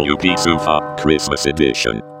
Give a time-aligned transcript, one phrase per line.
[0.00, 2.19] WP Sofa Christmas Edition.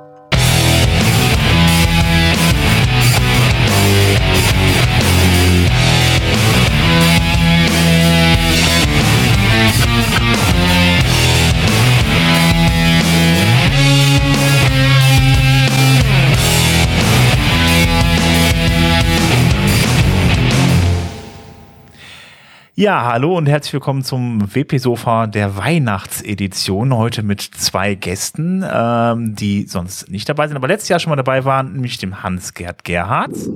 [22.80, 26.96] Ja, hallo und herzlich willkommen zum WP-Sofa der Weihnachtsedition.
[26.96, 31.16] Heute mit zwei Gästen, ähm, die sonst nicht dabei sind, aber letztes Jahr schon mal
[31.16, 33.50] dabei waren, nämlich dem Hans-Gerd Gerhards.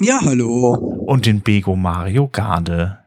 [0.00, 0.72] Ja, hallo.
[0.72, 3.00] Und den Bego Mario Garde.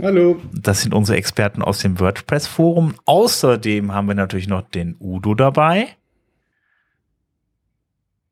[0.00, 0.40] Hallo.
[0.52, 2.94] Das sind unsere Experten aus dem WordPress-Forum.
[3.04, 5.88] Außerdem haben wir natürlich noch den Udo dabei.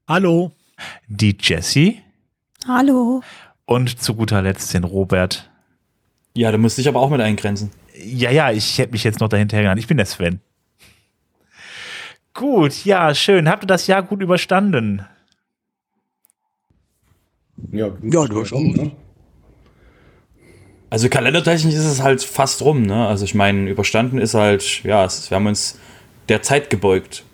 [0.06, 0.53] Hallo.
[1.08, 2.03] Die Jessie.
[2.69, 3.25] Hallo.
[3.64, 5.50] Und zu guter Letzt den Robert.
[6.37, 7.70] Ja, du musst dich aber auch mit eingrenzen.
[7.98, 9.79] Ja, ja, ich hätte mich jetzt noch dahinter gegangen.
[9.79, 10.41] Ich bin der Sven.
[12.34, 13.48] Gut, ja, schön.
[13.48, 15.06] Habt ihr das Jahr gut überstanden?
[17.73, 18.53] Ja, Ja, durchaus.
[18.53, 18.93] Ne?
[20.91, 23.09] Also kalendertechnisch ist es halt fast rum, ne?
[23.09, 25.81] Also ich meine, überstanden ist halt, ja, es, wir haben uns
[26.28, 27.25] der Zeit gebeugt.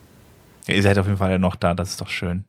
[0.69, 2.45] Ja, ihr seid auf jeden Fall ja noch da, das ist doch schön.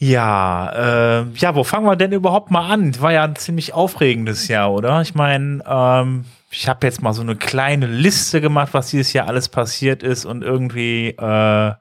[0.00, 3.00] Ja, äh, ja, wo fangen wir denn überhaupt mal an?
[3.00, 5.02] War ja ein ziemlich aufregendes Jahr, oder?
[5.02, 9.26] Ich meine, ähm, ich habe jetzt mal so eine kleine Liste gemacht, was dieses Jahr
[9.26, 11.72] alles passiert ist und irgendwie, äh,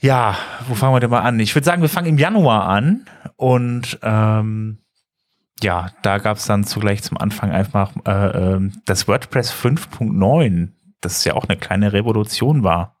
[0.00, 0.38] ja,
[0.68, 1.38] wo fangen wir denn mal an?
[1.38, 3.04] Ich würde sagen, wir fangen im Januar an
[3.36, 4.78] und ähm,
[5.62, 10.70] ja, da gab es dann zugleich zum Anfang einfach äh, äh, das WordPress 5.9,
[11.02, 12.99] das ja auch eine kleine Revolution war.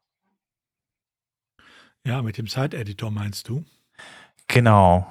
[2.06, 3.64] Ja, mit dem Site-Editor meinst du?
[4.48, 5.06] Genau.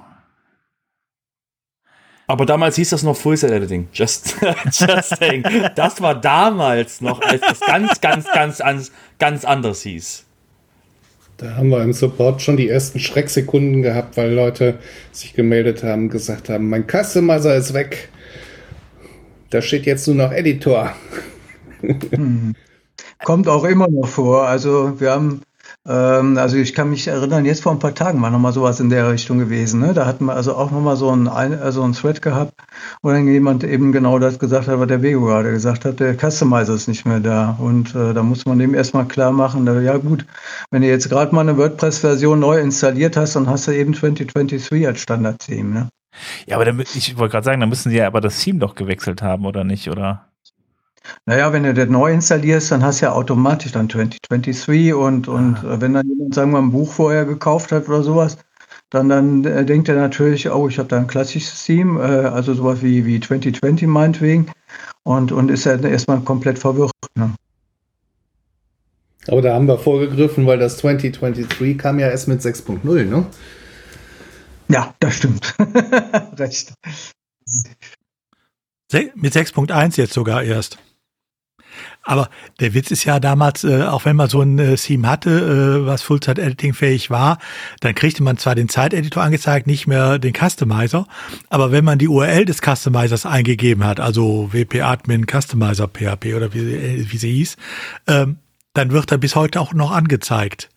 [2.26, 3.88] Aber damals hieß das noch Full Set Editing.
[3.92, 4.36] Just,
[4.72, 5.44] just saying.
[5.74, 10.24] Das war damals noch, als das ganz, ganz, ganz, ganz, ganz anders hieß.
[11.38, 14.78] Da haben wir im Support schon die ersten Schrecksekunden gehabt, weil Leute
[15.10, 18.10] sich gemeldet haben, gesagt haben, mein Customizer ist weg.
[19.48, 20.94] Da steht jetzt nur noch Editor.
[23.24, 24.46] Kommt auch immer noch vor.
[24.46, 25.42] Also wir haben,
[25.88, 28.90] ähm, also ich kann mich erinnern, jetzt vor ein paar Tagen war nochmal sowas in
[28.90, 29.80] der Richtung gewesen.
[29.80, 29.94] Ne?
[29.94, 32.52] Da hatten wir also auch nochmal so ein, ein, so ein Thread gehabt,
[33.02, 36.14] wo dann jemand eben genau das gesagt hat, was der Bego gerade gesagt hat, der
[36.14, 37.56] Customizer ist nicht mehr da.
[37.58, 40.26] Und äh, da muss man dem erstmal klar machen, da, ja gut,
[40.70, 44.86] wenn du jetzt gerade mal eine WordPress-Version neu installiert hast, dann hast du eben 2023
[44.86, 45.74] als Standard-Theme.
[45.74, 45.88] Ne?
[46.46, 48.74] Ja, aber damit, ich wollte gerade sagen, da müssen sie ja aber das Theme doch
[48.74, 49.88] gewechselt haben, oder nicht?
[49.88, 50.29] Oder?
[51.26, 55.56] Naja, wenn du das neu installierst, dann hast du ja automatisch dann 2023 und, und
[55.64, 58.38] äh, wenn dann jemand, sagen wir, ein Buch vorher gekauft hat oder sowas,
[58.90, 62.54] dann, dann äh, denkt er natürlich, oh, ich habe da ein klassisches Theme, äh, also
[62.54, 64.50] sowas wie, wie 2020 meinetwegen
[65.04, 66.92] und, und ist dann erstmal komplett verwirrt.
[67.14, 67.34] Ne?
[69.28, 73.26] Aber da haben wir vorgegriffen, weil das 2023 kam ja erst mit 6.0, ne?
[74.68, 75.54] Ja, das stimmt.
[76.38, 76.74] Recht.
[78.88, 80.78] Se mit 6.1 jetzt sogar erst.
[82.10, 82.28] Aber
[82.58, 85.86] der Witz ist ja damals, äh, auch wenn man so ein äh, Theme hatte, äh,
[85.86, 87.38] was Full-Zeit-Editing fähig war,
[87.78, 91.06] dann kriegte man zwar den Zeiteditor angezeigt, nicht mehr den Customizer,
[91.50, 96.58] aber wenn man die URL des Customizers eingegeben hat, also wp-admin Customizer PHP oder wie,
[96.58, 97.56] äh, wie sie hieß,
[98.08, 98.38] ähm,
[98.74, 100.68] dann wird er bis heute auch noch angezeigt.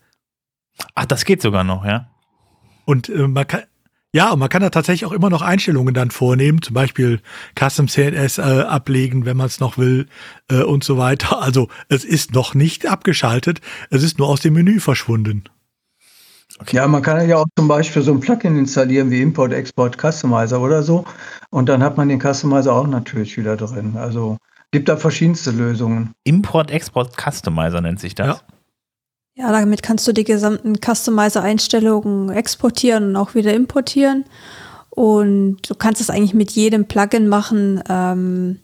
[0.94, 2.10] Ach, das geht sogar noch, ja.
[2.84, 3.62] Und äh, man kann,
[4.14, 7.20] ja, und man kann da tatsächlich auch immer noch Einstellungen dann vornehmen, zum Beispiel
[7.58, 10.06] Custom CNS äh, ablegen, wenn man es noch will
[10.48, 11.24] äh, und so weiter.
[11.44, 15.44] Also es ist noch nicht abgeschaltet, es ist nur aus dem Menü verschwunden.
[16.60, 16.76] Okay.
[16.76, 20.60] Ja, man kann ja auch zum Beispiel so ein Plugin installieren wie Import, Export, Customizer
[20.60, 21.04] oder so.
[21.50, 23.96] Und dann hat man den Customizer auch natürlich wieder drin.
[23.96, 24.38] Also
[24.70, 26.12] gibt da verschiedenste Lösungen.
[26.22, 28.38] Import, Export, Customizer nennt sich das.
[28.38, 28.53] Ja.
[29.36, 34.24] Ja, damit kannst du die gesamten Customizer-Einstellungen exportieren und auch wieder importieren.
[34.90, 38.60] Und du kannst es eigentlich mit jedem Plugin machen, ähm,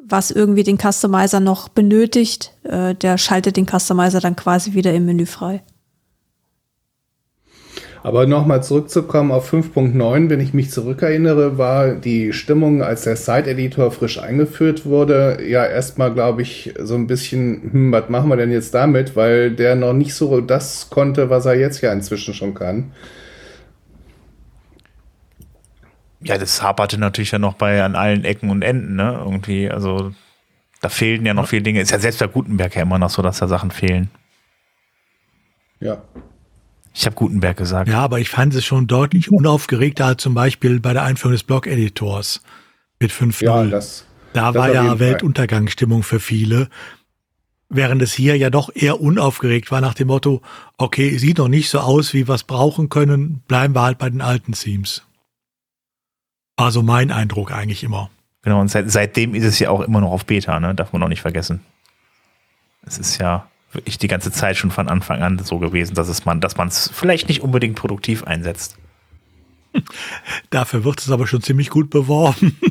[0.00, 2.52] was irgendwie den Customizer noch benötigt.
[2.62, 5.62] Äh, der schaltet den Customizer dann quasi wieder im Menü frei.
[8.06, 13.90] Aber nochmal zurückzukommen auf 5.9, wenn ich mich zurückerinnere, war die Stimmung, als der Site-Editor
[13.90, 18.52] frisch eingeführt wurde, ja erstmal, glaube ich, so ein bisschen, hm, was machen wir denn
[18.52, 19.16] jetzt damit?
[19.16, 22.92] Weil der noch nicht so das konnte, was er jetzt ja inzwischen schon kann.
[26.20, 29.20] Ja, das haperte natürlich ja noch bei an allen Ecken und Enden, ne?
[29.24, 30.12] Irgendwie, also
[30.80, 31.80] da fehlen ja noch viele Dinge.
[31.80, 34.10] Ist ja selbst bei Gutenberg ja immer noch so, dass da Sachen fehlen.
[35.80, 36.04] Ja.
[36.98, 37.90] Ich habe Gutenberg gesagt.
[37.90, 41.42] Ja, aber ich fand es schon deutlich unaufgeregter als zum Beispiel bei der Einführung des
[41.42, 42.40] Blog-Editors
[42.98, 43.44] mit 5.0.
[43.44, 44.06] Ja, das.
[44.32, 44.98] da das war ja.
[44.98, 46.70] Weltuntergangsstimmung für viele.
[47.68, 50.40] Während es hier ja doch eher unaufgeregt war nach dem Motto,
[50.78, 54.08] okay, sieht noch nicht so aus, wie wir es brauchen können, bleiben wir halt bei
[54.08, 55.02] den alten Themes.
[56.56, 58.08] Also mein Eindruck eigentlich immer.
[58.40, 60.74] Genau, und seit, seitdem ist es ja auch immer noch auf Beta, ne?
[60.74, 61.60] Darf man auch nicht vergessen.
[62.86, 66.24] Es ist ja wirklich die ganze Zeit schon von Anfang an so gewesen, dass es
[66.24, 68.76] man, dass man es vielleicht nicht unbedingt produktiv einsetzt.
[70.50, 72.56] Dafür wird es aber schon ziemlich gut beworben.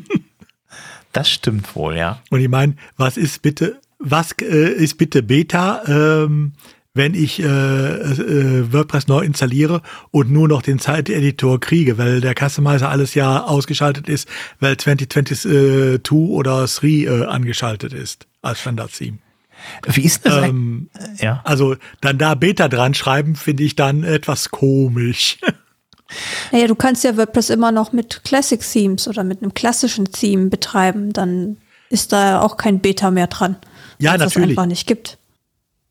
[1.12, 2.22] Das stimmt wohl, ja.
[2.30, 6.52] Und ich meine, was ist bitte, was äh, ist bitte Beta, ähm,
[6.94, 9.82] wenn ich äh, äh, WordPress neu installiere
[10.12, 14.28] und nur noch den Zeiteditor kriege, weil der Customizer alles ja ausgeschaltet ist,
[14.60, 19.20] weil 2022 oder 3 äh, angeschaltet ist als Standard-Theme.
[19.88, 20.44] Wie ist das?
[20.44, 21.42] Ähm, ja.
[21.44, 25.38] Also dann da Beta dran schreiben, finde ich dann etwas komisch.
[26.52, 30.50] Naja, du kannst ja WordPress immer noch mit Classic Themes oder mit einem klassischen Theme
[30.50, 31.14] betreiben.
[31.14, 31.58] Dann
[31.90, 33.56] ist da auch kein Beta mehr dran.
[33.98, 34.58] Ja, weil es das natürlich.
[34.58, 35.18] einfach nicht gibt.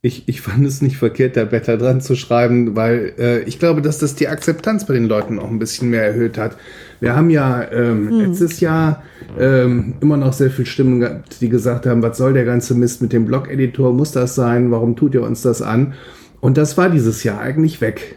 [0.06, 3.80] Ich, ich fand es nicht verkehrt, da Beta dran zu schreiben, weil äh, ich glaube,
[3.80, 6.58] dass das die Akzeptanz bei den Leuten auch ein bisschen mehr erhöht hat.
[7.00, 9.02] Wir haben ja ähm, letztes Jahr
[9.40, 13.00] ähm, immer noch sehr viel Stimmen gehabt, die gesagt haben, was soll der ganze Mist
[13.00, 13.94] mit dem Blog-Editor?
[13.94, 14.70] Muss das sein?
[14.70, 15.94] Warum tut ihr uns das an?
[16.42, 18.16] Und das war dieses Jahr eigentlich weg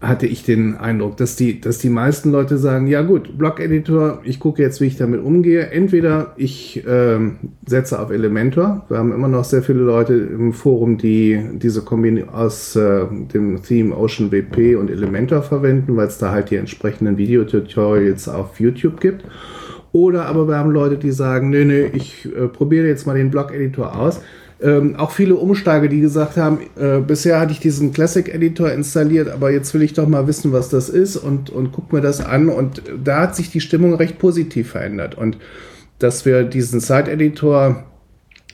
[0.00, 4.38] hatte ich den Eindruck, dass die, dass die meisten Leute sagen, ja gut, Blog-Editor, ich
[4.38, 5.70] gucke jetzt, wie ich damit umgehe.
[5.70, 8.84] Entweder ich ähm, setze auf Elementor.
[8.88, 13.62] Wir haben immer noch sehr viele Leute im Forum, die diese Kombi aus äh, dem
[13.62, 19.00] Theme Ocean WP und Elementor verwenden, weil es da halt die entsprechenden Videotutorials auf YouTube
[19.00, 19.24] gibt.
[19.92, 23.30] Oder aber wir haben Leute, die sagen, nee, nee, ich äh, probiere jetzt mal den
[23.30, 24.20] Blog-Editor aus.
[24.62, 29.28] Ähm, auch viele Umsteiger, die gesagt haben, äh, bisher hatte ich diesen Classic Editor installiert,
[29.28, 32.24] aber jetzt will ich doch mal wissen, was das ist und, und guck mir das
[32.24, 32.48] an.
[32.48, 35.14] Und da hat sich die Stimmung recht positiv verändert.
[35.14, 35.36] Und
[35.98, 37.84] dass wir diesen Site Editor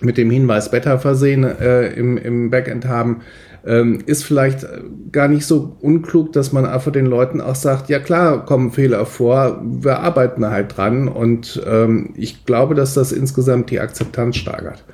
[0.01, 3.21] mit dem Hinweis Beta versehen äh, im, im Backend haben,
[3.65, 4.67] ähm, ist vielleicht
[5.13, 9.07] gar nicht so unklug, dass man einfach den Leuten auch sagt, ja klar, kommen Fehler
[9.07, 14.85] vor, wir arbeiten halt dran und ähm, ich glaube, dass das insgesamt die Akzeptanz steigert.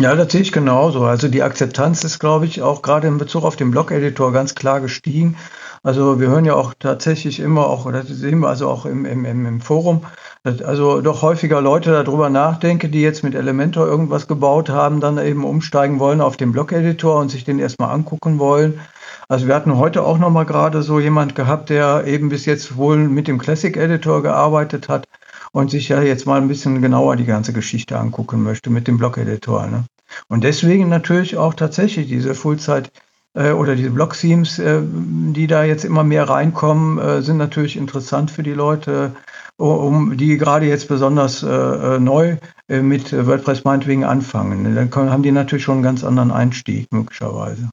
[0.00, 1.02] Ja, das sehe ich genauso.
[1.06, 4.80] Also die Akzeptanz ist, glaube ich, auch gerade in Bezug auf den Blog-Editor ganz klar
[4.80, 5.36] gestiegen.
[5.82, 9.24] Also wir hören ja auch tatsächlich immer, auch oder sehen wir also auch im, im,
[9.24, 10.06] im Forum,
[10.44, 15.18] dass also doch häufiger Leute darüber nachdenken, die jetzt mit Elementor irgendwas gebaut haben, dann
[15.18, 18.80] eben umsteigen wollen auf den Blog-Editor und sich den erstmal angucken wollen.
[19.28, 22.98] Also wir hatten heute auch nochmal gerade so jemand gehabt, der eben bis jetzt wohl
[22.98, 25.06] mit dem Classic Editor gearbeitet hat
[25.52, 28.98] und sich ja jetzt mal ein bisschen genauer die ganze Geschichte angucken möchte mit dem
[28.98, 29.66] Blog-Editor.
[29.66, 29.84] Ne?
[30.28, 32.90] Und deswegen natürlich auch tatsächlich diese Fullzeit-
[33.34, 38.30] äh, oder diese Blog-Themes, äh, die da jetzt immer mehr reinkommen, äh, sind natürlich interessant
[38.30, 39.12] für die Leute,
[39.56, 42.36] um die gerade jetzt besonders äh, äh, neu
[42.68, 44.74] äh, mit WordPress meinetwegen anfangen.
[44.74, 47.68] Dann können, haben die natürlich schon einen ganz anderen Einstieg möglicherweise.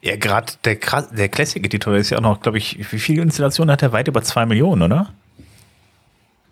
[0.00, 3.82] Ja, gerade der, der Classic-Editor ist ja auch noch, glaube ich, wie viele Installationen hat
[3.82, 3.92] er?
[3.92, 5.12] Weit über zwei Millionen, oder?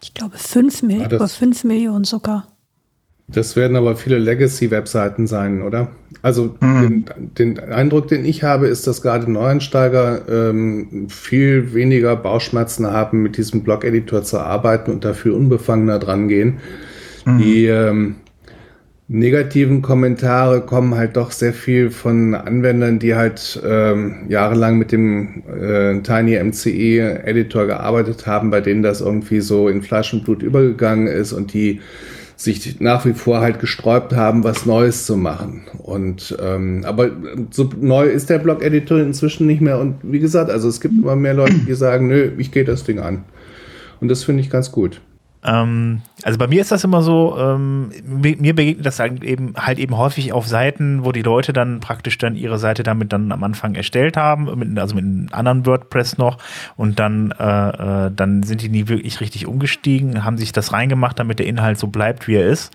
[0.02, 2.48] Ich glaube, fünf Mil Ah, das- über fünf Millionen sogar.
[3.28, 5.88] Das werden aber viele Legacy-Webseiten sein, oder?
[6.22, 12.86] Also den, den Eindruck, den ich habe, ist, dass gerade Neueinsteiger ähm, viel weniger Bauchschmerzen
[12.86, 16.58] haben, mit diesem Blog-Editor zu arbeiten und dafür unbefangener dran gehen.
[17.26, 18.14] Die ähm,
[19.08, 25.44] negativen Kommentare kommen halt doch sehr viel von Anwendern, die halt ähm, jahrelang mit dem
[25.48, 30.42] äh, Tiny MCE Editor gearbeitet haben, bei denen das irgendwie so in Fleisch und Blut
[30.42, 31.80] übergegangen ist und die
[32.38, 35.62] sich nach wie vor halt gesträubt haben, was Neues zu machen.
[35.78, 37.10] Und ähm, aber
[37.50, 39.78] so neu ist der Blog-Editor inzwischen nicht mehr.
[39.78, 42.84] Und wie gesagt, also es gibt immer mehr Leute, die sagen, nö, ich gehe das
[42.84, 43.24] Ding an.
[44.00, 45.00] Und das finde ich ganz gut.
[45.46, 49.78] Ähm, also bei mir ist das immer so, ähm, mir begegnet das halt eben, halt
[49.78, 53.44] eben häufig auf Seiten, wo die Leute dann praktisch dann ihre Seite damit dann am
[53.44, 56.38] Anfang erstellt haben, mit, also mit einem anderen WordPress noch.
[56.76, 61.18] Und dann, äh, äh, dann sind die nie wirklich richtig umgestiegen, haben sich das reingemacht,
[61.18, 62.72] damit der Inhalt so bleibt, wie er ist.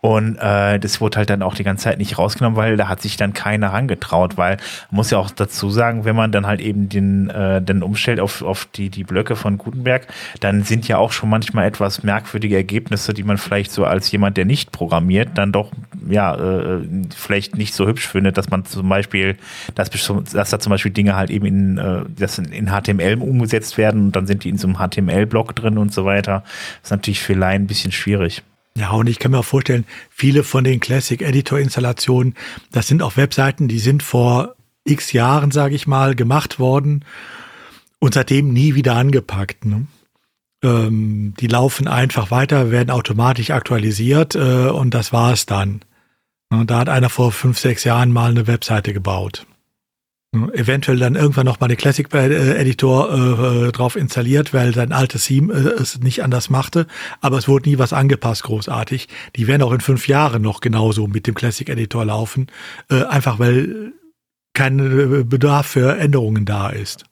[0.00, 3.02] Und äh, das wurde halt dann auch die ganze Zeit nicht rausgenommen, weil da hat
[3.02, 4.56] sich dann keiner rangetraut, weil
[4.90, 8.20] man muss ja auch dazu sagen, wenn man dann halt eben den, äh, dann umstellt
[8.20, 10.06] auf, auf die, die Blöcke von Gutenberg,
[10.40, 14.36] dann sind ja auch schon manchmal etwas merkwürdige Ergebnisse, die man vielleicht so als jemand,
[14.36, 15.72] der nicht programmiert, dann doch
[16.08, 16.80] ja äh,
[17.16, 19.36] vielleicht nicht so hübsch findet, dass man zum Beispiel,
[19.74, 24.06] dass, dass da zum Beispiel Dinge halt eben in, äh, das in, HTML umgesetzt werden
[24.06, 26.44] und dann sind die in so einem HTML-Block drin und so weiter.
[26.44, 28.42] Das ist natürlich für Laien ein bisschen schwierig.
[28.76, 32.34] Ja, und ich kann mir auch vorstellen, viele von den Classic Editor Installationen,
[32.70, 34.54] das sind auch Webseiten, die sind vor
[34.84, 37.04] x Jahren, sage ich mal, gemacht worden
[37.98, 39.64] und seitdem nie wieder angepackt.
[39.64, 39.86] Ne?
[40.64, 45.80] Ähm, die laufen einfach weiter, werden automatisch aktualisiert äh, und das war es dann.
[46.50, 49.46] Und da hat einer vor fünf, sechs Jahren mal eine Webseite gebaut.
[50.52, 55.52] Eventuell dann irgendwann noch mal den Classic Editor äh, drauf installiert, weil sein altes Theme
[55.52, 56.86] äh, es nicht anders machte.
[57.20, 59.08] Aber es wurde nie was angepasst, großartig.
[59.36, 62.48] Die werden auch in fünf Jahren noch genauso mit dem Classic Editor laufen.
[62.90, 63.92] Äh, einfach weil
[64.54, 67.04] kein äh, Bedarf für Änderungen da ist.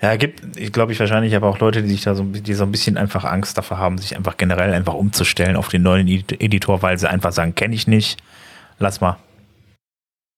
[0.00, 2.72] Ja, gibt, glaube ich wahrscheinlich aber auch Leute, die sich da so, die so ein
[2.72, 6.98] bisschen einfach Angst davor haben, sich einfach generell einfach umzustellen auf den neuen Editor, weil
[6.98, 8.20] sie einfach sagen, kenne ich nicht,
[8.78, 9.18] lass mal.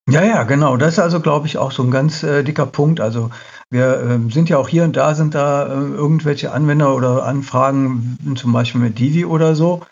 [0.09, 0.77] Ja, ja, genau.
[0.77, 3.01] Das ist also, glaube ich, auch so ein ganz äh, dicker Punkt.
[3.01, 3.31] Also
[3.71, 8.19] wir ähm, sind ja auch hier und da sind da äh, irgendwelche Anwender oder Anfragen,
[8.37, 9.83] zum Beispiel mit Divi oder so.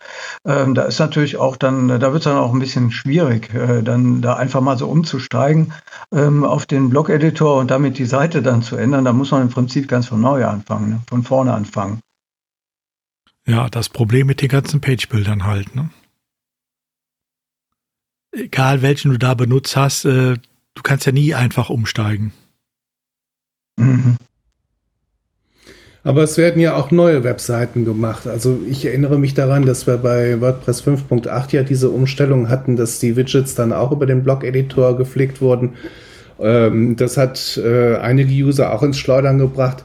[0.45, 3.83] Ähm, da ist natürlich auch dann, da wird es dann auch ein bisschen schwierig, äh,
[3.83, 5.73] dann da einfach mal so umzusteigen
[6.13, 9.05] ähm, auf den Blog-Editor und damit die Seite dann zu ändern.
[9.05, 11.01] Da muss man im Prinzip ganz von neu anfangen, ne?
[11.09, 12.01] von vorne anfangen.
[13.47, 15.91] Ja, das Problem mit den ganzen Page-Bildern halt, ne?
[18.33, 20.35] egal welchen du da benutzt hast, äh,
[20.75, 22.33] du kannst ja nie einfach umsteigen.
[23.79, 24.17] Mhm.
[26.05, 28.27] Aber es werden ja auch neue Webseiten gemacht.
[28.27, 32.99] Also ich erinnere mich daran, dass wir bei WordPress 5.8 ja diese Umstellung hatten, dass
[32.99, 35.75] die Widgets dann auch über den Blog-Editor gepflegt wurden.
[36.41, 39.85] Ähm, das hat äh, einige User auch ins Schleudern gebracht.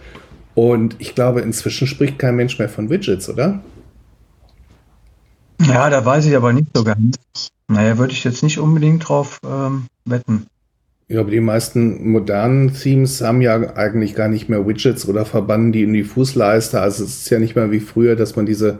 [0.56, 3.60] Und ich glaube, inzwischen spricht kein Mensch mehr von Widgets, oder?
[5.62, 7.18] Ja, da weiß ich aber nicht so ganz.
[7.68, 10.46] Naja, würde ich jetzt nicht unbedingt drauf ähm, wetten.
[11.14, 15.72] Ja, aber die meisten modernen Themes haben ja eigentlich gar nicht mehr Widgets oder verbannen
[15.72, 16.82] die in die Fußleiste.
[16.82, 18.80] Also es ist ja nicht mehr wie früher, dass man diese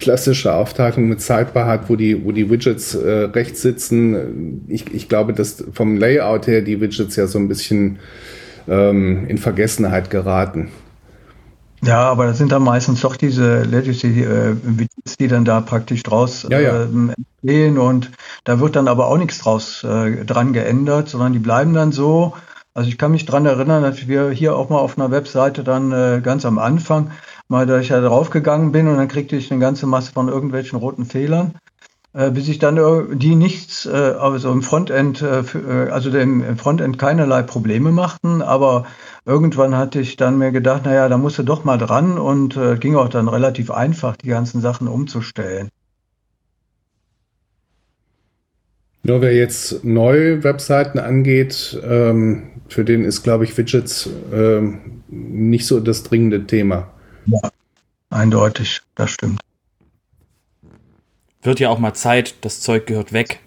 [0.00, 4.64] klassische Aufteilung mit Sidebar hat, wo die, wo die Widgets äh, rechts sitzen.
[4.66, 7.98] Ich, ich glaube, dass vom Layout her die Widgets ja so ein bisschen
[8.66, 10.70] ähm, in Vergessenheit geraten.
[11.84, 14.56] Ja, aber das sind dann meistens doch diese Legacy äh,
[15.20, 16.82] die dann da praktisch draus ja, ja.
[16.82, 16.88] Äh,
[17.42, 18.10] entstehen und
[18.44, 22.34] da wird dann aber auch nichts draus äh, dran geändert, sondern die bleiben dann so.
[22.72, 25.92] Also ich kann mich dran erinnern, dass wir hier auch mal auf einer Webseite dann
[25.92, 27.10] äh, ganz am Anfang
[27.48, 30.78] mal, da ich ja draufgegangen bin und dann kriegte ich eine ganze Masse von irgendwelchen
[30.78, 31.54] roten Fehlern
[32.14, 37.42] bis ich dann äh, die nichts, äh, also im Frontend, für, also dem Frontend keinerlei
[37.42, 38.86] Probleme machten, aber
[39.26, 42.76] irgendwann hatte ich dann mir gedacht, naja, da musst du doch mal dran und äh,
[42.76, 45.70] ging auch dann relativ einfach, die ganzen Sachen umzustellen.
[49.02, 55.66] Nur wer jetzt neue Webseiten angeht, ähm, für den ist, glaube ich, Widgets ähm, nicht
[55.66, 56.88] so das dringende Thema.
[57.26, 57.50] Ja,
[58.08, 59.43] eindeutig, das stimmt.
[61.44, 63.40] Wird ja auch mal Zeit, das Zeug gehört weg.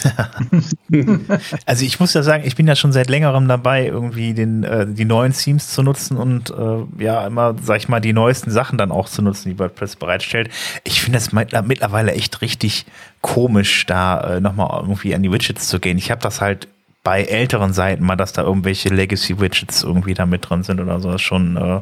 [1.66, 4.86] also ich muss ja sagen, ich bin ja schon seit längerem dabei, irgendwie den, äh,
[4.86, 8.78] die neuen Themes zu nutzen und äh, ja, immer, sag ich mal, die neuesten Sachen
[8.78, 10.50] dann auch zu nutzen, die WordPress bereitstellt.
[10.84, 12.86] Ich finde es mittlerweile echt richtig
[13.20, 15.98] komisch, da äh, nochmal irgendwie an die Widgets zu gehen.
[15.98, 16.68] Ich habe das halt
[17.02, 21.08] bei älteren Seiten mal, dass da irgendwelche Legacy-Widgets irgendwie da mit drin sind oder so.
[21.08, 21.80] Das ist schon, äh,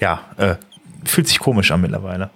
[0.00, 0.54] ja, äh,
[1.04, 2.30] fühlt sich komisch an mittlerweile.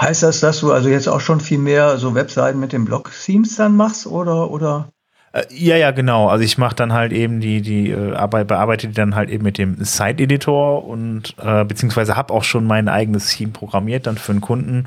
[0.00, 3.56] Heißt das, dass du also jetzt auch schon viel mehr so Webseiten mit den Blog-Themes
[3.56, 4.88] dann machst oder, oder?
[5.36, 6.28] Äh, ja, ja, genau.
[6.28, 9.44] Also ich mache dann halt eben die, die äh, Arbeit, bearbeite die dann halt eben
[9.44, 14.32] mit dem Site-Editor und äh, beziehungsweise habe auch schon mein eigenes Theme programmiert dann für
[14.32, 14.84] einen Kunden.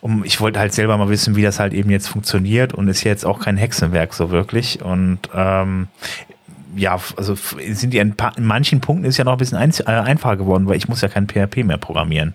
[0.00, 3.02] Um, ich wollte halt selber mal wissen, wie das halt eben jetzt funktioniert und ist
[3.04, 4.82] jetzt auch kein Hexenwerk so wirklich.
[4.82, 5.88] Und ähm,
[6.76, 9.84] ja, also sind die in, in, manchen Punkten ist ja noch ein bisschen ein, äh,
[9.84, 12.34] einfacher geworden, weil ich muss ja kein PHP mehr programmieren.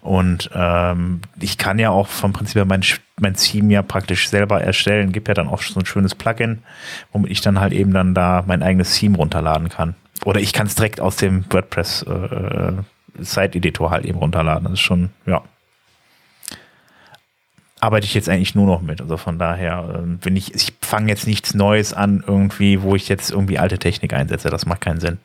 [0.00, 2.82] Und ähm, ich kann ja auch vom Prinzip her mein,
[3.18, 5.12] mein Theme ja praktisch selber erstellen.
[5.12, 6.62] Gibt ja dann auch so ein schönes Plugin,
[7.12, 9.94] womit ich dann halt eben dann da mein eigenes Theme runterladen kann.
[10.24, 12.72] Oder ich kann es direkt aus dem WordPress äh, äh,
[13.18, 14.64] Site-Editor halt eben runterladen.
[14.64, 15.42] Das ist schon, ja
[17.84, 19.00] arbeite ich jetzt eigentlich nur noch mit.
[19.00, 23.30] Also von daher, ähm, ich, ich fange jetzt nichts Neues an, irgendwie, wo ich jetzt
[23.30, 24.48] irgendwie alte Technik einsetze.
[24.48, 25.18] Das macht keinen Sinn.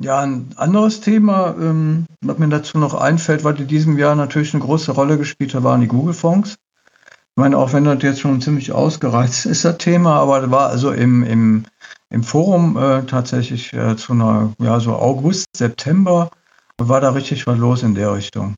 [0.00, 4.54] Ja, ein anderes Thema, ähm, was mir dazu noch einfällt, was in diesem Jahr natürlich
[4.54, 6.52] eine große Rolle gespielt hat, waren die Google-Fonds.
[6.52, 10.70] Ich meine, auch wenn das jetzt schon ziemlich ausgereizt ist, das Thema, aber das war
[10.70, 11.64] also im, im,
[12.10, 16.30] im Forum äh, tatsächlich äh, zu einer, ja, so August, September,
[16.78, 18.54] war da richtig was los in der Richtung.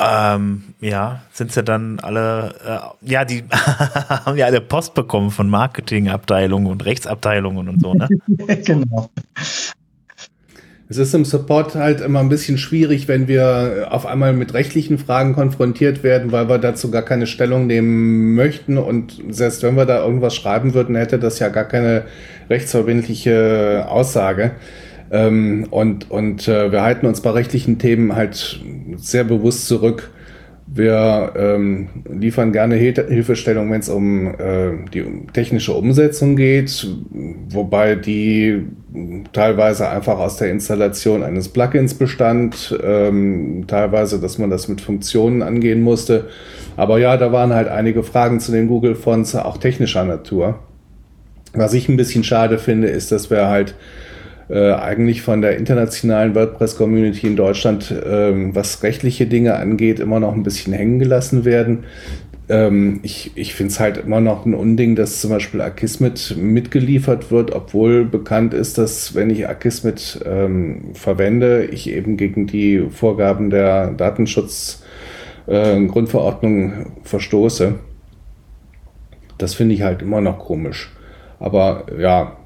[0.00, 5.50] Ähm, ja, sind sie dann alle, äh, ja, die haben ja alle Post bekommen von
[5.50, 8.08] Marketingabteilungen und Rechtsabteilungen und so, ne?
[8.64, 9.10] genau.
[10.90, 14.96] Es ist im Support halt immer ein bisschen schwierig, wenn wir auf einmal mit rechtlichen
[14.96, 18.78] Fragen konfrontiert werden, weil wir dazu gar keine Stellung nehmen möchten.
[18.78, 22.04] Und selbst wenn wir da irgendwas schreiben würden, hätte das ja gar keine
[22.48, 24.52] rechtsverbindliche Aussage.
[25.10, 28.60] Ähm, und und äh, wir halten uns bei rechtlichen Themen halt
[28.96, 30.10] sehr bewusst zurück.
[30.70, 36.86] Wir ähm, liefern gerne Hilfestellung, wenn es um äh, die technische Umsetzung geht,
[37.48, 38.66] wobei die
[39.32, 45.42] teilweise einfach aus der Installation eines Plugins bestand, ähm, teilweise, dass man das mit Funktionen
[45.42, 46.28] angehen musste.
[46.76, 50.58] Aber ja, da waren halt einige Fragen zu den Google Fonts, auch technischer Natur.
[51.54, 53.74] Was ich ein bisschen schade finde, ist, dass wir halt
[54.48, 60.34] äh, eigentlich von der internationalen WordPress-Community in Deutschland, ähm, was rechtliche Dinge angeht, immer noch
[60.34, 61.84] ein bisschen hängen gelassen werden.
[62.48, 67.30] Ähm, ich ich finde es halt immer noch ein Unding, dass zum Beispiel Akismet mitgeliefert
[67.30, 73.50] wird, obwohl bekannt ist, dass wenn ich Akismet ähm, verwende, ich eben gegen die Vorgaben
[73.50, 77.74] der Datenschutzgrundverordnung äh, verstoße.
[79.36, 80.90] Das finde ich halt immer noch komisch.
[81.38, 82.37] Aber ja,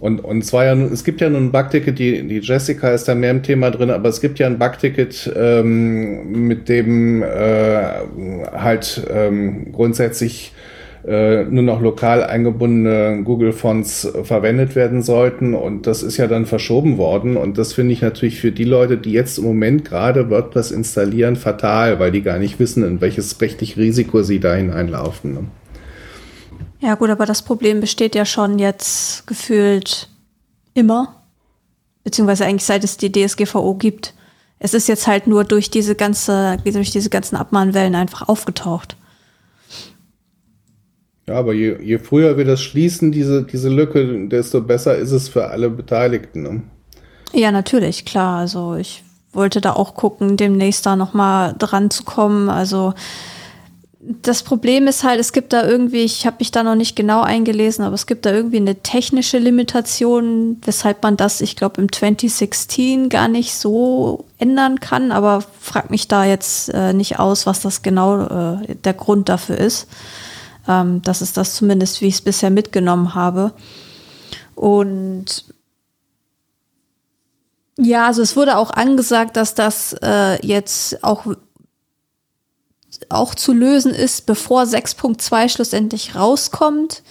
[0.00, 3.14] und, und zwar ja, es gibt ja nun ein Bugticket, die, die Jessica ist da
[3.14, 7.82] mehr im Thema drin, aber es gibt ja ein Bugticket, ähm, mit dem äh,
[8.52, 10.54] halt ähm, grundsätzlich
[11.06, 15.54] äh, nur noch lokal eingebundene Google-Fonts verwendet werden sollten.
[15.54, 17.36] Und das ist ja dann verschoben worden.
[17.36, 21.36] Und das finde ich natürlich für die Leute, die jetzt im Moment gerade WordPress installieren,
[21.36, 25.59] fatal, weil die gar nicht wissen, in welches rechtliche Risiko sie da hineinlaufen.
[26.80, 30.08] Ja gut, aber das Problem besteht ja schon jetzt gefühlt
[30.74, 31.22] immer,
[32.04, 34.14] beziehungsweise eigentlich seit es die DSGVO gibt.
[34.58, 38.96] Es ist jetzt halt nur durch diese ganze, durch diese ganzen Abmahnwellen einfach aufgetaucht.
[41.26, 45.28] Ja, aber je, je früher wir das schließen, diese, diese Lücke, desto besser ist es
[45.28, 46.42] für alle Beteiligten.
[46.42, 46.62] Ne?
[47.32, 48.38] Ja, natürlich, klar.
[48.38, 52.48] Also ich wollte da auch gucken, demnächst da nochmal dran zu kommen.
[52.48, 52.94] Also
[54.02, 57.20] das Problem ist halt, es gibt da irgendwie, ich habe mich da noch nicht genau
[57.20, 61.92] eingelesen, aber es gibt da irgendwie eine technische Limitation, weshalb man das, ich glaube, im
[61.92, 67.60] 2016 gar nicht so ändern kann, aber frag mich da jetzt äh, nicht aus, was
[67.60, 68.22] das genau
[68.62, 69.86] äh, der Grund dafür ist.
[70.66, 73.52] Ähm, das ist das zumindest, wie ich es bisher mitgenommen habe.
[74.54, 75.44] Und
[77.76, 81.26] ja, also es wurde auch angesagt, dass das äh, jetzt auch
[83.08, 87.02] auch zu lösen ist, bevor 6.2 schlussendlich rauskommt.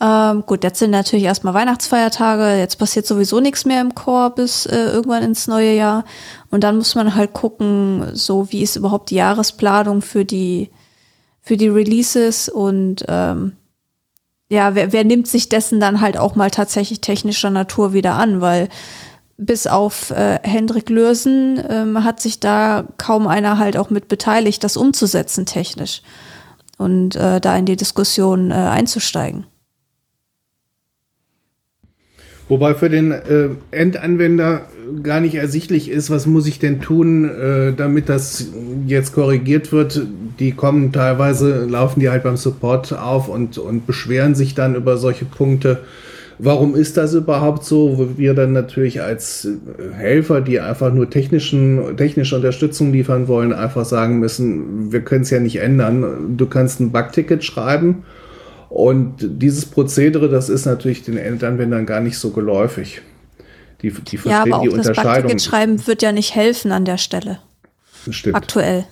[0.00, 4.64] Ähm, gut, jetzt sind natürlich erstmal Weihnachtsfeiertage, jetzt passiert sowieso nichts mehr im Chor bis
[4.64, 6.04] äh, irgendwann ins neue Jahr.
[6.50, 10.70] Und dann muss man halt gucken, so wie ist überhaupt die Jahresplanung für die,
[11.42, 13.52] für die Releases und ähm,
[14.50, 18.40] ja, wer, wer nimmt sich dessen dann halt auch mal tatsächlich technischer Natur wieder an,
[18.40, 18.68] weil
[19.40, 24.62] bis auf äh, Hendrik Lürsen ähm, hat sich da kaum einer halt auch mit beteiligt,
[24.62, 26.02] das umzusetzen technisch
[26.78, 29.46] und äh, da in die Diskussion äh, einzusteigen.
[32.48, 34.66] Wobei für den äh, Endanwender
[35.04, 38.48] gar nicht ersichtlich ist, was muss ich denn tun, äh, damit das
[38.86, 40.02] jetzt korrigiert wird.
[40.40, 44.96] Die kommen teilweise, laufen die halt beim Support auf und, und beschweren sich dann über
[44.96, 45.84] solche Punkte.
[46.42, 47.98] Warum ist das überhaupt so?
[47.98, 53.52] Wo wir dann natürlich als äh, Helfer, die einfach nur technischen, technische Unterstützung liefern wollen,
[53.52, 56.36] einfach sagen müssen, wir können es ja nicht ändern.
[56.36, 58.04] Du kannst ein Bugticket schreiben
[58.70, 63.02] und dieses Prozedere, das ist natürlich den Endanwendern gar nicht so geläufig.
[63.82, 66.84] Die, die verstehen ja, aber auch die das Bugticket schreiben wird ja nicht helfen an
[66.84, 67.40] der Stelle.
[68.08, 68.36] Stimmt.
[68.36, 68.86] Aktuell.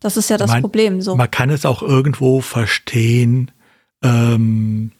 [0.00, 1.00] Das ist ja das man, Problem.
[1.00, 1.14] So.
[1.14, 3.50] Man kann es auch irgendwo verstehen,
[4.02, 4.92] ähm,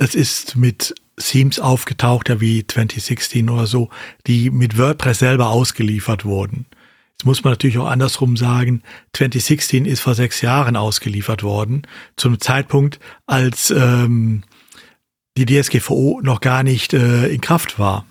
[0.00, 3.90] es ist mit Themes aufgetaucht, ja wie 2016 oder so,
[4.26, 6.64] die mit WordPress selber ausgeliefert wurden.
[7.12, 8.82] Jetzt muss man natürlich auch andersrum sagen,
[9.12, 11.82] 2016 ist vor sechs Jahren ausgeliefert worden,
[12.16, 14.42] zum Zeitpunkt, als ähm,
[15.36, 18.06] die DSGVO noch gar nicht äh, in Kraft war.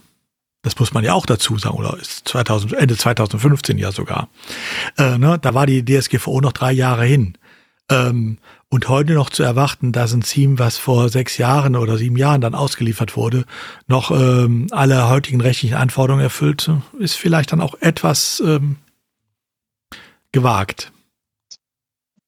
[0.62, 4.30] Das muss man ja auch dazu sagen, oder ist 2000, Ende 2015 ja sogar.
[4.96, 7.36] Äh, ne, da war die DSGVO noch drei Jahre hin.
[7.90, 8.38] Ähm,
[8.70, 12.42] und heute noch zu erwarten, dass ein Team, was vor sechs Jahren oder sieben Jahren
[12.42, 13.46] dann ausgeliefert wurde,
[13.88, 18.78] noch ähm, alle heutigen rechtlichen Anforderungen erfüllt, ist vielleicht dann auch etwas ähm,
[20.32, 20.92] gewagt.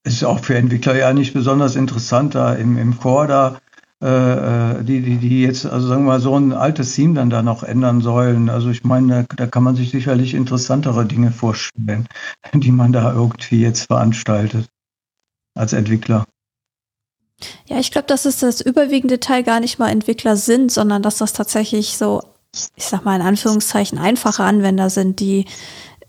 [0.04, 3.58] Ist auch für Entwickler ja nicht besonders interessant, da im, im Core da
[4.04, 7.30] äh, äh, die, die, die jetzt, also sagen wir mal, so ein altes Theme dann
[7.30, 8.49] da noch ändern sollen.
[8.49, 12.08] Also ich meine, da, da kann man sich sicherlich interessantere Dinge vorstellen,
[12.51, 14.67] die man da irgendwie jetzt veranstaltet
[15.56, 16.26] als Entwickler.
[17.68, 21.18] Ja, ich glaube, dass es das überwiegende Teil gar nicht mal Entwickler sind, sondern dass
[21.18, 22.22] das tatsächlich so,
[22.76, 25.46] ich sag mal in Anführungszeichen, einfache Anwender sind, die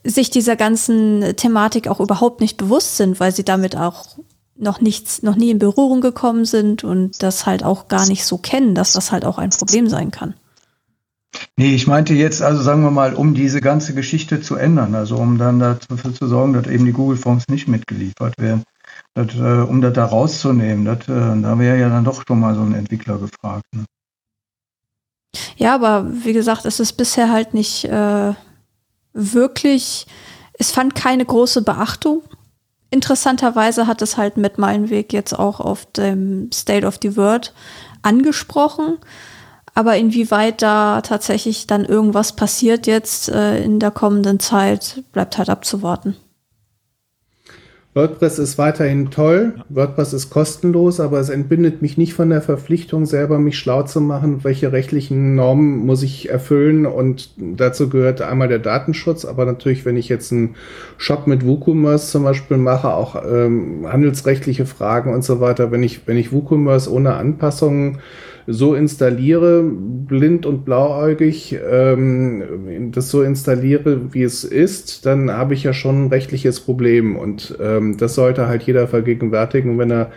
[0.05, 4.17] sich dieser ganzen Thematik auch überhaupt nicht bewusst sind, weil sie damit auch
[4.57, 8.39] noch nichts, noch nie in Berührung gekommen sind und das halt auch gar nicht so
[8.39, 10.35] kennen, dass das halt auch ein Problem sein kann.
[11.57, 15.17] Nee, ich meinte jetzt, also sagen wir mal, um diese ganze Geschichte zu ändern, also
[15.17, 18.65] um dann dafür zu sorgen, dass eben die Google-Fonds nicht mitgeliefert werden,
[19.15, 22.55] das, äh, um das da rauszunehmen, das, äh, da wäre ja dann doch schon mal
[22.55, 23.65] so ein Entwickler gefragt.
[23.75, 23.85] Ne?
[25.57, 28.33] Ja, aber wie gesagt, es ist bisher halt nicht äh,
[29.13, 30.07] wirklich,
[30.55, 32.23] es fand keine große Beachtung.
[32.91, 37.55] Interessanterweise hat es halt mit Meilenweg jetzt auch auf dem State of the World
[38.03, 38.99] angesprochen.
[39.75, 45.49] Aber inwieweit da tatsächlich dann irgendwas passiert jetzt äh, in der kommenden Zeit, bleibt halt
[45.49, 46.17] abzuwarten.
[47.95, 49.57] WordPress ist weiterhin toll.
[49.69, 54.01] WordPress ist kostenlos, aber es entbindet mich nicht von der Verpflichtung, selber mich schlau zu
[54.01, 56.87] machen, welche rechtlichen Normen muss ich erfüllen.
[56.87, 60.55] Und dazu gehört einmal der Datenschutz, aber natürlich, wenn ich jetzt einen
[60.97, 65.71] Shop mit WooCommerce zum Beispiel mache, auch ähm, handelsrechtliche Fragen und so weiter.
[65.71, 67.99] Wenn ich, wenn ich WooCommerce ohne Anpassungen
[68.47, 75.63] so installiere, blind und blauäugig, ähm, das so installiere, wie es ist, dann habe ich
[75.63, 77.17] ja schon ein rechtliches Problem.
[77.17, 80.13] Und ähm, das sollte halt jeder vergegenwärtigen, wenn er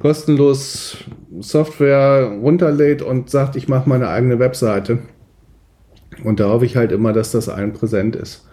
[0.00, 0.98] kostenlos
[1.40, 5.00] Software runterlädt und sagt, ich mache meine eigene Webseite.
[6.24, 8.46] Und da hoffe ich halt immer, dass das allen präsent ist.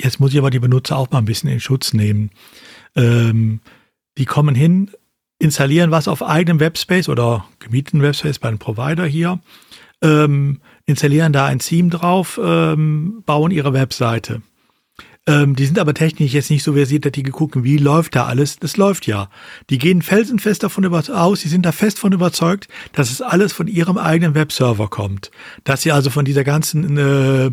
[0.00, 2.30] Jetzt muss ich aber die Benutzer auch mal ein bisschen in Schutz nehmen.
[2.96, 3.60] Ähm,
[4.18, 4.90] die kommen hin,
[5.38, 9.40] installieren was auf eigenem Webspace oder gemieteten Webspace bei einem Provider hier,
[10.02, 14.42] ähm, installieren da ein Theme drauf, ähm, bauen ihre Webseite.
[15.26, 18.26] Ähm, die sind aber technisch jetzt nicht so versiert, dass die gucken, wie läuft da
[18.26, 18.58] alles.
[18.58, 19.30] Das läuft ja.
[19.70, 23.66] Die gehen felsenfest davon aus, sie sind da fest von überzeugt, dass es alles von
[23.66, 25.30] ihrem eigenen Webserver kommt.
[25.64, 27.50] Dass sie also von dieser ganzen äh,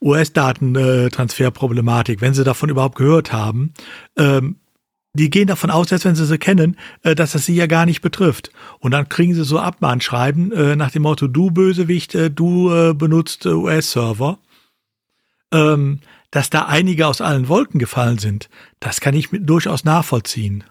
[0.00, 3.74] US-Datentransferproblematik, wenn sie davon überhaupt gehört haben,
[4.16, 4.56] ähm,
[5.12, 7.86] die gehen davon aus, als wenn sie sie kennen, äh, dass das sie ja gar
[7.86, 8.50] nicht betrifft.
[8.78, 13.46] Und dann kriegen sie so Abmahnschreiben äh, nach dem Motto, du Bösewicht, äh, du benutzt
[13.46, 14.38] US-Server.
[15.52, 20.62] Ähm, dass da einige aus allen Wolken gefallen sind, das kann ich durchaus nachvollziehen.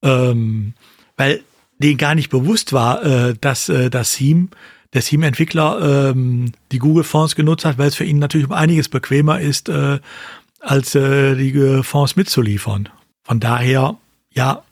[0.00, 0.74] Ähm,
[1.16, 1.42] weil
[1.80, 4.48] denen gar nicht bewusst war, dass das Theme,
[4.92, 9.40] der Theme-Entwickler ähm, die Google-Fonds genutzt hat, weil es für ihn natürlich um einiges bequemer
[9.40, 9.70] ist,
[10.60, 12.90] als die Fonds mitzuliefern.
[13.24, 13.96] Von daher,
[14.32, 14.62] ja,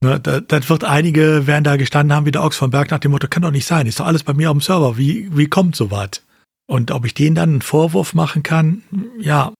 [0.00, 3.10] ne, das wird einige werden da gestanden haben wie der Ochs vom Berg nach dem
[3.10, 5.48] Motto, kann doch nicht sein, ist doch alles bei mir auf dem Server, wie, wie
[5.48, 6.22] kommt sowas?
[6.66, 8.82] Und ob ich denen dann einen Vorwurf machen kann,
[9.18, 9.52] ja,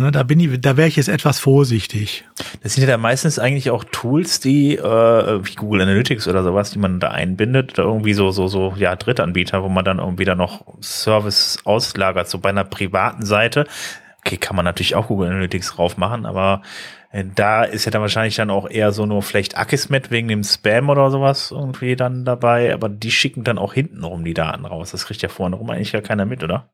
[0.00, 2.24] Ne, da bin ich, da wäre ich jetzt etwas vorsichtig.
[2.62, 6.78] Das sind ja meistens eigentlich auch Tools, die äh, wie Google Analytics oder sowas, die
[6.78, 10.36] man da einbindet, oder irgendwie so so so ja Drittanbieter, wo man dann irgendwie da
[10.36, 13.66] noch Service auslagert, so bei einer privaten Seite.
[14.20, 16.62] Okay, kann man natürlich auch Google Analytics drauf machen, aber
[17.12, 20.90] da ist ja dann wahrscheinlich dann auch eher so nur vielleicht Akismet wegen dem Spam
[20.90, 24.90] oder sowas irgendwie dann dabei, aber die schicken dann auch hinten rum die Daten raus.
[24.90, 26.70] Das kriegt ja vorne rum eigentlich gar keiner mit, oder?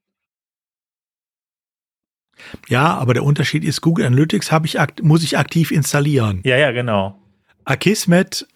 [2.69, 6.41] Ja, aber der Unterschied ist, Google Analytics ich muss ich aktiv installieren.
[6.45, 7.17] Ja, ja, genau.
[7.65, 8.47] Akismet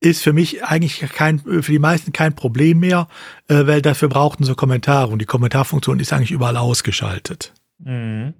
[0.00, 3.08] ist für mich eigentlich kein, für die meisten kein Problem mehr,
[3.48, 7.52] äh, weil dafür brauchten sie Kommentare und die Kommentarfunktion ist eigentlich überall ausgeschaltet.
[7.78, 8.34] Mhm.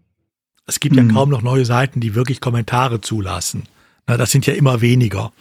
[0.69, 1.09] Es gibt mhm.
[1.09, 3.65] ja kaum noch neue Seiten, die wirklich Kommentare zulassen.
[4.07, 5.33] Na, das sind ja immer weniger.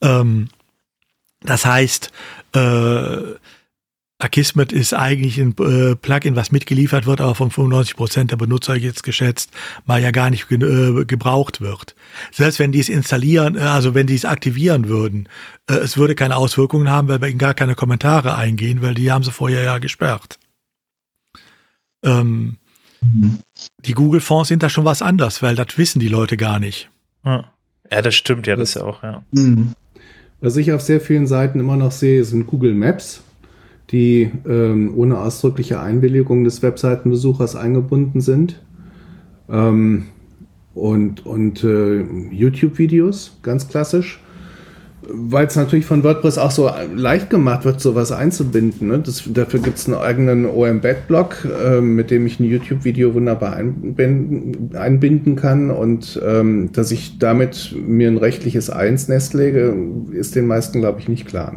[0.00, 0.48] Ähm,
[1.42, 2.12] das heißt,
[2.54, 3.34] äh,
[4.18, 8.76] Akismet ist eigentlich ein äh, Plugin, was mitgeliefert wird, aber von 95 Prozent der Benutzer
[8.76, 9.50] jetzt geschätzt
[9.86, 11.96] mal ja gar nicht ge äh, gebraucht wird.
[12.30, 15.28] Selbst wenn die es installieren, äh, also wenn die es aktivieren würden,
[15.68, 19.10] äh, es würde keine Auswirkungen haben, weil bei ihnen gar keine Kommentare eingehen, weil die
[19.10, 20.38] haben sie vorher ja gesperrt.
[22.04, 22.59] Ähm.
[23.86, 26.90] Die Google-Fonds sind da schon was anders, weil das wissen die Leute gar nicht.
[27.24, 27.44] Ja,
[27.88, 29.22] das stimmt, ja, das, das ist ja auch, ja.
[29.32, 29.72] Mhm.
[30.40, 33.22] Was ich auf sehr vielen Seiten immer noch sehe, sind Google Maps
[33.90, 38.62] die ähm, ohne ausdrückliche Einwilligung des Webseitenbesuchers eingebunden sind.
[39.48, 40.06] Ähm,
[40.74, 44.20] und und äh, YouTube-Videos, ganz klassisch.
[45.12, 48.88] Weil es natürlich von WordPress auch so leicht gemacht wird, sowas einzubinden.
[48.88, 48.98] Ne?
[49.00, 54.76] Das, dafür gibt es einen eigenen OM-Bed-Blog, äh, mit dem ich ein YouTube-Video wunderbar einbinden,
[54.76, 55.70] einbinden kann.
[55.70, 59.74] Und ähm, dass ich damit mir ein rechtliches Ei ins Nest lege,
[60.12, 61.54] ist den meisten, glaube ich, nicht klar.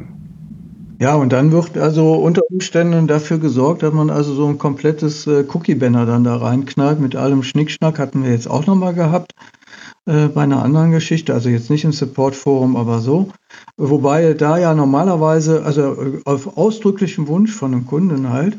[1.04, 5.28] Ja, und dann wird also unter Umständen dafür gesorgt, dass man also so ein komplettes
[5.28, 9.34] äh, Cookie-Banner dann da reinknallt mit allem Schnickschnack, hatten wir jetzt auch nochmal gehabt
[10.06, 13.30] äh, bei einer anderen Geschichte, also jetzt nicht im Support-Forum, aber so.
[13.78, 18.58] Wobei da ja normalerweise, also äh, auf ausdrücklichen Wunsch von einem Kunden halt,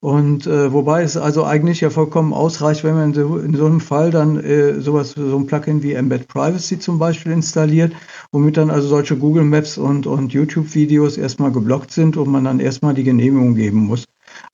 [0.00, 3.66] und äh, wobei es also eigentlich ja vollkommen ausreicht, wenn man in so, in so
[3.66, 7.92] einem Fall dann äh, sowas, so ein Plugin wie Embed Privacy zum Beispiel installiert,
[8.30, 12.60] womit dann also solche Google Maps und, und YouTube-Videos erstmal geblockt sind und man dann
[12.60, 14.04] erstmal die Genehmigung geben muss.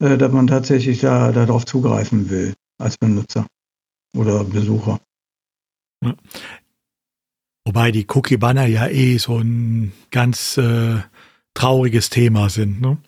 [0.01, 3.47] äh, dass man tatsächlich da darauf zugreifen will als Benutzer
[4.17, 4.99] oder Besucher.
[7.65, 10.97] Wobei die Cookie-Banner ja eh so ein ganz äh,
[11.55, 12.81] trauriges Thema sind.
[12.81, 12.99] Ne?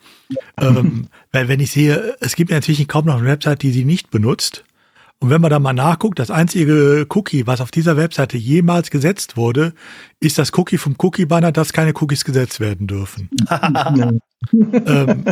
[0.57, 3.85] ähm, weil wenn ich sehe, es gibt ja natürlich kaum noch eine Website, die sie
[3.85, 4.63] nicht benutzt.
[5.19, 9.37] Und wenn man da mal nachguckt, das einzige Cookie, was auf dieser Webseite jemals gesetzt
[9.37, 9.73] wurde,
[10.19, 13.29] ist das Cookie vom Cookie-Banner, dass keine Cookies gesetzt werden dürfen.
[14.53, 15.25] ähm,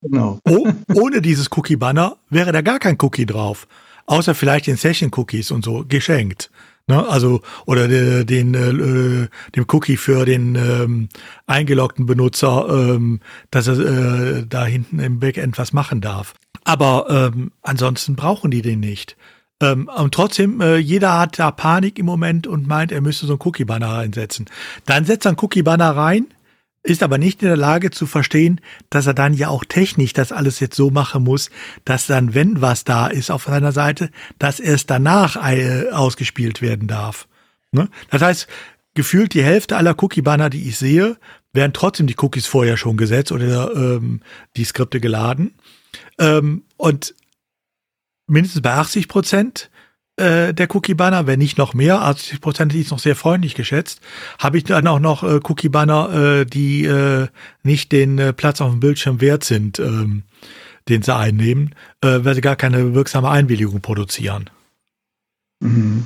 [0.00, 0.40] genau.
[0.48, 3.68] oh, ohne dieses Cookie-Banner wäre da gar kein Cookie drauf.
[4.06, 6.50] Außer vielleicht den Session-Cookies und so geschenkt.
[6.88, 11.08] Ne, also oder de, den äh, dem Cookie für den ähm,
[11.48, 13.18] eingeloggten Benutzer, ähm,
[13.50, 16.34] dass er äh, da hinten im Backend was machen darf.
[16.62, 19.16] Aber ähm, ansonsten brauchen die den nicht.
[19.60, 23.32] Ähm, und trotzdem, äh, jeder hat da Panik im Moment und meint, er müsste so
[23.32, 24.46] einen Cookie-Banner reinsetzen.
[24.84, 26.26] Dann setzt er einen Cookie-Banner rein,
[26.86, 30.32] ist aber nicht in der Lage zu verstehen, dass er dann ja auch technisch das
[30.32, 31.50] alles jetzt so machen muss,
[31.84, 36.86] dass dann, wenn was da ist auf seiner Seite, dass erst danach äh, ausgespielt werden
[36.86, 37.26] darf.
[37.72, 37.88] Ne?
[38.10, 38.46] Das heißt,
[38.94, 41.16] gefühlt die Hälfte aller Cookie-Banner, die ich sehe,
[41.52, 44.20] werden trotzdem die Cookies vorher schon gesetzt oder ähm,
[44.56, 45.54] die Skripte geladen.
[46.18, 47.14] Ähm, und
[48.26, 49.70] mindestens bei 80 Prozent
[50.16, 54.00] äh, der Cookie-Banner, wenn nicht noch mehr, 80 Prozent ist noch sehr freundlich geschätzt,
[54.38, 57.28] habe ich dann auch noch äh, Cookie-Banner, äh, die äh,
[57.62, 60.22] nicht den äh, Platz auf dem Bildschirm wert sind, ähm,
[60.88, 64.50] den sie einnehmen, äh, weil sie gar keine wirksame Einwilligung produzieren.
[65.60, 66.04] Mhm.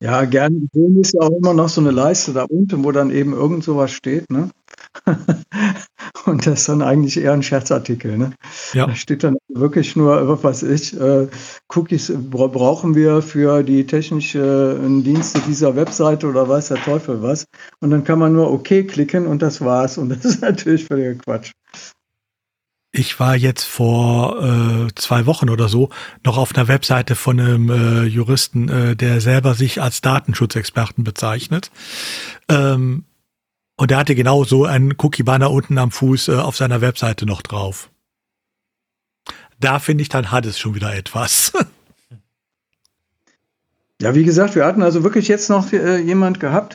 [0.00, 3.10] Ja, gerne sehen ist ja auch immer noch so eine Leiste da unten, wo dann
[3.10, 4.50] eben irgend sowas steht, ne?
[6.24, 8.32] Und das ist dann eigentlich eher ein Scherzartikel, ne?
[8.72, 8.86] Ja.
[8.86, 11.28] Da steht dann wirklich nur, was weiß ich, äh,
[11.68, 17.46] Cookies brauchen wir für die technischen Dienste dieser Webseite oder weiß der Teufel was.
[17.80, 19.98] Und dann kann man nur OK klicken und das war's.
[19.98, 21.52] Und das ist natürlich völliger Quatsch.
[22.96, 25.88] Ich war jetzt vor äh, zwei Wochen oder so
[26.24, 31.72] noch auf einer Webseite von einem äh, Juristen, äh, der selber sich als Datenschutzexperten bezeichnet.
[32.48, 33.04] Ähm,
[33.76, 37.42] und der hatte genau so einen Cookie-Banner unten am Fuß äh, auf seiner Webseite noch
[37.42, 37.90] drauf.
[39.58, 41.52] Da finde ich, dann hat es schon wieder etwas.
[44.00, 46.74] ja, wie gesagt, wir hatten also wirklich jetzt noch äh, jemand gehabt,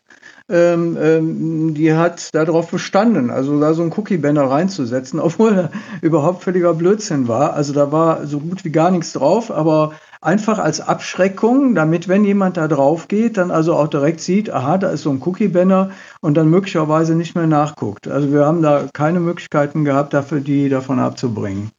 [0.50, 6.44] ähm, ähm, die hat darauf bestanden, also da so einen Cookie-Banner reinzusetzen, obwohl er überhaupt
[6.44, 7.54] völliger Blödsinn war.
[7.54, 12.26] Also da war so gut wie gar nichts drauf, aber einfach als Abschreckung, damit, wenn
[12.26, 15.92] jemand da drauf geht, dann also auch direkt sieht, aha, da ist so ein Cookie-Banner
[16.22, 18.08] und dann möglicherweise nicht mehr nachguckt.
[18.08, 21.72] Also wir haben da keine Möglichkeiten gehabt, dafür die davon abzubringen.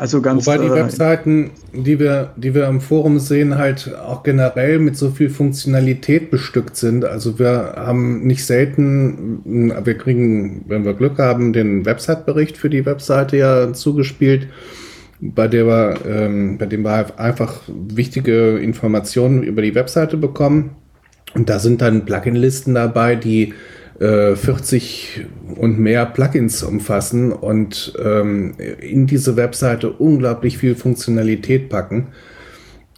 [0.00, 4.78] Also ganz Wobei die Webseiten, die wir, die wir im Forum sehen, halt auch generell
[4.78, 7.04] mit so viel Funktionalität bestückt sind.
[7.04, 12.86] Also wir haben nicht selten, wir kriegen, wenn wir Glück haben, den Website-Bericht für die
[12.86, 14.48] Webseite ja zugespielt,
[15.20, 20.76] bei der wir, ähm, bei dem wir einfach wichtige Informationen über die Webseite bekommen.
[21.34, 23.52] Und da sind dann Plugin-Listen dabei, die
[24.00, 32.06] 40 äh, und mehr Plugins umfassen und ähm, in diese Webseite unglaublich viel Funktionalität packen,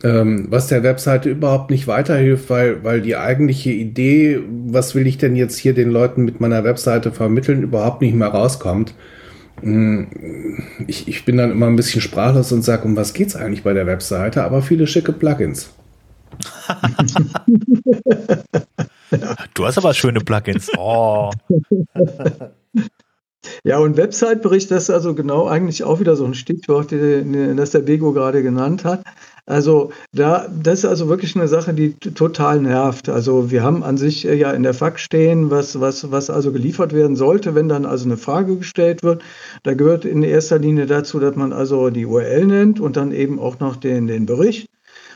[0.05, 5.19] ähm, was der Webseite überhaupt nicht weiterhilft, weil, weil die eigentliche Idee, was will ich
[5.19, 8.95] denn jetzt hier den Leuten mit meiner Webseite vermitteln, überhaupt nicht mehr rauskommt.
[9.61, 10.05] Mm,
[10.87, 13.65] ich, ich bin dann immer ein bisschen sprachlos und sage, um was geht es eigentlich
[13.65, 15.71] bei der Webseite, aber viele schicke Plugins.
[19.55, 20.71] Du hast aber schöne Plugins.
[20.77, 21.31] Oh.
[23.65, 27.81] Ja, und Website-Bericht, das ist also genau eigentlich auch wieder so ein Stichwort, das der
[27.81, 29.03] Bego gerade genannt hat.
[29.47, 33.09] Also da, das ist also wirklich eine Sache, die total nervt.
[33.09, 36.93] Also wir haben an sich ja in der FAQ stehen, was, was, was also geliefert
[36.93, 39.23] werden sollte, wenn dann also eine Frage gestellt wird.
[39.65, 43.41] Da gehört in erster Linie dazu, dass man also die URL nennt und dann eben
[43.41, 44.69] auch noch den, den Bericht.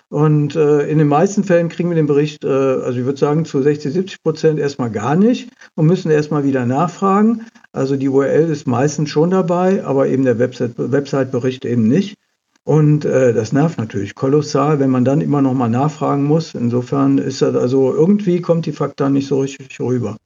[0.09, 3.45] Und äh, in den meisten Fällen kriegen wir den Bericht, äh, also ich würde sagen
[3.45, 7.47] zu 60, 70 Prozent erstmal gar nicht und müssen erstmal wieder nachfragen.
[7.73, 12.17] Also die URL ist meistens schon dabei, aber eben der Website-Bericht eben nicht.
[12.65, 16.55] Und äh, das nervt natürlich kolossal, wenn man dann immer noch mal nachfragen muss.
[16.55, 20.17] Insofern ist das also irgendwie kommt die Fakta nicht so richtig rüber.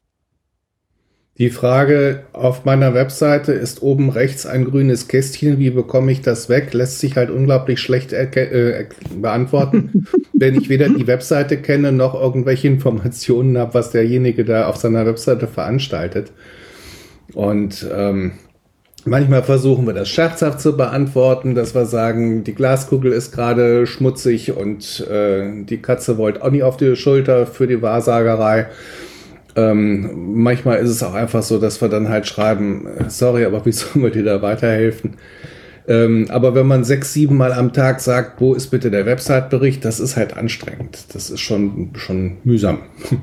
[1.41, 5.59] Die Frage auf meiner Webseite ist oben rechts ein grünes Kästchen.
[5.59, 6.75] Wie bekomme ich das weg?
[6.75, 8.85] Lässt sich halt unglaublich schlecht äh,
[9.19, 14.77] beantworten, wenn ich weder die Webseite kenne noch irgendwelche Informationen habe, was derjenige da auf
[14.77, 16.31] seiner Webseite veranstaltet.
[17.33, 18.33] Und ähm,
[19.07, 24.55] manchmal versuchen wir das scherzhaft zu beantworten, dass wir sagen, die Glaskugel ist gerade schmutzig
[24.55, 28.67] und äh, die Katze wollte auch nicht auf die Schulter für die Wahrsagerei.
[29.61, 33.73] Ähm, manchmal ist es auch einfach so, dass wir dann halt schreiben, sorry, aber wie
[33.73, 35.17] sollen wir dir da weiterhelfen?
[35.89, 39.85] Ähm, aber wenn man sechs, sieben Mal am Tag sagt, wo ist bitte der Website-Bericht,
[39.85, 41.07] das ist halt anstrengend.
[41.13, 42.79] Das ist schon, schon mühsam.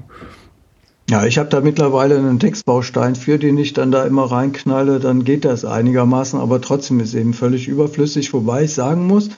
[1.10, 5.24] Ja, ich habe da mittlerweile einen Textbaustein für, den ich dann da immer reinknalle, dann
[5.24, 9.30] geht das einigermaßen, aber trotzdem ist eben völlig überflüssig, wobei ich sagen muss,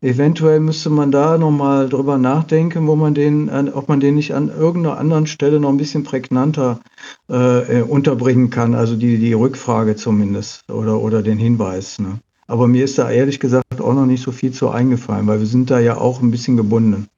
[0.00, 4.48] eventuell müsste man da nochmal drüber nachdenken, wo man den, ob man den nicht an
[4.48, 6.80] irgendeiner anderen Stelle noch ein bisschen prägnanter
[7.28, 11.98] äh, unterbringen kann, also die, die Rückfrage zumindest oder, oder den Hinweis.
[11.98, 12.18] Ne?
[12.46, 15.46] Aber mir ist da ehrlich gesagt auch noch nicht so viel zu eingefallen, weil wir
[15.46, 17.08] sind da ja auch ein bisschen gebunden.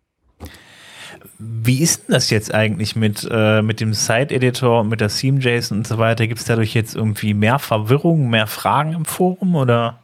[1.41, 5.79] Wie ist denn das jetzt eigentlich mit, äh, mit dem Site-Editor und mit der Theme-JSON
[5.79, 6.27] und so weiter?
[6.27, 10.01] Gibt es dadurch jetzt irgendwie mehr Verwirrung, mehr Fragen im Forum oder?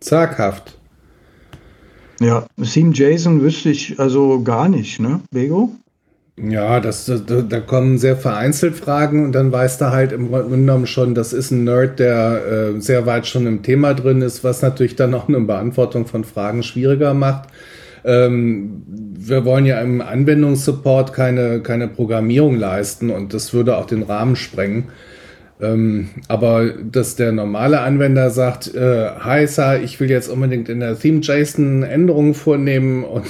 [0.00, 0.78] Zaghaft.
[2.24, 5.72] Ja, Theme-JSON wüsste ich also gar nicht, ne, Bego?
[6.36, 10.48] Ja, das, das, da kommen sehr vereinzelt Fragen und dann weiß da halt im Grunde
[10.48, 14.42] genommen schon, das ist ein Nerd, der äh, sehr weit schon im Thema drin ist,
[14.42, 17.50] was natürlich dann auch eine Beantwortung von Fragen schwieriger macht.
[18.04, 24.02] Ähm, wir wollen ja im Anwendungssupport keine, keine Programmierung leisten und das würde auch den
[24.02, 24.84] Rahmen sprengen.
[25.64, 30.80] Ähm, aber dass der normale Anwender sagt, äh, hi Sir, ich will jetzt unbedingt in
[30.80, 33.26] der Theme-JSON Änderungen vornehmen und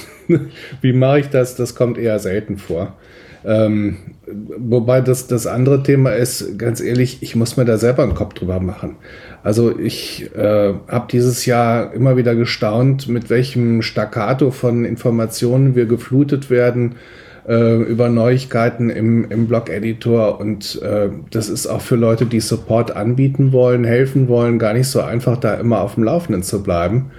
[0.81, 2.95] wie mache ich das, das kommt eher selten vor.
[3.45, 3.97] Ähm,
[4.57, 8.33] wobei das, das andere Thema ist, ganz ehrlich, ich muss mir da selber einen Kopf
[8.33, 8.95] drüber machen.
[9.43, 15.85] Also ich äh, habe dieses Jahr immer wieder gestaunt, mit welchem Staccato von Informationen wir
[15.85, 16.95] geflutet werden
[17.47, 20.39] äh, über Neuigkeiten im, im Blog-Editor.
[20.39, 24.87] Und äh, das ist auch für Leute, die Support anbieten wollen, helfen wollen, gar nicht
[24.87, 27.11] so einfach, da immer auf dem Laufenden zu bleiben.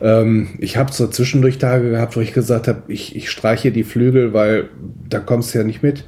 [0.00, 3.84] Ähm, ich habe so zwischendurch Tage gehabt, wo ich gesagt habe, ich, ich streiche die
[3.84, 4.68] Flügel, weil
[5.08, 6.04] da kommst du ja nicht mit.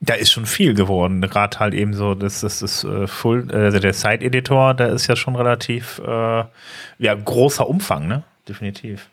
[0.00, 1.22] Da ist schon viel geworden.
[1.22, 5.16] Gerade halt eben so, das, das ist äh, Full, also der Site-Editor, der ist ja
[5.16, 6.44] schon relativ äh,
[6.98, 8.22] ja, großer Umfang, ne?
[8.46, 9.08] Definitiv.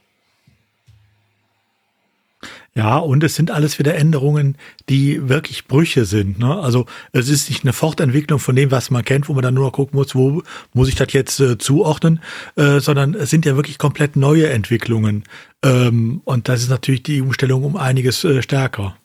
[2.74, 4.56] Ja, und es sind alles wieder Änderungen,
[4.88, 6.40] die wirklich Brüche sind.
[6.40, 6.58] Ne?
[6.58, 9.66] Also es ist nicht eine Fortentwicklung von dem, was man kennt, wo man dann nur
[9.66, 10.42] noch gucken muss, wo
[10.74, 12.22] muss ich das jetzt äh, zuordnen,
[12.56, 15.26] äh, sondern es sind ja wirklich komplett neue Entwicklungen.
[15.64, 18.96] Ähm, und das ist natürlich die Umstellung um einiges äh, stärker.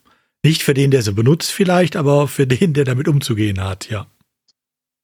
[0.44, 4.06] Nicht für den, der sie benutzt vielleicht, aber für den, der damit umzugehen hat, ja.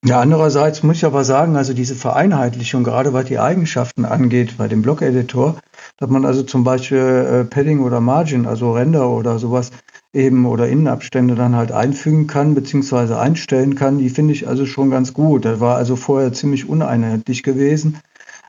[0.04, 4.66] Ja, andererseits muss ich aber sagen, also diese Vereinheitlichung, gerade was die Eigenschaften angeht bei
[4.66, 5.60] dem Blog-Editor,
[5.98, 9.70] dass man also zum Beispiel äh, Padding oder Margin, also Render oder sowas
[10.12, 14.90] eben oder Innenabstände dann halt einfügen kann, beziehungsweise einstellen kann, die finde ich also schon
[14.90, 15.44] ganz gut.
[15.44, 17.98] Das war also vorher ziemlich uneinheitlich gewesen.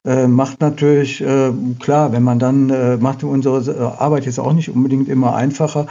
[0.06, 4.70] Äh, macht natürlich, äh, klar, wenn man dann, äh, macht unsere Arbeit jetzt auch nicht
[4.70, 5.86] unbedingt immer einfacher,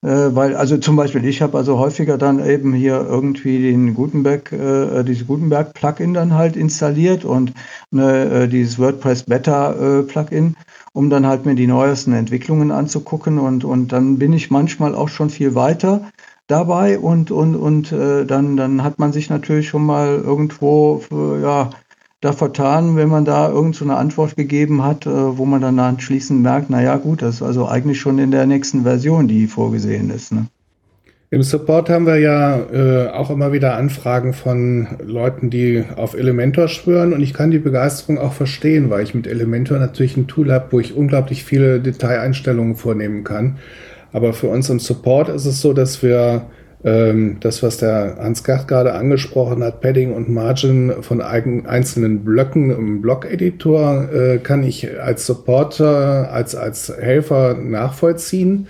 [0.00, 5.02] weil, also zum Beispiel, ich habe also häufiger dann eben hier irgendwie den Gutenberg, äh,
[5.02, 7.52] dieses Gutenberg-Plugin dann halt installiert und
[7.90, 13.64] ne, äh, dieses WordPress Beta-Plugin, äh, um dann halt mir die neuesten Entwicklungen anzugucken und,
[13.64, 16.10] und dann bin ich manchmal auch schon viel weiter
[16.46, 21.42] dabei und, und, und äh, dann, dann hat man sich natürlich schon mal irgendwo, äh,
[21.42, 21.70] ja,
[22.24, 26.42] da vertan, wenn man da irgendeine so Antwort gegeben hat, äh, wo man dann anschließend
[26.42, 30.32] merkt, naja gut, das ist also eigentlich schon in der nächsten Version, die vorgesehen ist.
[30.32, 30.46] Ne?
[31.30, 36.68] Im Support haben wir ja äh, auch immer wieder Anfragen von Leuten, die auf Elementor
[36.68, 40.52] schwören und ich kann die Begeisterung auch verstehen, weil ich mit Elementor natürlich ein Tool
[40.52, 43.58] habe, wo ich unglaublich viele Detaileinstellungen vornehmen kann.
[44.12, 46.46] Aber für uns im Support ist es so, dass wir
[46.84, 53.00] das, was der Hans Gart gerade angesprochen hat, Padding und Margin von einzelnen Blöcken im
[53.00, 58.66] Blog-Editor, äh, kann ich als Supporter, als, als Helfer nachvollziehen.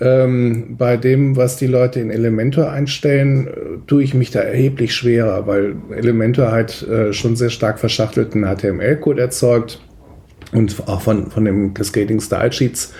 [0.00, 3.50] Ähm, bei dem, was die Leute in Elementor einstellen, äh,
[3.86, 9.22] tue ich mich da erheblich schwerer, weil Elementor halt äh, schon sehr stark verschachtelten HTML-Code
[9.22, 9.80] erzeugt
[10.52, 12.92] und auch von, von dem Cascading Style Sheets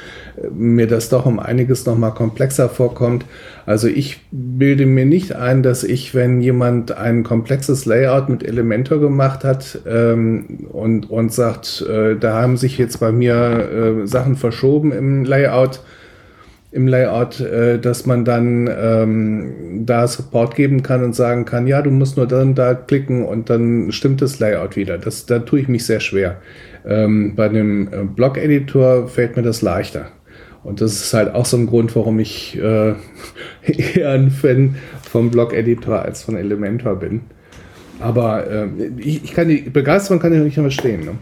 [0.52, 3.24] mir das doch um einiges noch mal komplexer vorkommt.
[3.64, 9.00] Also ich bilde mir nicht ein, dass ich, wenn jemand ein komplexes Layout mit Elementor
[9.00, 14.36] gemacht hat ähm, und, und sagt, äh, da haben sich jetzt bei mir äh, Sachen
[14.36, 15.80] verschoben im Layout,
[16.70, 21.80] im Layout, äh, dass man dann ähm, da Support geben kann und sagen kann, ja,
[21.80, 24.98] du musst nur dann da klicken und dann stimmt das Layout wieder.
[24.98, 26.36] Das, da tue ich mich sehr schwer.
[26.86, 30.06] Ähm, bei dem äh, Blog-Editor fällt mir das leichter.
[30.66, 32.94] Und das ist halt auch so ein Grund, warum ich äh,
[33.62, 34.74] eher ein Fan
[35.08, 37.20] vom Blog-Editor als von Elementor bin.
[38.00, 41.04] Aber äh, ich, ich, kann die Begeisterung kann ich nicht verstehen.
[41.04, 41.12] Ne?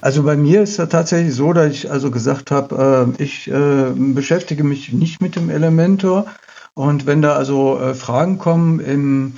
[0.00, 3.92] Also bei mir ist es tatsächlich so, dass ich also gesagt habe, äh, ich äh,
[3.94, 6.26] beschäftige mich nicht mit dem Elementor.
[6.74, 9.34] Und wenn da also äh, Fragen kommen im,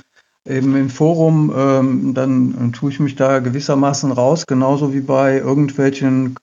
[0.49, 6.37] eben im Forum, ähm, dann tue ich mich da gewissermaßen raus, genauso wie bei irgendwelchen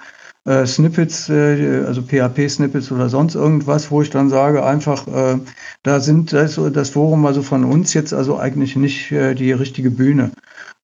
[0.44, 5.38] äh, Snippets, äh, also PHP-Snippets oder sonst irgendwas, wo ich dann sage, einfach, äh,
[5.82, 9.90] da sind das, das Forum also von uns jetzt also eigentlich nicht äh, die richtige
[9.90, 10.32] Bühne.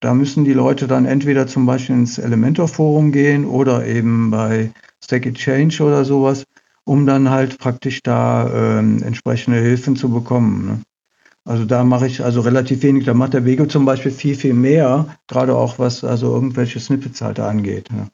[0.00, 4.70] Da müssen die Leute dann entweder zum Beispiel ins Elementor-Forum gehen oder eben bei
[5.02, 6.44] Stack Exchange oder sowas,
[6.84, 10.66] um dann halt praktisch da ähm, entsprechende Hilfen zu bekommen.
[10.66, 10.80] Ne?
[11.44, 13.06] Also da mache ich also relativ wenig.
[13.06, 17.20] Da macht der Wego zum Beispiel viel, viel mehr, gerade auch was also irgendwelche Snippets
[17.20, 17.90] halt angeht.
[17.90, 18.08] Ne?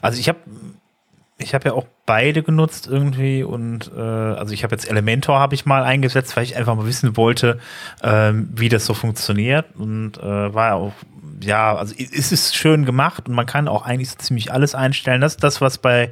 [0.00, 0.38] Also ich habe
[1.42, 5.54] ich habe ja auch beide genutzt irgendwie und äh, also ich habe jetzt Elementor habe
[5.54, 7.58] ich mal eingesetzt, weil ich einfach mal wissen wollte,
[8.02, 10.92] ähm, wie das so funktioniert und äh, war auch
[11.42, 15.20] ja, also es ist schön gemacht und man kann auch eigentlich so ziemlich alles einstellen.
[15.20, 16.10] Das ist das, was bei,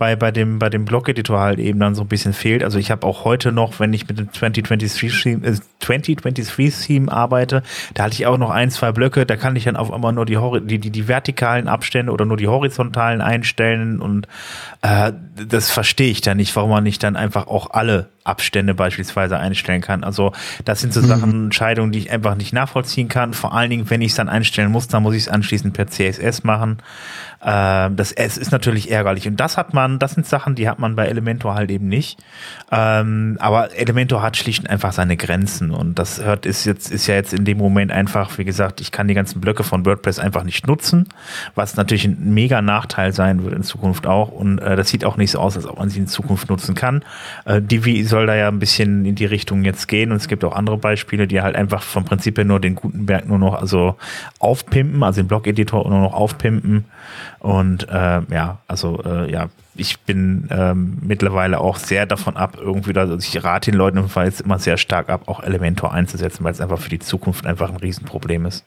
[0.00, 2.64] bei, bei dem, bei dem Blog-Editor halt eben dann so ein bisschen fehlt.
[2.64, 8.04] Also ich habe auch heute noch, wenn ich mit dem 2023-Theme äh, 2023 arbeite, da
[8.04, 10.38] hatte ich auch noch ein, zwei Blöcke, da kann ich dann auf einmal nur die,
[10.62, 14.26] die, die, die vertikalen Abstände oder nur die horizontalen einstellen und
[14.80, 15.12] äh,
[15.46, 19.80] das verstehe ich dann nicht, warum man nicht dann einfach auch alle Abstände beispielsweise einstellen
[19.80, 20.04] kann.
[20.04, 20.32] Also
[20.64, 21.06] das sind so mhm.
[21.06, 23.34] Sachen, Entscheidungen, die ich einfach nicht nachvollziehen kann.
[23.34, 25.88] Vor allen Dingen, wenn ich es dann einstellen muss, dann muss ich es anschließend per
[25.88, 26.78] CSS machen.
[27.42, 29.26] Ähm, das es ist natürlich ärgerlich.
[29.26, 32.18] Und das hat man, das sind Sachen, die hat man bei Elementor halt eben nicht.
[32.70, 35.70] Ähm, aber Elementor hat schlicht und einfach seine Grenzen.
[35.70, 38.92] Und das hört, ist jetzt, ist ja jetzt in dem Moment einfach, wie gesagt, ich
[38.92, 41.08] kann die ganzen Blöcke von WordPress einfach nicht nutzen,
[41.54, 44.30] was natürlich ein mega Nachteil sein wird in Zukunft auch.
[44.30, 46.74] Und äh, das sieht auch nicht so aus, als ob man sie in Zukunft nutzen
[46.74, 47.02] kann.
[47.46, 50.10] Äh, Divi soll da ja ein bisschen in die Richtung jetzt gehen.
[50.10, 53.26] Und es gibt auch andere Beispiele, die halt einfach vom Prinzip her nur den Gutenberg
[53.26, 53.96] nur noch also
[54.38, 56.84] aufpimpen, also den Blog-Editor nur noch aufpimpen.
[57.40, 62.94] Und äh, ja, also äh, ja, ich bin ähm, mittlerweile auch sehr davon ab, irgendwie,
[62.94, 66.44] also ich rate den Leuten im Fall jetzt immer sehr stark ab, auch Elementor einzusetzen,
[66.44, 68.64] weil es einfach für die Zukunft einfach ein Riesenproblem ist.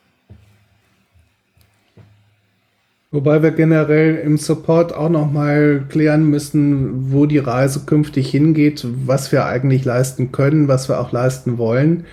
[3.11, 9.31] Wobei wir generell im Support auch nochmal klären müssen, wo die Reise künftig hingeht, was
[9.31, 12.05] wir eigentlich leisten können, was wir auch leisten wollen.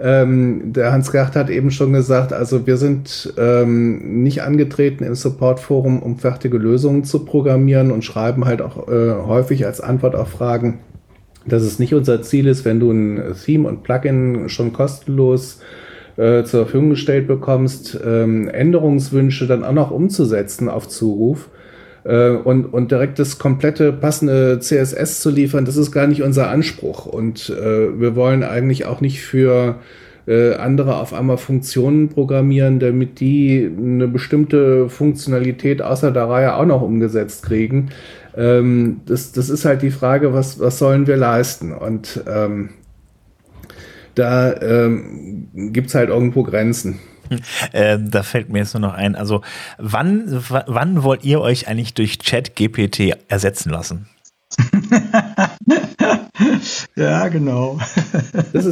[0.00, 6.00] Ähm, der Hans-Gert hat eben schon gesagt, also wir sind ähm, nicht angetreten im Support-Forum,
[6.00, 10.78] um fertige Lösungen zu programmieren und schreiben halt auch äh, häufig als Antwort auf Fragen,
[11.46, 15.60] dass es nicht unser Ziel ist, wenn du ein Theme und Plugin schon kostenlos
[16.16, 21.48] äh, zur Verfügung gestellt bekommst, ähm, Änderungswünsche dann auch noch umzusetzen auf Zuruf
[22.08, 26.48] äh, und, und direkt das komplette passende CSS zu liefern, das ist gar nicht unser
[26.48, 27.04] Anspruch.
[27.06, 29.76] Und äh, wir wollen eigentlich auch nicht für
[30.26, 36.64] äh, andere auf einmal Funktionen programmieren, damit die eine bestimmte Funktionalität außer der Reihe auch
[36.64, 37.90] noch umgesetzt kriegen.
[38.34, 41.72] Ähm, das, das ist halt die Frage, was, was sollen wir leisten?
[41.72, 42.70] Und ähm,
[44.14, 46.98] da ähm, gibt es halt irgendwo Grenzen.
[47.72, 49.42] Äh, da fällt mir jetzt nur noch ein, also
[49.78, 54.08] wann, wann wollt ihr euch eigentlich durch Chat GPT ersetzen lassen?
[56.96, 57.78] ja, genau.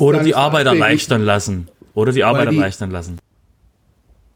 [0.00, 1.68] Oder die Arbeit erleichtern lassen.
[1.94, 3.18] Oder die Arbeit erleichtern lassen.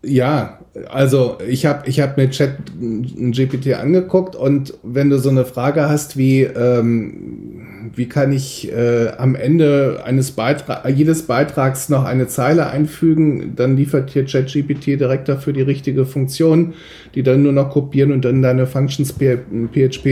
[0.02, 5.44] Ja, also ich habe ich hab mir Chat GPT angeguckt und wenn du so eine
[5.44, 12.04] Frage hast wie, ähm, wie kann ich äh, am Ende eines Beitrags, jedes Beitrags noch
[12.06, 16.72] eine Zeile einfügen, dann liefert dir ChatGPT direkt dafür die richtige Funktion,
[17.14, 20.06] die dann nur noch kopieren und dann deine Functions PHP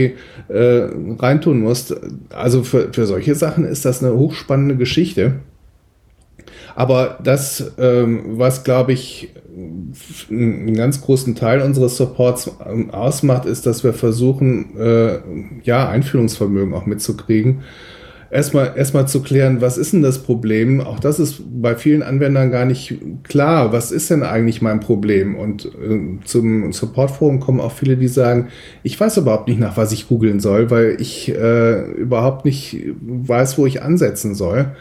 [0.49, 0.87] äh,
[1.17, 1.95] reintun musst.
[2.29, 5.39] Also für, für solche Sachen ist das eine hochspannende Geschichte.
[6.79, 9.31] Aber das, ähm, was glaube ich
[10.29, 15.19] einen ganz großen Teil unseres Supports ähm, ausmacht, ist, dass wir versuchen, äh,
[15.63, 17.63] ja, Einfühlungsvermögen auch mitzukriegen.
[18.31, 20.79] Erstmal, erstmal zu klären, was ist denn das Problem?
[20.79, 23.73] Auch das ist bei vielen Anwendern gar nicht klar.
[23.73, 25.35] Was ist denn eigentlich mein Problem?
[25.35, 28.47] Und äh, zum Supportforum kommen auch viele, die sagen,
[28.83, 33.57] ich weiß überhaupt nicht, nach was ich googeln soll, weil ich äh, überhaupt nicht weiß,
[33.57, 34.71] wo ich ansetzen soll.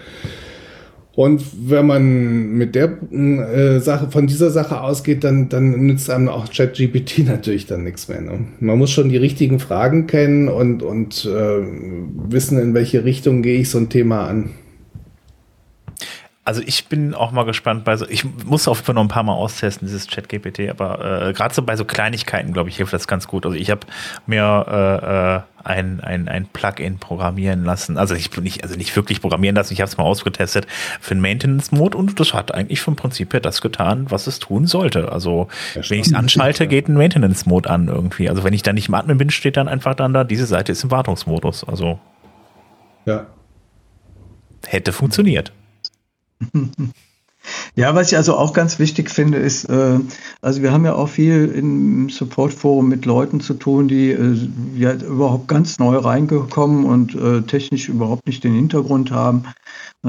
[1.18, 6.28] Und wenn man mit der äh, Sache, von dieser Sache ausgeht, dann, dann nützt einem
[6.28, 8.20] auch ChatGPT natürlich dann nichts mehr.
[8.20, 8.44] Ne?
[8.60, 11.58] Man muss schon die richtigen Fragen kennen und, und äh,
[12.30, 14.50] wissen, in welche Richtung gehe ich so ein Thema an.
[16.48, 19.08] Also ich bin auch mal gespannt bei so, ich muss auf jeden Fall noch ein
[19.08, 22.94] paar Mal austesten, dieses Chat-GPT, aber äh, gerade so bei so Kleinigkeiten, glaube ich, hilft
[22.94, 23.44] das ganz gut.
[23.44, 23.82] Also ich habe
[24.24, 27.98] mir äh, äh, ein, ein, ein Plugin programmieren lassen.
[27.98, 30.66] Also ich nicht, also nicht wirklich programmieren lassen, ich habe es mal ausgetestet
[31.00, 34.66] für den Maintenance-Mode und das hat eigentlich vom Prinzip her das getan, was es tun
[34.66, 35.12] sollte.
[35.12, 38.30] Also Ja, wenn ich es anschalte, geht ein Maintenance-Mode an irgendwie.
[38.30, 40.72] Also wenn ich dann nicht im Admin bin, steht dann einfach dann da, diese Seite
[40.72, 41.64] ist im Wartungsmodus.
[41.64, 41.98] Also
[43.04, 43.26] Ja.
[44.66, 45.52] hätte funktioniert.
[47.76, 49.98] Ja, was ich also auch ganz wichtig finde, ist, äh,
[50.42, 54.36] also wir haben ja auch viel im Support-Forum mit Leuten zu tun, die äh,
[54.76, 59.44] ja überhaupt ganz neu reingekommen und äh, technisch überhaupt nicht den Hintergrund haben.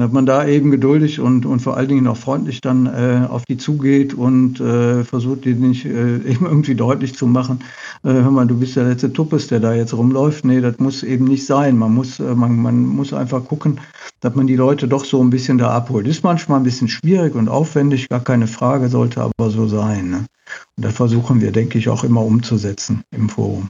[0.00, 3.44] Dass man da eben geduldig und, und vor allen Dingen auch freundlich dann äh, auf
[3.44, 7.60] die zugeht und äh, versucht, die nicht äh, eben irgendwie deutlich zu machen,
[8.02, 10.46] äh, hör mal, du bist der letzte Tuppes, der da jetzt rumläuft.
[10.46, 11.76] Nee, das muss eben nicht sein.
[11.76, 13.78] Man muss, äh, man, man muss einfach gucken,
[14.20, 16.06] dass man die Leute doch so ein bisschen da abholt.
[16.06, 20.08] Ist manchmal ein bisschen schwierig und aufwendig, gar keine Frage, sollte aber so sein.
[20.08, 20.24] Ne?
[20.76, 23.68] Und das versuchen wir, denke ich, auch immer umzusetzen im Forum.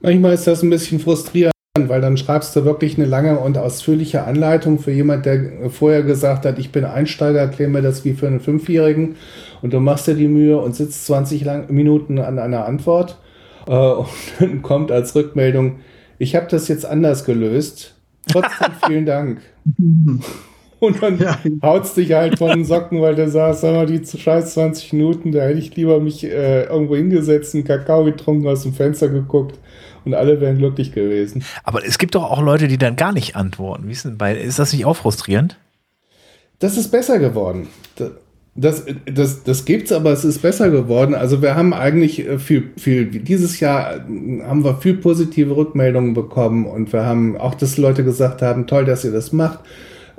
[0.00, 4.24] Manchmal ist das ein bisschen frustrierend, weil dann schreibst du wirklich eine lange und ausführliche
[4.24, 8.26] Anleitung für jemand, der vorher gesagt hat, ich bin Einsteiger, erklär mir das wie für
[8.26, 9.14] einen Fünfjährigen
[9.62, 13.18] und du machst dir die Mühe und sitzt 20 lang Minuten an einer Antwort
[13.68, 14.08] äh, und
[14.40, 15.76] dann kommt als Rückmeldung,
[16.18, 17.94] ich habe das jetzt anders gelöst.
[18.30, 19.40] Trotzdem vielen Dank.
[20.80, 21.36] Und dann Ja.
[21.60, 25.32] haut's dich halt von den Socken, weil du sagst, sag mal, die scheiß 20 Minuten,
[25.32, 29.58] da hätte ich lieber mich äh, irgendwo hingesetzt, einen Kakao getrunken, aus dem Fenster geguckt
[30.08, 31.44] und alle wären glücklich gewesen.
[31.64, 33.88] Aber es gibt doch auch Leute, die dann gar nicht antworten.
[33.88, 35.58] Wie ist, denn bei, ist das nicht auch frustrierend?
[36.58, 37.68] Das ist besser geworden.
[38.54, 41.14] Das, das, das gibt's, aber es ist besser geworden.
[41.14, 46.14] Also wir haben eigentlich äh, viel, viel, dieses Jahr äh, haben wir viel positive Rückmeldungen
[46.14, 49.60] bekommen und wir haben auch, dass Leute gesagt haben, toll, dass ihr das macht.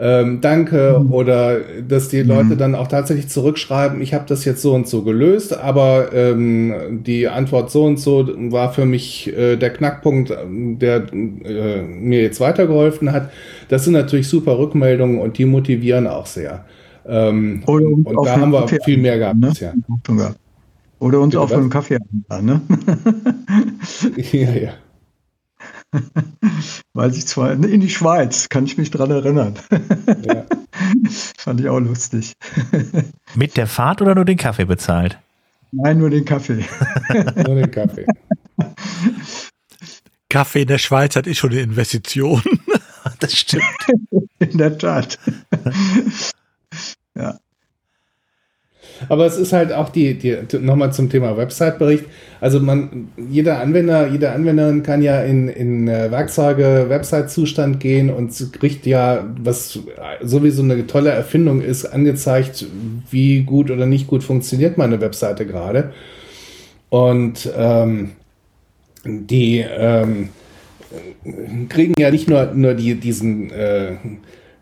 [0.01, 4.73] Ähm, danke oder dass die Leute dann auch tatsächlich zurückschreiben, ich habe das jetzt so
[4.73, 9.73] und so gelöst, aber ähm, die Antwort so und so war für mich äh, der
[9.73, 13.29] Knackpunkt, ähm, der äh, mir jetzt weitergeholfen hat.
[13.67, 16.63] Das sind natürlich super Rückmeldungen und die motivieren auch sehr.
[17.05, 19.51] Ähm, Oder und auf da haben wir Kaffee viel mehr gehabt ne?
[20.99, 21.97] Oder uns Bitte auch für einen Kaffee
[22.29, 22.61] einladen, ne?
[24.31, 24.71] ja, ja.
[26.93, 29.55] Weiß ich zwar, in die Schweiz, kann ich mich dran erinnern.
[30.23, 30.45] ja.
[31.37, 32.33] Fand ich auch lustig.
[33.35, 35.17] Mit der Fahrt oder nur den Kaffee bezahlt?
[35.71, 36.65] Nein, nur den Kaffee.
[37.35, 38.05] Nur den Kaffee.
[40.29, 42.41] Kaffee in der Schweiz, das ist schon eine Investition.
[43.19, 43.63] Das stimmt.
[44.39, 45.19] In der Tat.
[49.07, 52.05] Aber es ist halt auch die, die nochmal zum Thema Website-Bericht.
[52.41, 58.33] Also man, jeder Anwender, jede Anwenderin kann ja in, in äh, Werkzeuge, Website-Zustand gehen und
[58.59, 59.79] kriegt ja, was
[60.21, 62.65] sowieso eine tolle Erfindung ist, angezeigt,
[63.09, 65.91] wie gut oder nicht gut funktioniert meine Webseite gerade.
[66.89, 68.11] Und ähm,
[69.05, 70.29] die ähm,
[71.69, 73.93] kriegen ja nicht nur, nur die, diesen, äh,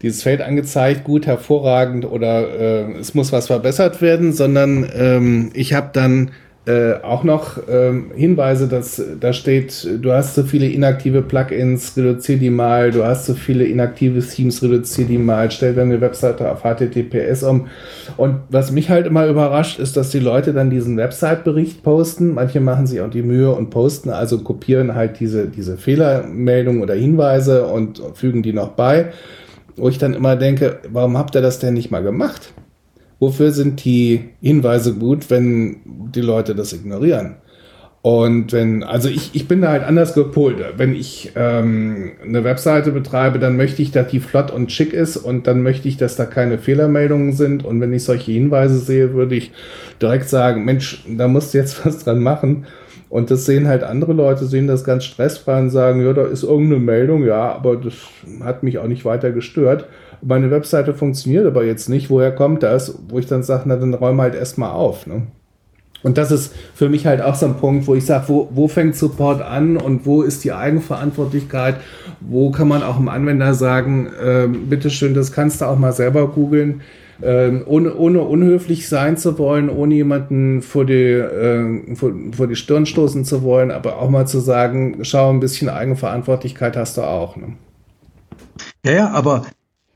[0.01, 5.73] dieses Feld angezeigt, gut, hervorragend oder äh, es muss was verbessert werden, sondern ähm, ich
[5.73, 6.31] habe dann
[6.67, 12.37] äh, auch noch ähm, Hinweise, dass da steht, du hast so viele inaktive Plugins, reduzier
[12.37, 16.63] die mal, du hast so viele inaktive Themes, reduzier die mal, stell deine Webseite auf
[16.63, 17.67] HTTPS um.
[18.17, 22.33] Und was mich halt immer überrascht, ist, dass die Leute dann diesen Website-Bericht posten.
[22.33, 26.95] Manche machen sich auch die Mühe und posten, also kopieren halt diese, diese Fehlermeldungen oder
[26.95, 29.13] Hinweise und fügen die noch bei.
[29.77, 32.53] Wo ich dann immer denke, warum habt ihr das denn nicht mal gemacht?
[33.19, 37.37] Wofür sind die Hinweise gut, wenn die Leute das ignorieren?
[38.03, 40.63] Und wenn, also ich, ich bin da halt anders gepolt.
[40.77, 45.17] Wenn ich ähm, eine Webseite betreibe, dann möchte ich, dass die flott und schick ist
[45.17, 47.65] und dann möchte ich, dass da keine Fehlermeldungen sind.
[47.65, 49.51] Und wenn ich solche Hinweise sehe, würde ich
[50.01, 52.65] direkt sagen, Mensch, da musst du jetzt was dran machen.
[53.09, 56.43] Und das sehen halt andere Leute, sehen das ganz stressfrei und sagen, ja, da ist
[56.43, 57.93] irgendeine Meldung, ja, aber das
[58.43, 59.85] hat mich auch nicht weiter gestört.
[60.21, 62.09] Meine Webseite funktioniert aber jetzt nicht.
[62.09, 62.99] Woher kommt das?
[63.07, 65.07] Wo ich dann sage, na, dann räum halt erstmal auf.
[65.07, 65.27] Ne?
[66.03, 68.67] Und das ist für mich halt auch so ein Punkt, wo ich sage, wo, wo
[68.67, 71.77] fängt Support an und wo ist die Eigenverantwortlichkeit?
[72.19, 76.27] Wo kann man auch dem Anwender sagen, äh, bitteschön, das kannst du auch mal selber
[76.27, 76.81] googeln,
[77.21, 82.55] äh, ohne, ohne unhöflich sein zu wollen, ohne jemanden vor die, äh, vor, vor die
[82.55, 87.01] Stirn stoßen zu wollen, aber auch mal zu sagen, schau, ein bisschen Eigenverantwortlichkeit hast du
[87.01, 87.35] auch.
[87.35, 87.53] Ne?
[88.85, 89.45] Ja, ja, aber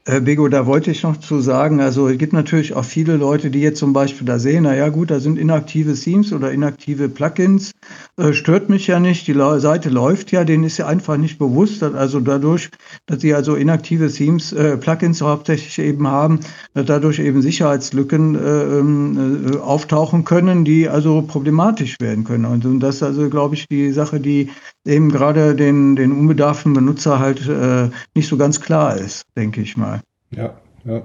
[0.04, 3.62] Bego, da wollte ich noch zu sagen, also es gibt natürlich auch viele Leute, die
[3.62, 7.72] jetzt zum Beispiel da sehen, na ja gut, da sind inaktive Themes oder inaktive Plugins,
[8.18, 11.84] äh, stört mich ja nicht, die Seite läuft ja, denen ist ja einfach nicht bewusst,
[11.84, 12.72] dass also dadurch,
[13.06, 16.40] dass sie also inaktive Themes, äh, Plugins hauptsächlich eben haben,
[16.74, 22.46] dass dadurch eben Sicherheitslücken äh, ähm, äh, auftauchen können, die also problematisch werden können.
[22.46, 24.50] Und, und das ist also, glaube ich, die Sache, die
[24.86, 29.78] eben gerade den, den unbedarften Benutzer halt äh, nicht so ganz klar ist, denke ich
[29.78, 30.02] mal.
[30.32, 30.54] Ja,
[30.86, 31.02] ja.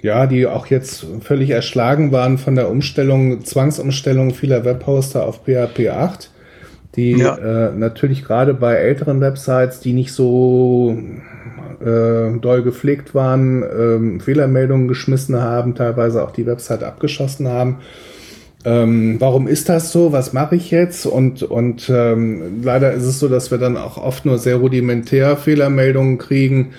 [0.00, 5.88] Ja, die auch jetzt völlig erschlagen waren von der Umstellung, Zwangsumstellung vieler Webhoster auf PHP
[5.88, 6.30] 8,
[6.94, 7.36] die ja.
[7.36, 10.96] äh, natürlich gerade bei älteren Websites, die nicht so
[11.80, 17.78] äh, doll gepflegt waren, äh, Fehlermeldungen geschmissen haben, teilweise auch die Website abgeschossen haben
[18.68, 21.06] ähm, warum ist das so, was mache ich jetzt?
[21.06, 25.38] Und, und ähm, leider ist es so, dass wir dann auch oft nur sehr rudimentär
[25.38, 26.72] Fehlermeldungen kriegen,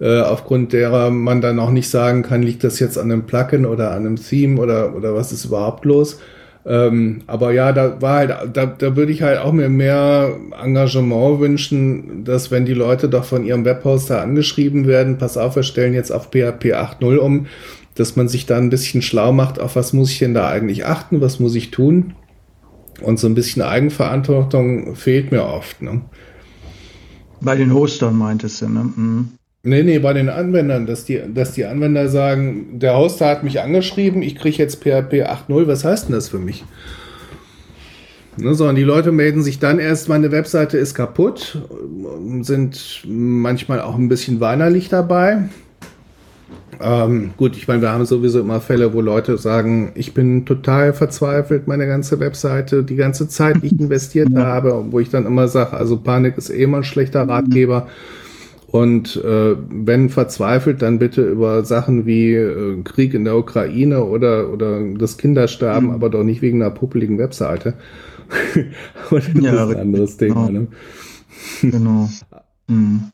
[0.00, 3.66] äh, aufgrund derer man dann auch nicht sagen kann, liegt das jetzt an einem Plugin
[3.66, 6.18] oder an einem Theme oder, oder was ist überhaupt los.
[6.66, 11.38] Ähm, aber ja, da war halt, da, da würde ich halt auch mir mehr Engagement
[11.38, 15.94] wünschen, dass wenn die Leute doch von ihrem Webhoster angeschrieben werden, pass auf, wir stellen
[15.94, 17.46] jetzt auf PHP 8.0 um,
[17.98, 20.86] dass man sich da ein bisschen schlau macht, auf was muss ich denn da eigentlich
[20.86, 22.14] achten, was muss ich tun.
[23.02, 25.82] Und so ein bisschen Eigenverantwortung fehlt mir oft.
[25.82, 26.02] Ne?
[27.40, 28.92] Bei den Hostern meintest du, ne?
[28.94, 29.28] Mhm.
[29.64, 33.60] Nee, nee, bei den Anwendern, dass die, dass die Anwender sagen, der Hoster hat mich
[33.60, 36.64] angeschrieben, ich kriege jetzt PHP 8.0, was heißt denn das für mich?
[38.36, 41.60] Ne, so, und die Leute melden sich dann erst, meine Webseite ist kaputt,
[42.42, 45.48] sind manchmal auch ein bisschen weinerlich dabei.
[46.80, 50.92] Ähm, gut, ich meine, wir haben sowieso immer Fälle, wo Leute sagen, ich bin total
[50.92, 54.46] verzweifelt, meine ganze Webseite, die ganze Zeit, die ich investiert ja.
[54.46, 57.30] habe, wo ich dann immer sage, also Panik ist eh immer ein schlechter mhm.
[57.30, 57.88] Ratgeber.
[58.68, 64.50] Und äh, wenn verzweifelt, dann bitte über Sachen wie äh, Krieg in der Ukraine oder,
[64.50, 65.94] oder das Kindersterben, mhm.
[65.94, 67.74] aber doch nicht wegen einer puppeligen Webseite.
[69.10, 70.46] Und das ja, ist ein anderes Thema.
[70.46, 70.60] Genau.
[70.60, 70.68] Ne?
[71.62, 72.08] genau.
[72.70, 73.12] Mhm.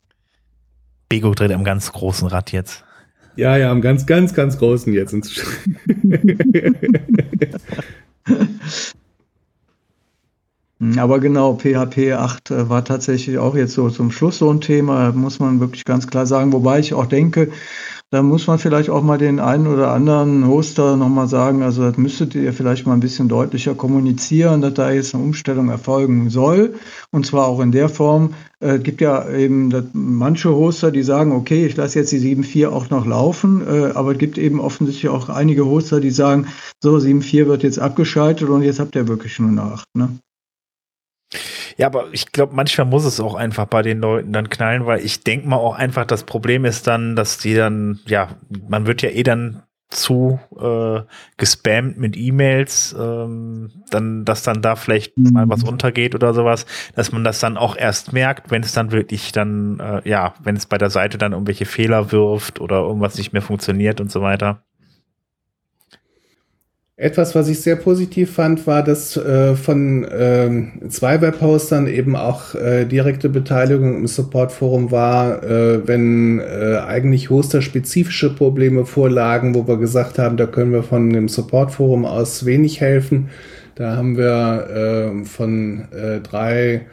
[1.07, 2.84] Bego dreht am ganz großen Rad jetzt.
[3.35, 5.13] Ja, ja, am ganz, ganz, ganz großen jetzt.
[10.97, 15.11] Aber genau, PHP 8 äh, war tatsächlich auch jetzt so zum Schluss so ein Thema,
[15.13, 16.53] muss man wirklich ganz klar sagen.
[16.53, 17.49] Wobei ich auch denke,
[18.15, 21.97] da muss man vielleicht auch mal den einen oder anderen Hoster nochmal sagen, also das
[21.97, 26.75] müsstet ihr vielleicht mal ein bisschen deutlicher kommunizieren, dass da jetzt eine Umstellung erfolgen soll.
[27.11, 31.65] Und zwar auch in der Form, äh, gibt ja eben manche Hoster, die sagen, okay,
[31.65, 35.27] ich lasse jetzt die 7.4 auch noch laufen, äh, aber es gibt eben offensichtlich auch
[35.27, 36.47] einige Hoster, die sagen,
[36.81, 39.85] so 7.4 wird jetzt abgeschaltet und jetzt habt ihr wirklich nur noch 8.
[39.93, 40.09] Ne?
[41.77, 45.03] Ja, aber ich glaube, manchmal muss es auch einfach bei den Leuten dann knallen, weil
[45.03, 48.29] ich denke mal auch einfach, das Problem ist dann, dass die dann, ja,
[48.67, 51.01] man wird ja eh dann zu äh,
[51.37, 55.31] gespammt mit E-Mails, ähm, dann, dass dann da vielleicht mhm.
[55.31, 56.65] mal was untergeht oder sowas,
[56.95, 60.55] dass man das dann auch erst merkt, wenn es dann wirklich dann, äh, ja, wenn
[60.55, 64.21] es bei der Seite dann irgendwelche Fehler wirft oder irgendwas nicht mehr funktioniert und so
[64.21, 64.63] weiter.
[66.97, 72.55] Etwas, was ich sehr positiv fand, war, dass äh, von ähm, zwei Webhostern eben auch
[72.55, 79.75] äh, direkte Beteiligung im Support-Forum war, äh, wenn äh, eigentlich hoster-spezifische Probleme vorlagen, wo wir
[79.75, 83.29] gesagt haben, da können wir von dem Support-Forum aus wenig helfen.
[83.75, 86.85] Da haben wir äh, von äh, drei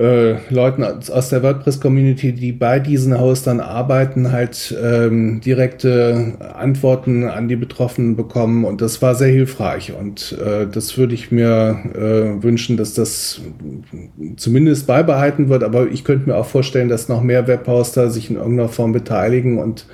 [0.00, 7.48] äh, Leuten aus der WordPress-Community, die bei diesen Hostern arbeiten, halt ähm, direkte Antworten an
[7.48, 8.64] die Betroffenen bekommen.
[8.64, 9.92] Und das war sehr hilfreich.
[9.92, 13.42] Und äh, das würde ich mir äh, wünschen, dass das
[14.36, 18.36] zumindest beibehalten wird, aber ich könnte mir auch vorstellen, dass noch mehr Webhoster sich in
[18.36, 19.84] irgendeiner Form beteiligen und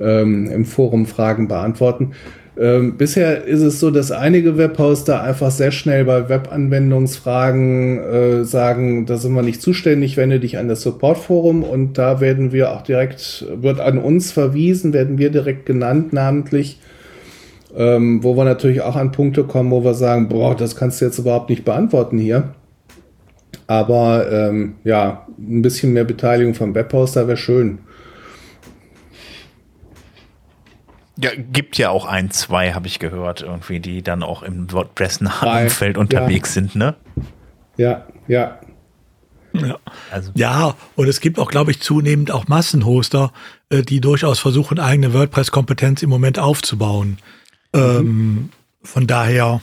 [0.00, 2.12] ähm, im Forum Fragen beantworten.
[2.58, 9.06] Ähm, bisher ist es so, dass einige Webhoster einfach sehr schnell bei Webanwendungsfragen äh, sagen,
[9.06, 12.82] da sind wir nicht zuständig, wende dich an das Supportforum und da werden wir auch
[12.82, 16.78] direkt, wird an uns verwiesen, werden wir direkt genannt, namentlich,
[17.74, 21.06] ähm, wo wir natürlich auch an Punkte kommen, wo wir sagen, boah, das kannst du
[21.06, 22.54] jetzt überhaupt nicht beantworten hier.
[23.66, 27.78] Aber ähm, ja, ein bisschen mehr Beteiligung vom Webhoster wäre schön.
[31.16, 35.64] Ja, gibt ja auch ein, zwei, habe ich gehört, irgendwie, die dann auch im WordPress-nahen
[35.64, 36.62] Umfeld unterwegs ja.
[36.62, 36.94] sind, ne?
[37.76, 38.58] Ja, ja.
[39.52, 39.78] Ja.
[40.10, 40.32] Also.
[40.34, 43.32] ja, und es gibt auch, glaube ich, zunehmend auch Massenhoster,
[43.68, 47.18] äh, die durchaus versuchen, eigene WordPress-Kompetenz im Moment aufzubauen.
[47.74, 47.80] Mhm.
[47.80, 48.48] Ähm,
[48.82, 49.60] von daher.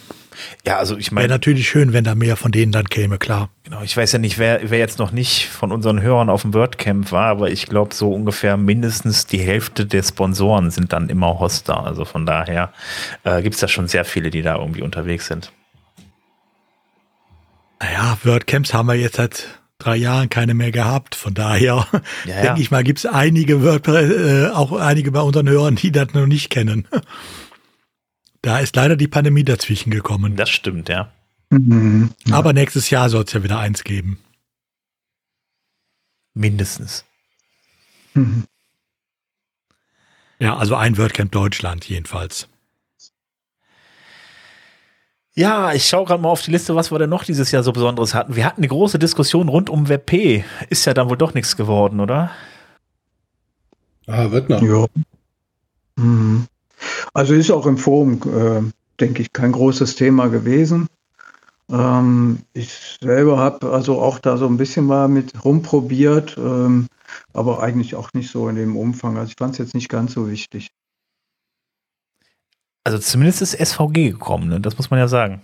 [0.66, 3.50] Ja, also ich Wäre meine, natürlich schön, wenn da mehr von denen dann käme, klar.
[3.64, 6.54] genau, ich weiß ja nicht, wer, wer jetzt noch nicht von unseren Hörern auf dem
[6.54, 11.40] WordCamp war, aber ich glaube, so ungefähr mindestens die Hälfte der Sponsoren sind dann immer
[11.40, 11.84] Hoster.
[11.84, 12.74] Also von daher
[13.24, 15.52] äh, gibt es da schon sehr viele, die da irgendwie unterwegs sind.
[17.82, 19.48] Naja, WordCamps haben wir jetzt seit
[19.80, 21.16] drei Jahren keine mehr gehabt.
[21.16, 21.88] Von daher Ja,
[22.26, 22.42] ja.
[22.42, 26.14] denke ich mal, gibt es einige WordPress, äh, auch einige bei unseren Hörern, die das
[26.14, 26.88] noch nicht kennen.
[28.42, 30.36] Da ist leider die Pandemie dazwischen gekommen.
[30.36, 31.12] Das stimmt, ja.
[31.50, 32.12] Mhm.
[32.32, 34.20] Aber nächstes Jahr soll es ja wieder eins geben.
[36.34, 37.04] Mindestens.
[38.14, 38.46] Mhm.
[40.40, 42.48] Ja, also ein WordCamp Deutschland jedenfalls.
[45.34, 47.72] Ja, ich schaue gerade mal auf die Liste, was wir denn noch dieses Jahr so
[47.72, 48.36] Besonderes hatten.
[48.36, 50.44] Wir hatten eine große Diskussion rund um WebP.
[50.70, 52.32] Ist ja dann wohl doch nichts geworden, oder?
[54.08, 54.62] Ah, wird noch.
[54.62, 54.86] Ja.
[55.96, 56.48] Mhm.
[57.14, 60.88] Also ist auch im Forum, äh, denke ich, kein großes Thema gewesen.
[61.70, 66.88] Ähm, ich selber habe also auch da so ein bisschen mal mit rumprobiert, ähm,
[67.34, 69.18] aber eigentlich auch nicht so in dem Umfang.
[69.18, 70.72] Also ich fand es jetzt nicht ganz so wichtig.
[72.84, 74.60] Also zumindest ist SVG gekommen, ne?
[74.60, 75.42] das muss man ja sagen.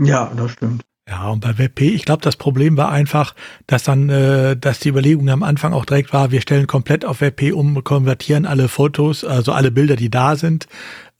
[0.00, 0.82] Ja, das stimmt.
[1.12, 3.34] Ja, und bei WebP, ich glaube, das Problem war einfach,
[3.66, 7.20] dass dann, äh, dass die Überlegung am Anfang auch direkt war, wir stellen komplett auf
[7.20, 10.68] WebP um, konvertieren alle Fotos, also alle Bilder, die da sind.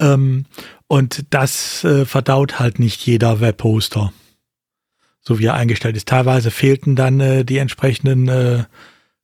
[0.00, 0.46] Ähm,
[0.86, 4.14] und das äh, verdaut halt nicht jeder Webposter,
[5.20, 6.08] so wie er eingestellt ist.
[6.08, 8.64] Teilweise fehlten dann äh, die entsprechenden äh,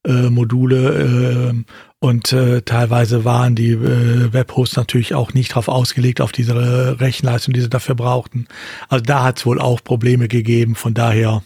[0.05, 1.65] äh, Module äh,
[2.01, 7.55] und äh, teilweise waren die äh, Webhosts natürlich auch nicht darauf ausgelegt, auf diese Rechenleistung,
[7.55, 8.47] die sie dafür brauchten.
[8.89, 10.77] Also da hat es wohl auch Probleme gegeben.
[10.77, 11.43] Von daher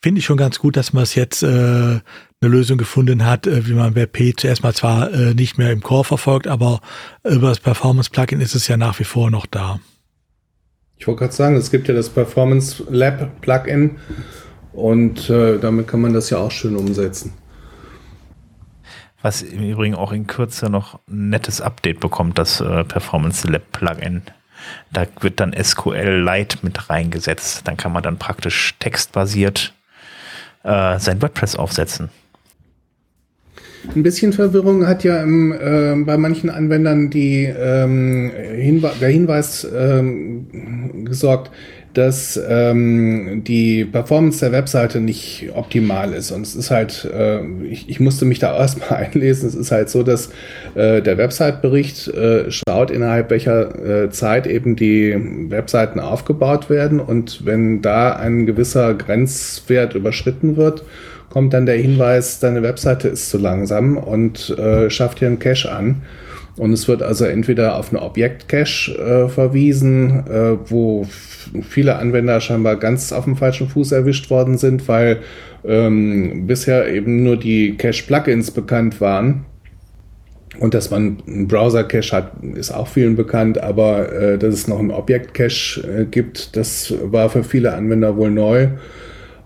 [0.00, 2.00] finde ich schon ganz gut, dass man es jetzt äh, eine
[2.40, 6.04] Lösung gefunden hat, äh, wie man WebP zuerst mal zwar äh, nicht mehr im Core
[6.04, 6.80] verfolgt, aber
[7.24, 9.80] über das Performance-Plugin ist es ja nach wie vor noch da.
[10.96, 13.96] Ich wollte gerade sagen, es gibt ja das Performance Lab Plugin
[14.72, 17.32] und äh, damit kann man das ja auch schön umsetzen.
[19.22, 23.62] Was im Übrigen auch in Kürze noch ein nettes Update bekommt, das äh, Performance Lab
[23.72, 24.22] Plugin.
[24.92, 27.66] Da wird dann SQL Lite mit reingesetzt.
[27.66, 29.72] Dann kann man dann praktisch textbasiert
[30.64, 32.10] äh, sein WordPress aufsetzen.
[33.94, 39.66] Ein bisschen Verwirrung hat ja im, äh, bei manchen Anwendern die, ähm, Hinwe der Hinweis
[39.74, 41.50] ähm, gesorgt,
[41.94, 46.30] dass ähm, die Performance der Webseite nicht optimal ist.
[46.30, 49.90] Und es ist halt, äh, ich, ich musste mich da erstmal einlesen, es ist halt
[49.90, 50.30] so, dass
[50.74, 55.14] äh, der Website-Bericht äh, schaut, innerhalb welcher äh, Zeit eben die
[55.50, 57.00] Webseiten aufgebaut werden.
[57.00, 60.84] Und wenn da ein gewisser Grenzwert überschritten wird,
[61.28, 65.72] kommt dann der Hinweis, deine Webseite ist zu langsam und äh, schafft hier einen Cache
[65.72, 66.02] an.
[66.56, 71.06] Und es wird also entweder auf eine Objekt-Cache äh, verwiesen, äh, wo
[71.62, 75.20] viele Anwender scheinbar ganz auf dem falschen Fuß erwischt worden sind, weil
[75.64, 79.46] ähm, bisher eben nur die Cache-Plugins bekannt waren.
[80.58, 84.78] Und dass man einen Browser-Cache hat, ist auch vielen bekannt, aber äh, dass es noch
[84.78, 88.68] einen Objekt-Cache äh, gibt, das war für viele Anwender wohl neu.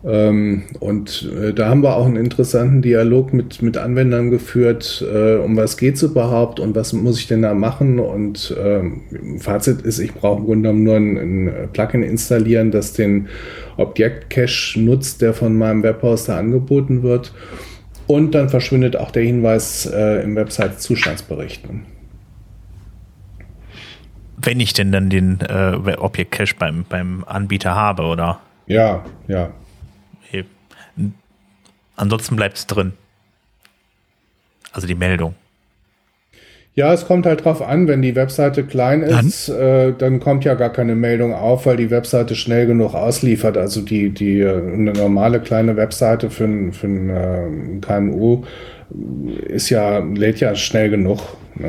[0.05, 5.35] Ähm, und äh, da haben wir auch einen interessanten Dialog mit, mit Anwendern geführt, äh,
[5.37, 7.99] um was geht's überhaupt und was muss ich denn da machen.
[7.99, 9.03] Und ähm,
[9.39, 11.17] Fazit ist, ich brauche im Grunde genommen nur ein,
[11.49, 13.29] ein Plugin installieren, das den
[13.77, 17.33] Objekt-Cache nutzt, der von meinem Webhoster angeboten wird.
[18.07, 21.65] Und dann verschwindet auch der Hinweis äh, im Website-Zustandsbericht.
[24.37, 28.39] Wenn ich denn dann den äh, Objekt Cache beim, beim Anbieter habe, oder?
[28.69, 29.51] Ja, ja.
[31.97, 32.93] Ansonsten bleibt es drin.
[34.73, 35.35] Also die Meldung.
[36.75, 40.45] Ja, es kommt halt drauf an, wenn die Webseite klein ist, dann, äh, dann kommt
[40.45, 43.57] ja gar keine Meldung auf, weil die Webseite schnell genug ausliefert.
[43.57, 48.45] Also die, die eine normale kleine Webseite für, ein, für ein äh, KMU
[49.49, 51.21] ist ja, lädt ja schnell genug.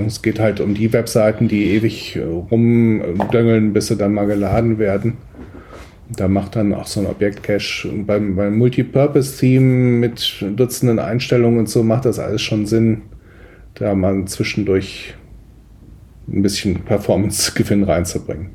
[0.06, 2.20] Es geht halt um die Webseiten, die ewig
[2.52, 5.16] rumdöngeln, bis sie dann mal geladen werden.
[6.10, 11.84] Da macht dann auch so ein Objekt-Cache beim, beim Multipurpose-Theme mit Dutzenden Einstellungen und so
[11.84, 13.02] macht das alles schon Sinn,
[13.74, 15.16] da mal zwischendurch
[16.30, 18.52] ein bisschen Performance-Gewinn reinzubringen.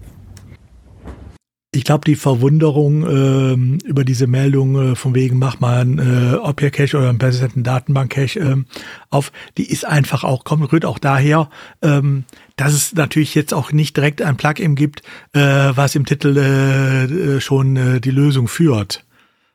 [1.74, 6.36] Ich glaube, die Verwunderung ähm, über diese Meldung äh, von wegen, mach mal ein äh,
[6.36, 8.66] Object-Cache oder einen persistenten Datenbank-Cache ähm,
[9.08, 11.48] auf, die ist einfach auch, kommt, rührt auch daher,
[11.80, 12.24] ähm,
[12.56, 15.00] dass es natürlich jetzt auch nicht direkt ein Plugin gibt,
[15.32, 19.06] äh, was im Titel äh, schon äh, die Lösung führt.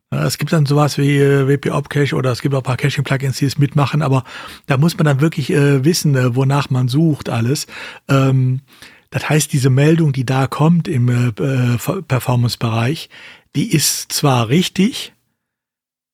[0.09, 3.37] Es gibt dann sowas wie äh, WP Opcache oder es gibt auch ein paar Caching-Plugins,
[3.37, 4.23] die es mitmachen, aber
[4.65, 7.67] da muss man dann wirklich äh, wissen, äh, wonach man sucht alles.
[8.07, 8.61] Ähm,
[9.09, 13.09] das heißt, diese Meldung, die da kommt im äh, Performance-Bereich,
[13.55, 15.13] die ist zwar richtig,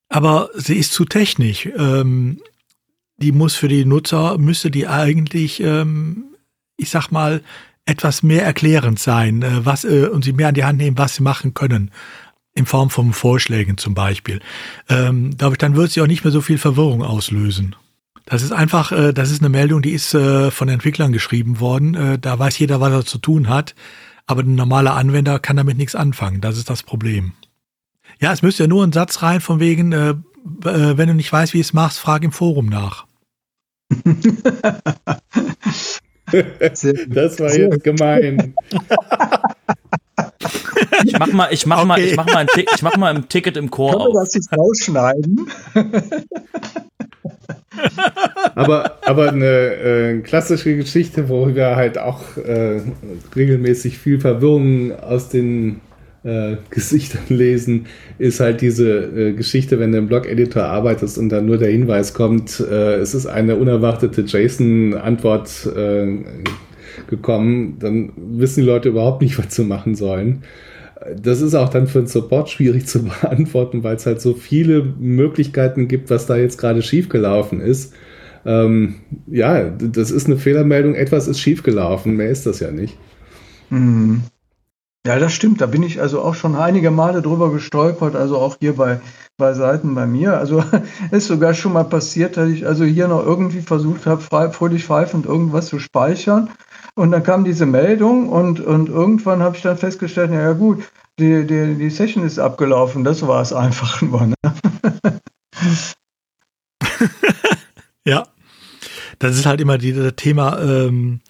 [0.08, 1.68] aber sie ist zu technisch.
[1.76, 2.40] Ähm,
[3.18, 6.24] die muss für die Nutzer, müsste die eigentlich, ähm,
[6.76, 7.42] ich sag mal,
[7.86, 11.16] etwas mehr erklärend sein, äh, was äh, und sie mehr an die Hand nehmen, was
[11.16, 11.90] sie machen können.
[12.56, 14.40] In Form von Vorschlägen zum Beispiel.
[14.88, 17.74] Ähm, ich, dann wird sie auch nicht mehr so viel Verwirrung auslösen.
[18.26, 21.94] Das ist einfach, äh, das ist eine Meldung, die ist äh, von Entwicklern geschrieben worden.
[21.94, 23.74] Äh, da weiß jeder, was er zu tun hat.
[24.26, 26.40] Aber ein normaler Anwender kann damit nichts anfangen.
[26.40, 27.32] Das ist das Problem.
[28.20, 31.32] Ja, es müsste ja nur ein Satz rein von wegen, äh, äh, wenn du nicht
[31.32, 33.06] weißt, wie es machst, frag im Forum nach.
[36.30, 36.84] das
[37.40, 38.54] war jetzt gemein.
[41.04, 41.86] Ich mach mal, ich mach okay.
[41.86, 43.92] mal, ich mach mal ein, ich mach mal ein Ticket im Chor.
[43.92, 45.50] Können wir das jetzt rausschneiden?
[48.54, 52.80] aber, aber eine äh, klassische Geschichte, wo wir halt auch äh,
[53.34, 55.80] regelmäßig viel Verwirrung aus den
[56.24, 57.86] äh, Gesichtern lesen,
[58.18, 62.14] ist halt diese äh, Geschichte, wenn du im Blog-Editor arbeitest und dann nur der Hinweis
[62.14, 66.18] kommt, äh, es ist eine unerwartete JSON-Antwort äh,
[67.08, 70.42] gekommen, dann wissen die Leute überhaupt nicht, was sie machen sollen.
[71.20, 74.82] Das ist auch dann für den Support schwierig zu beantworten, weil es halt so viele
[74.82, 77.94] Möglichkeiten gibt, was da jetzt gerade schiefgelaufen ist.
[78.46, 78.96] Ähm,
[79.26, 82.96] ja, das ist eine Fehlermeldung, etwas ist schiefgelaufen, mehr ist das ja nicht.
[83.70, 84.22] Mhm.
[85.06, 85.60] Ja, das stimmt.
[85.60, 89.00] Da bin ich also auch schon einige Male drüber gestolpert, also auch hier bei,
[89.36, 90.38] bei Seiten bei mir.
[90.38, 90.64] Also
[91.10, 94.84] ist sogar schon mal passiert, dass ich also hier noch irgendwie versucht habe, frei, fröhlich
[94.84, 96.50] pfeifend irgendwas zu speichern.
[96.94, 100.84] Und dann kam diese Meldung und, und irgendwann habe ich dann festgestellt, na ja gut,
[101.18, 103.04] die, die, die Session ist abgelaufen.
[103.04, 104.26] Das war es einfach nur.
[104.26, 104.34] Ne?
[108.06, 108.26] ja,
[109.18, 111.20] das ist halt immer dieses Thema, ähm,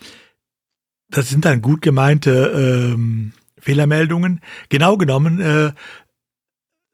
[1.10, 3.32] das sind dann gut gemeinte ähm,
[3.64, 4.40] Fehlermeldungen.
[4.68, 5.72] Genau genommen, äh,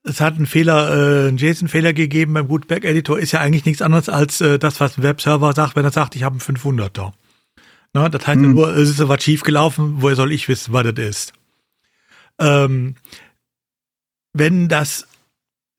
[0.03, 4.09] es hat einen Fehler, äh, einen JSON-Fehler gegeben beim Gutenberg-Editor, ist ja eigentlich nichts anderes
[4.09, 7.13] als äh, das, was ein Webserver sagt, wenn er sagt, ich habe einen 500er.
[7.93, 8.55] Na, das heißt hm.
[8.55, 11.33] nur, es ist was schief gelaufen, woher soll ich wissen, was das ist?
[12.39, 12.95] Ähm,
[14.33, 15.07] wenn das,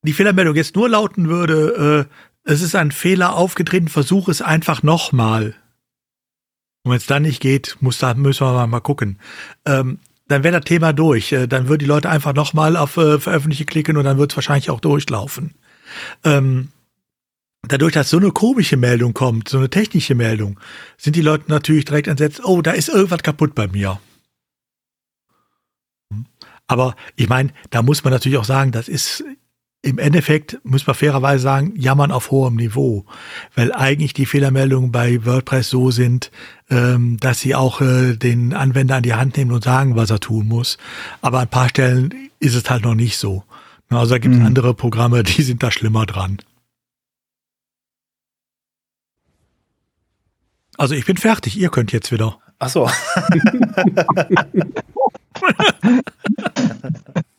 [0.02, 2.14] die Fehlermeldung jetzt nur lauten würde, äh,
[2.44, 5.54] es ist ein Fehler aufgetreten, versuche es einfach nochmal.
[6.84, 9.18] Und wenn es dann nicht geht, muss da, müssen wir mal gucken.
[9.64, 9.98] Ähm,
[10.32, 11.32] dann wäre das Thema durch.
[11.32, 14.36] Äh, dann würden die Leute einfach nochmal auf äh, Veröffentliche klicken und dann wird es
[14.36, 15.54] wahrscheinlich auch durchlaufen.
[16.24, 16.68] Ähm,
[17.62, 20.58] dadurch, dass so eine komische Meldung kommt, so eine technische Meldung,
[20.96, 24.00] sind die Leute natürlich direkt entsetzt, oh, da ist irgendwas kaputt bei mir.
[26.66, 29.24] Aber ich meine, da muss man natürlich auch sagen, das ist
[29.82, 33.04] im Endeffekt, muss man fairerweise sagen, jammern auf hohem Niveau,
[33.56, 36.30] weil eigentlich die Fehlermeldungen bei WordPress so sind,
[36.70, 40.20] ähm, dass sie auch äh, den Anwender an die Hand nehmen und sagen, was er
[40.20, 40.78] tun muss.
[41.20, 43.42] Aber an ein paar Stellen ist es halt noch nicht so.
[43.88, 44.46] Also da gibt es mhm.
[44.46, 46.38] andere Programme, die sind da schlimmer dran.
[50.78, 52.38] Also ich bin fertig, ihr könnt jetzt wieder.
[52.60, 52.88] Ach so.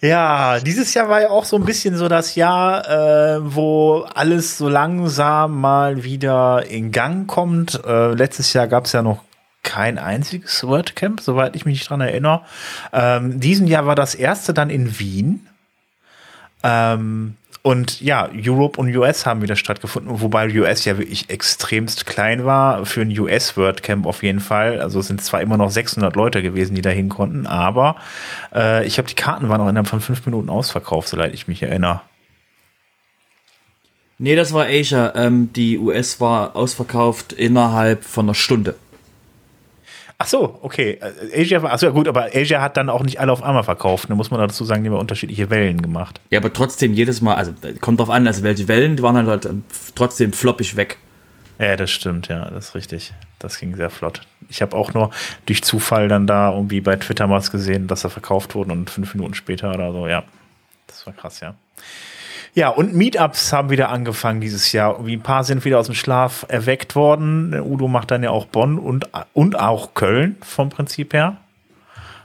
[0.00, 4.58] Ja, dieses Jahr war ja auch so ein bisschen so das Jahr, äh, wo alles
[4.58, 7.82] so langsam mal wieder in Gang kommt.
[7.84, 9.22] Äh, letztes Jahr gab es ja noch
[9.62, 12.42] kein einziges WordCamp, soweit ich mich dran erinnere.
[12.92, 15.46] Ähm, diesen Jahr war das erste dann in Wien.
[16.62, 22.46] Ähm, und ja, Europe und US haben wieder stattgefunden, wobei US ja wirklich extremst klein
[22.46, 22.86] war.
[22.86, 24.80] Für ein US WordCamp auf jeden Fall.
[24.80, 27.96] Also es sind zwar immer noch 600 Leute gewesen, die da hin konnten, aber
[28.54, 31.62] äh, ich glaube, die Karten waren auch innerhalb von fünf Minuten ausverkauft, soweit ich mich
[31.62, 32.00] erinnere.
[34.16, 35.14] Nee, das war Asia.
[35.14, 38.74] Ähm, die US war ausverkauft innerhalb von einer Stunde.
[40.22, 40.98] Ach so, okay.
[41.00, 43.64] Äh, Asia war, ach so, gut, aber Asia hat dann auch nicht alle auf einmal
[43.64, 44.10] verkauft.
[44.10, 46.20] Da muss man dazu sagen, die haben unterschiedliche Wellen gemacht.
[46.28, 49.46] Ja, aber trotzdem jedes Mal, also kommt drauf an, also welche Wellen, die waren halt,
[49.46, 49.48] halt
[49.94, 50.98] trotzdem floppig weg.
[51.58, 53.14] Ja, das stimmt, ja, das ist richtig.
[53.38, 54.20] Das ging sehr flott.
[54.50, 55.10] Ich habe auch nur
[55.46, 59.14] durch Zufall dann da irgendwie bei Twitter mal gesehen, dass er verkauft wurde und fünf
[59.14, 60.22] Minuten später oder so, ja.
[60.86, 61.54] Das war krass, ja.
[62.54, 65.06] Ja, und Meetups haben wieder angefangen dieses Jahr.
[65.06, 67.54] Wie ein paar sind wieder aus dem Schlaf erweckt worden.
[67.60, 71.36] Udo macht dann ja auch Bonn und, und auch Köln vom Prinzip her.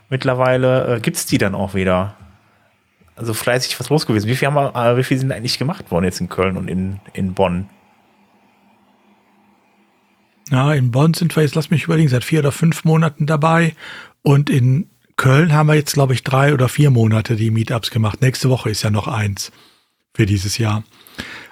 [0.09, 2.15] Mittlerweile äh, gibt es die dann auch wieder.
[3.15, 4.27] Also fleißig was los gewesen.
[4.27, 6.69] Wie viel, haben wir, äh, wie viel sind eigentlich gemacht worden jetzt in Köln und
[6.69, 7.69] in, in Bonn?
[10.49, 13.75] Ja, in Bonn sind wir jetzt, lass mich überlegen, seit vier oder fünf Monaten dabei.
[14.23, 18.21] Und in Köln haben wir jetzt, glaube ich, drei oder vier Monate die Meetups gemacht.
[18.21, 19.51] Nächste Woche ist ja noch eins
[20.15, 20.83] für dieses Jahr.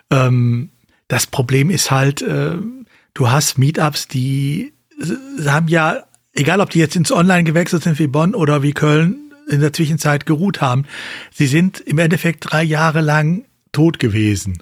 [0.10, 0.70] Ähm,
[1.08, 2.56] das Problem ist halt, äh,
[3.14, 4.74] du hast Meetups, die
[5.46, 6.04] haben ja
[6.34, 9.74] egal ob die jetzt ins Online gewechselt sind wie Bonn oder wie Köln in der
[9.74, 10.86] Zwischenzeit geruht haben,
[11.32, 14.62] sie sind im Endeffekt drei Jahre lang tot gewesen.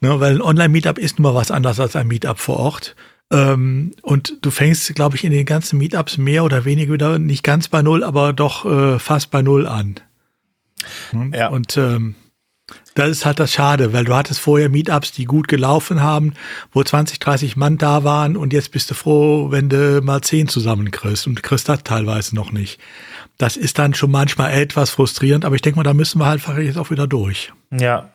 [0.00, 2.96] Ne, weil ein Online-Meetup ist nun mal was anderes als ein Meetup vor Ort.
[3.30, 7.42] Ähm, und du fängst, glaube ich, in den ganzen Meetups mehr oder weniger wieder nicht
[7.42, 9.96] ganz bei Null, aber doch äh, fast bei Null an.
[11.10, 11.34] Hm?
[11.34, 11.48] Ja.
[11.48, 12.14] Und ähm,
[12.94, 16.34] das ist halt das Schade, weil du hattest vorher Meetups, die gut gelaufen haben,
[16.72, 20.48] wo 20, 30 Mann da waren und jetzt bist du froh, wenn du mal 10
[20.48, 22.80] zusammenkriegst und kriegst das teilweise noch nicht.
[23.38, 26.42] Das ist dann schon manchmal etwas frustrierend, aber ich denke mal, da müssen wir halt
[26.58, 27.52] jetzt auch wieder durch.
[27.70, 28.08] Ja,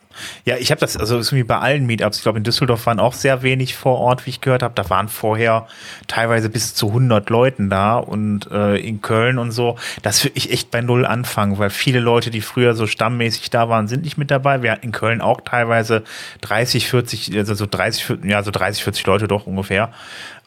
[0.44, 2.18] ja, ich habe das, also ist wie bei allen Meetups.
[2.18, 4.74] Ich glaube, in Düsseldorf waren auch sehr wenig vor Ort, wie ich gehört habe.
[4.74, 5.66] Da waren vorher
[6.06, 9.76] teilweise bis zu 100 Leuten da und äh, in Köln und so.
[10.02, 13.68] Das würde ich echt bei Null anfangen, weil viele Leute, die früher so stammmäßig da
[13.68, 14.62] waren, sind nicht mit dabei.
[14.62, 16.04] Wir hatten in Köln auch teilweise
[16.42, 19.92] 30, 40, also so 30, ja, so 30, 40 Leute doch ungefähr.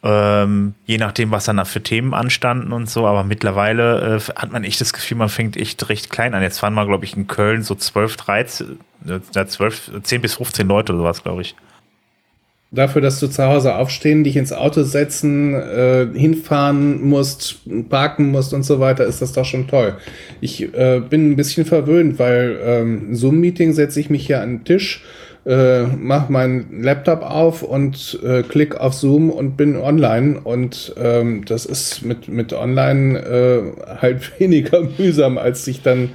[0.03, 3.07] Ähm, je nachdem, was dann da für Themen anstanden und so.
[3.07, 6.43] Aber mittlerweile äh, hat man echt das Gefühl, man fängt echt recht klein an.
[6.43, 10.67] Jetzt waren wir, glaube ich, in Köln so 12, 13, äh, 12, 10 bis 15
[10.67, 11.55] Leute oder sowas, glaube ich.
[12.69, 18.53] Dafür, dass du zu Hause aufstehen, dich ins Auto setzen, äh, hinfahren musst, parken musst
[18.53, 19.95] und so weiter, ist das doch schon toll.
[20.41, 24.63] Ich äh, bin ein bisschen verwöhnt, weil ähm, Zoom-Meeting setze ich mich hier an den
[24.65, 25.01] Tisch
[25.47, 30.41] äh, mach meinen Laptop auf und äh, klick auf Zoom und bin online.
[30.41, 33.61] Und ähm, das ist mit, mit online äh,
[34.01, 36.09] halt weniger mühsam, als sich dann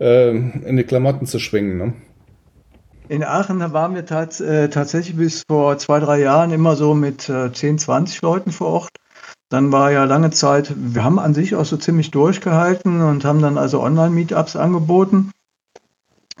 [0.00, 1.78] äh, in die Klamotten zu schwingen.
[1.78, 1.92] Ne?
[3.08, 7.28] In Aachen waren wir tats äh, tatsächlich bis vor zwei, drei Jahren immer so mit
[7.28, 8.90] äh, 10, 20 Leuten vor Ort.
[9.50, 13.40] Dann war ja lange Zeit, wir haben an sich auch so ziemlich durchgehalten und haben
[13.40, 15.30] dann also Online-Meetups angeboten.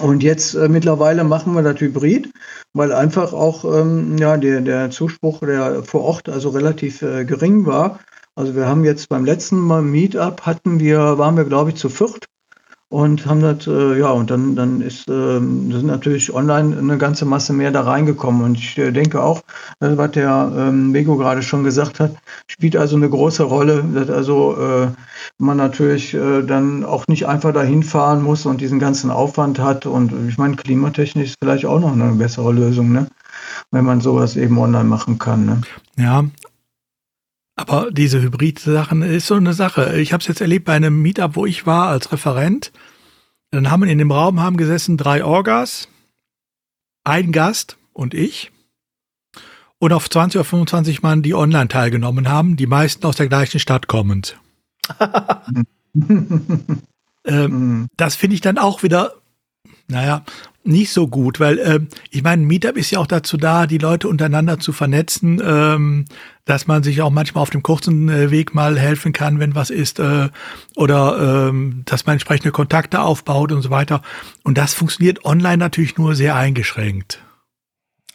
[0.00, 2.30] Und jetzt äh, mittlerweile machen wir das Hybrid,
[2.72, 7.64] weil einfach auch ähm, ja, der, der Zuspruch der vor Ort also relativ äh, gering
[7.66, 8.00] war.
[8.34, 11.88] Also wir haben jetzt beim letzten Mal Meetup hatten wir, waren wir glaube ich zu
[11.88, 12.26] viert
[12.94, 17.24] und haben das, äh, ja, und dann, dann ist, äh, sind natürlich online eine ganze
[17.24, 18.44] Masse mehr da reingekommen.
[18.44, 19.40] Und ich äh, denke auch,
[19.80, 22.14] äh, was der ähm, Bego gerade schon gesagt hat,
[22.46, 24.86] spielt also eine große Rolle, dass also äh,
[25.38, 29.86] man natürlich äh, dann auch nicht einfach dahin fahren muss und diesen ganzen Aufwand hat.
[29.86, 33.08] Und ich meine, klimatechnisch ist vielleicht auch noch eine bessere Lösung, ne?
[33.72, 35.46] wenn man sowas eben online machen kann.
[35.46, 35.60] Ne?
[35.96, 36.22] Ja,
[37.56, 40.00] aber diese Hybrid-Sachen ist so eine Sache.
[40.00, 42.72] Ich habe es jetzt erlebt bei einem Meetup, wo ich war als Referent.
[43.50, 45.88] Dann haben in dem Raum haben gesessen drei Orgas,
[47.04, 48.50] ein Gast und ich.
[49.78, 53.60] Und auf 20 oder 25 Mann, die online teilgenommen haben, die meisten aus der gleichen
[53.60, 54.38] Stadt kommend.
[57.24, 59.14] ähm, das finde ich dann auch wieder,
[59.86, 60.24] naja,
[60.64, 64.08] nicht so gut, weil äh, ich meine, Meetup ist ja auch dazu da, die Leute
[64.08, 66.06] untereinander zu vernetzen, ähm,
[66.44, 69.70] dass man sich auch manchmal auf dem kurzen äh, Weg mal helfen kann, wenn was
[69.70, 70.28] ist, äh,
[70.74, 74.02] oder ähm, dass man entsprechende Kontakte aufbaut und so weiter.
[74.42, 77.22] Und das funktioniert online natürlich nur sehr eingeschränkt.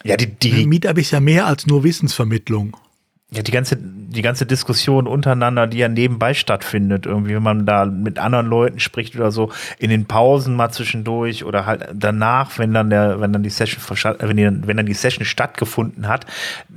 [0.03, 2.75] Ja, die, die Meetup ist ja mehr als nur Wissensvermittlung.
[3.31, 7.85] Ja, die ganze, die ganze Diskussion untereinander, die ja nebenbei stattfindet, irgendwie, wenn man da
[7.85, 12.73] mit anderen Leuten spricht oder so, in den Pausen mal zwischendurch oder halt danach, wenn
[12.73, 13.83] dann der, wenn dann die Session,
[14.19, 16.25] wenn, die, wenn dann die Session stattgefunden hat,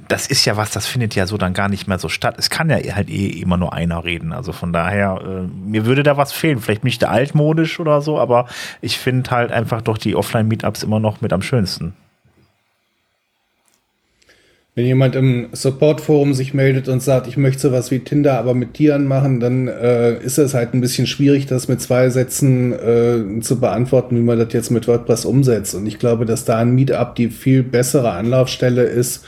[0.09, 2.35] das ist ja was, das findet ja so dann gar nicht mehr so statt.
[2.37, 4.35] Es kann ja halt eh immer nur einer reden.
[4.35, 6.61] Also von daher, äh, mir würde da was fehlen.
[6.61, 8.47] Vielleicht nicht altmodisch oder so, aber
[8.83, 11.95] ich finde halt einfach doch die Offline-Meetups immer noch mit am schönsten.
[14.75, 18.73] Wenn jemand im Support-Forum sich meldet und sagt, ich möchte sowas wie Tinder aber mit
[18.73, 23.41] Tieren machen, dann äh, ist es halt ein bisschen schwierig, das mit zwei Sätzen äh,
[23.43, 25.75] zu beantworten, wie man das jetzt mit WordPress umsetzt.
[25.75, 29.27] Und ich glaube, dass da ein Meetup die viel bessere Anlaufstelle ist,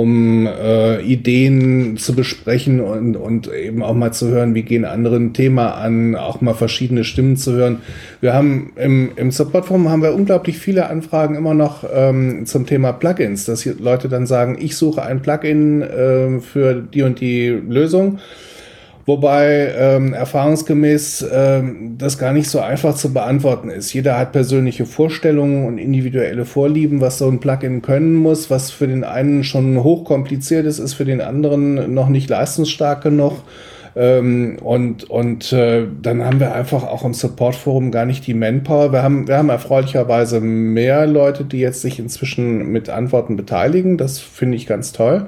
[0.00, 5.14] um äh, Ideen zu besprechen und, und eben auch mal zu hören, wie gehen andere
[5.14, 7.78] ein Thema an, auch mal verschiedene Stimmen zu hören.
[8.20, 12.92] Wir haben im, im Support-Forum haben wir unglaublich viele Anfragen immer noch ähm, zum Thema
[12.92, 18.18] Plugins, dass Leute dann sagen, ich suche ein Plugin äh, für die und die Lösung
[19.06, 23.92] Wobei ähm, erfahrungsgemäß ähm, das gar nicht so einfach zu beantworten ist.
[23.92, 28.88] Jeder hat persönliche Vorstellungen und individuelle Vorlieben, was so ein Plugin können muss, was für
[28.88, 33.42] den einen schon hochkompliziert ist, ist für den anderen noch nicht leistungsstark genug.
[33.96, 38.90] Ähm, und und äh, dann haben wir einfach auch im Support-Forum gar nicht die Manpower.
[38.92, 43.98] Wir haben, wir haben erfreulicherweise mehr Leute, die jetzt sich inzwischen mit Antworten beteiligen.
[43.98, 45.26] Das finde ich ganz toll.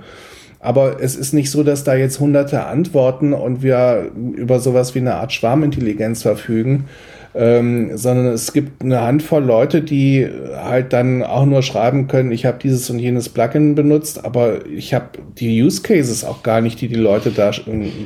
[0.61, 5.01] Aber es ist nicht so, dass da jetzt hunderte Antworten und wir über sowas wie
[5.01, 6.87] eine Art Schwarmintelligenz verfügen,
[7.35, 12.47] ähm, sondern es gibt eine Handvoll Leute, die halt dann auch nur schreiben können, ich
[12.47, 15.07] habe dieses und jenes Plugin benutzt, aber ich habe
[15.39, 17.51] die Use Cases auch gar nicht, die die Leute da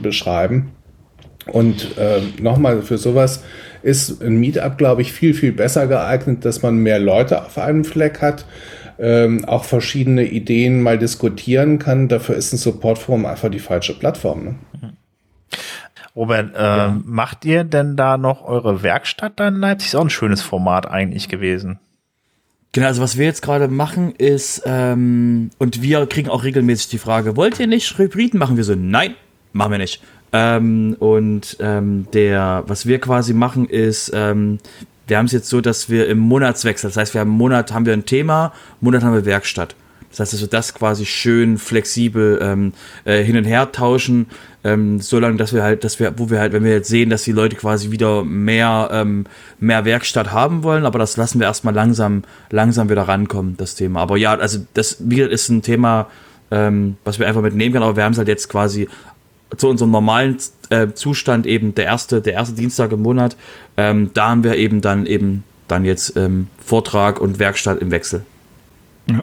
[0.03, 0.72] beschreiben.
[1.46, 3.42] Und äh, nochmal für sowas
[3.82, 7.84] ist ein Meetup, glaube ich, viel, viel besser geeignet, dass man mehr Leute auf einem
[7.84, 8.44] Fleck hat,
[9.01, 12.09] ähm, auch verschiedene Ideen mal diskutieren kann.
[12.09, 14.44] Dafür ist ein Supportforum einfach die falsche Plattform.
[14.44, 14.55] Ne?
[16.14, 17.01] Robert, äh, ja.
[17.05, 19.88] macht ihr denn da noch eure Werkstatt dann in Leipzig?
[19.88, 21.78] Ist auch ein schönes Format eigentlich gewesen.
[22.72, 26.98] Genau, also was wir jetzt gerade machen ist, ähm, und wir kriegen auch regelmäßig die
[26.98, 28.57] Frage, wollt ihr nicht Hybriden machen?
[28.57, 29.14] Wir so, nein,
[29.53, 30.03] machen wir nicht.
[30.32, 34.59] Ähm, und ähm, der, was wir quasi machen, ist, ähm,
[35.11, 37.85] wir haben es jetzt so, dass wir im Monatswechsel, das heißt, wir haben Monat haben
[37.85, 39.75] wir ein Thema, Monat haben wir Werkstatt.
[40.11, 42.73] Das heißt, dass wir das quasi schön flexibel ähm,
[43.05, 44.27] äh, hin und her tauschen,
[44.65, 47.23] ähm, solange, dass wir halt, dass wir, wo wir halt, wenn wir jetzt sehen, dass
[47.23, 49.25] die Leute quasi wieder mehr, ähm,
[49.61, 54.01] mehr Werkstatt haben wollen, aber das lassen wir erstmal langsam, langsam wieder rankommen, das Thema.
[54.01, 56.09] Aber ja, also das ist ein Thema,
[56.51, 58.89] ähm, was wir einfach mitnehmen können, aber wir haben es halt jetzt quasi
[59.57, 60.38] zu unserem normalen
[60.70, 63.36] äh, Zustand eben der erste, der erste Dienstag im Monat.
[63.76, 68.24] Ähm, da haben wir eben dann eben dann jetzt ähm, Vortrag und Werkstatt im Wechsel.
[69.15, 69.23] Ja.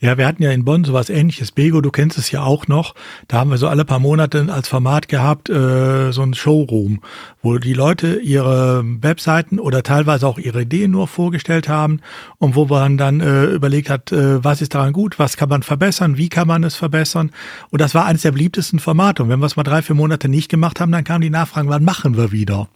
[0.00, 1.52] ja, wir hatten ja in Bonn sowas ähnliches.
[1.52, 2.94] Bego, du kennst es ja auch noch.
[3.28, 7.00] Da haben wir so alle paar Monate als Format gehabt, äh, so ein Showroom,
[7.42, 12.00] wo die Leute ihre Webseiten oder teilweise auch ihre Ideen nur vorgestellt haben
[12.38, 15.62] und wo man dann äh, überlegt hat, äh, was ist daran gut, was kann man
[15.62, 17.30] verbessern, wie kann man es verbessern.
[17.70, 19.22] Und das war eines der beliebtesten Formate.
[19.22, 21.68] Und wenn wir es mal drei, vier Monate nicht gemacht haben, dann kamen die Nachfragen,
[21.68, 22.68] wann machen wir wieder?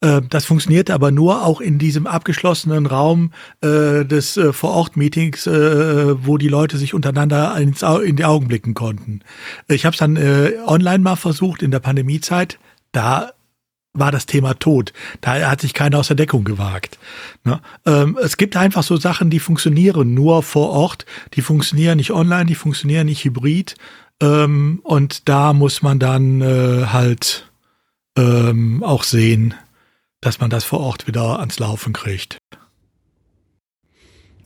[0.00, 6.26] Äh, das funktionierte aber nur auch in diesem abgeschlossenen Raum äh, des äh, Vor-Ort-Meetings, äh,
[6.26, 9.20] wo die Leute sich untereinander ins in die Augen blicken konnten.
[9.68, 12.58] Ich habe es dann äh, online mal versucht in der Pandemiezeit.
[12.92, 13.32] Da
[13.98, 14.92] war das Thema tot.
[15.20, 16.98] Da hat sich keiner aus der Deckung gewagt.
[17.44, 17.60] Ne?
[17.86, 22.46] Ähm, es gibt einfach so Sachen, die funktionieren nur vor Ort, die funktionieren nicht online,
[22.46, 23.74] die funktionieren nicht hybrid.
[24.20, 27.50] Ähm, und da muss man dann äh, halt
[28.16, 29.54] ähm, auch sehen,
[30.26, 32.38] dass man das vor Ort wieder ans Laufen kriegt.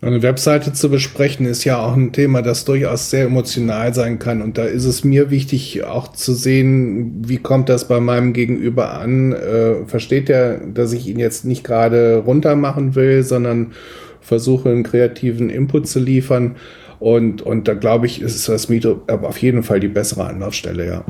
[0.03, 4.43] Eine Webseite zu besprechen ist ja auch ein Thema, das durchaus sehr emotional sein kann.
[4.43, 8.93] Und da ist es mir wichtig, auch zu sehen, wie kommt das bei meinem Gegenüber
[8.93, 9.33] an?
[9.33, 13.73] Äh, versteht er, dass ich ihn jetzt nicht gerade runter machen will, sondern
[14.21, 16.57] versuche, einen kreativen Input zu liefern?
[16.99, 21.05] Und, und da glaube ich, ist das Meetup auf jeden Fall die bessere Anlaufstelle, ja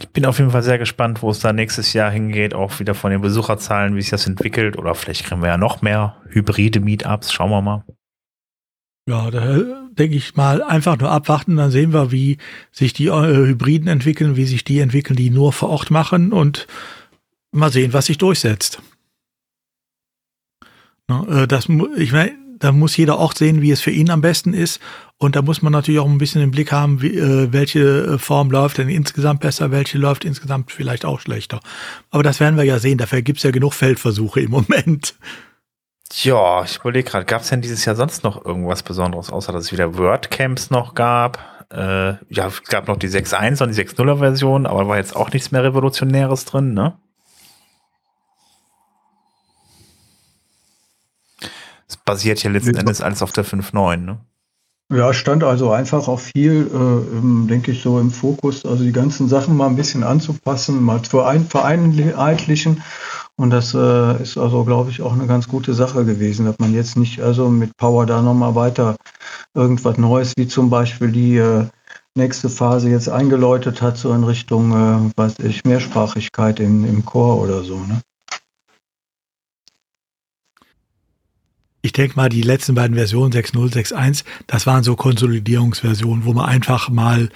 [0.00, 2.94] ich bin auf jeden Fall sehr gespannt, wo es da nächstes Jahr hingeht, auch wieder
[2.94, 4.76] von den Besucherzahlen, wie sich das entwickelt.
[4.76, 7.32] Oder vielleicht kriegen wir ja noch mehr hybride Meetups.
[7.32, 7.84] Schauen wir mal.
[9.08, 9.58] Ja, da
[9.90, 12.38] denke ich mal, einfach nur abwarten, dann sehen wir, wie
[12.70, 16.66] sich die äh, Hybriden entwickeln, wie sich die entwickeln, die nur vor Ort machen und
[17.50, 18.80] mal sehen, was sich durchsetzt.
[21.08, 24.20] Na, äh, das, ich meine, da muss jeder auch sehen, wie es für ihn am
[24.20, 24.80] besten ist.
[25.18, 28.18] Und da muss man natürlich auch ein bisschen im Blick haben, wie, äh, welche äh,
[28.18, 31.60] Form läuft denn insgesamt besser, welche läuft insgesamt vielleicht auch schlechter.
[32.10, 32.98] Aber das werden wir ja sehen.
[32.98, 35.14] Dafür gibt's ja genug Feldversuche im Moment.
[36.12, 39.64] Ja, ich überlege gerade, gab es denn dieses Jahr sonst noch irgendwas Besonderes, außer dass
[39.64, 41.38] es wieder WordCamps noch gab?
[41.72, 45.32] Äh, ja, es gab noch die 6.1 und die 6.0er Version, aber war jetzt auch
[45.32, 46.98] nichts mehr Revolutionäres drin, ne?
[51.90, 54.20] Es basiert ja letzten Endes alles auf der 5.9, ne?
[54.92, 59.28] Ja, stand also einfach auch viel, äh, denke ich, so im Fokus, also die ganzen
[59.28, 62.82] Sachen mal ein bisschen anzupassen, mal zu ein, vereinheitlichen.
[63.36, 66.72] Und das äh, ist also, glaube ich, auch eine ganz gute Sache gewesen, dass man
[66.72, 68.94] jetzt nicht also mit Power da nochmal weiter
[69.54, 71.66] irgendwas Neues, wie zum Beispiel die äh,
[72.14, 77.40] nächste Phase jetzt eingeläutet hat, so in Richtung, äh, weiß ich, Mehrsprachigkeit im, im Chor
[77.40, 77.78] oder so.
[77.78, 78.00] Ne?
[81.82, 86.46] Ich denke mal, die letzten beiden Versionen 6.0, 6.1, das waren so Konsolidierungsversionen, wo man
[86.46, 87.30] einfach mal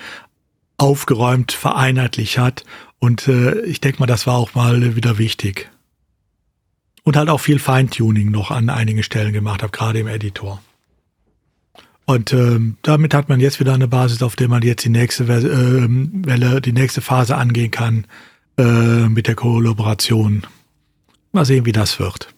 [0.76, 2.64] aufgeräumt, vereinheitlicht hat.
[2.98, 5.70] Und äh, ich denke mal, das war auch mal wieder wichtig.
[7.04, 10.62] Und halt auch viel Feintuning noch an einigen Stellen gemacht habe, gerade im Editor.
[12.06, 15.24] Und ähm, damit hat man jetzt wieder eine Basis, auf der man jetzt die nächste
[15.24, 18.06] äh, Welle, die nächste Phase angehen kann
[18.58, 20.46] äh, mit der Kollaboration.
[21.32, 22.33] Mal sehen, wie das wird.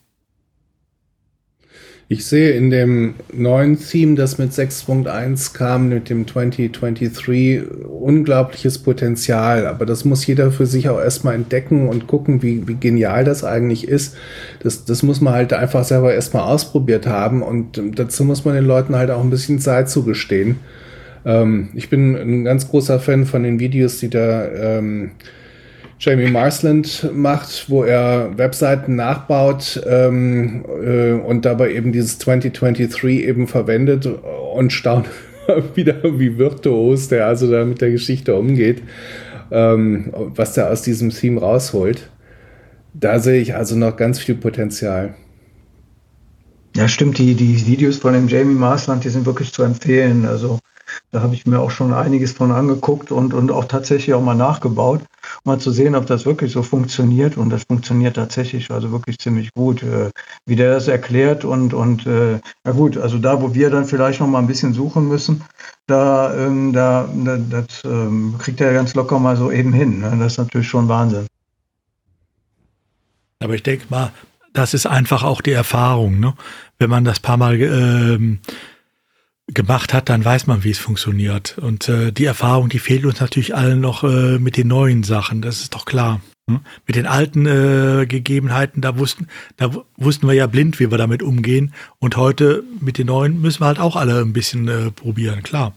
[2.09, 9.67] Ich sehe in dem neuen Theme, das mit 6.1 kam, mit dem 2023, unglaubliches Potenzial.
[9.67, 13.43] Aber das muss jeder für sich auch erstmal entdecken und gucken, wie, wie genial das
[13.43, 14.17] eigentlich ist.
[14.63, 17.43] Das, das muss man halt einfach selber erstmal ausprobiert haben.
[17.43, 20.61] Und dazu muss man den Leuten halt auch ein bisschen Zeit zugestehen.
[21.25, 25.11] Ähm, ich bin ein ganz großer Fan von den Videos, die da ähm,
[25.99, 33.47] Jamie Marsland macht, wo er Webseiten nachbaut ähm, äh, und dabei eben dieses 2023 eben
[33.49, 34.07] verwendet
[34.55, 35.07] und staunt
[35.75, 38.83] wieder, wie virtuos der also da mit der Geschichte umgeht.
[39.51, 42.11] ähm, was der aus diesem Theme rausholt.
[42.95, 45.15] Da sehe ich also noch ganz viel Potenzial.
[46.75, 50.27] Ja, stimmt, die, die Videos von dem Jamie Marsland, die sind wirklich zu empfehlen.
[50.27, 50.59] Also
[51.11, 54.35] da habe ich mir auch schon einiges von angeguckt und, und auch tatsächlich auch mal
[54.35, 55.01] nachgebaut,
[55.45, 57.37] um mal zu sehen, ob das wirklich so funktioniert.
[57.37, 60.11] Und das funktioniert tatsächlich also wirklich ziemlich gut, äh,
[60.47, 61.45] wie der das erklärt.
[61.45, 64.75] Und, und äh, ja gut, also da, wo wir dann vielleicht noch mal ein bisschen
[64.75, 65.43] suchen müssen,
[65.87, 70.01] da, ähm, da, da das ähm, kriegt er ganz locker mal so eben hin.
[70.01, 70.17] Ne?
[70.19, 71.27] Das ist natürlich schon Wahnsinn.
[73.41, 74.13] Aber ich denke mal,
[74.53, 76.19] das ist einfach auch die Erfahrung.
[76.19, 76.35] Ne?
[76.79, 78.39] Wenn man das paar Mal ähm,
[79.49, 81.59] gemacht hat, dann weiß man, wie es funktioniert.
[81.59, 85.43] Und äh, die Erfahrung, die fehlt uns natürlich allen noch äh, mit den neuen Sachen.
[85.43, 86.21] Das ist doch klar.
[86.49, 86.61] Ne?
[86.87, 91.23] Mit den alten äh, Gegebenheiten, da wussten, da wussten wir ja blind, wie wir damit
[91.23, 91.73] umgehen.
[91.99, 95.75] Und heute mit den neuen müssen wir halt auch alle ein bisschen äh, probieren, klar.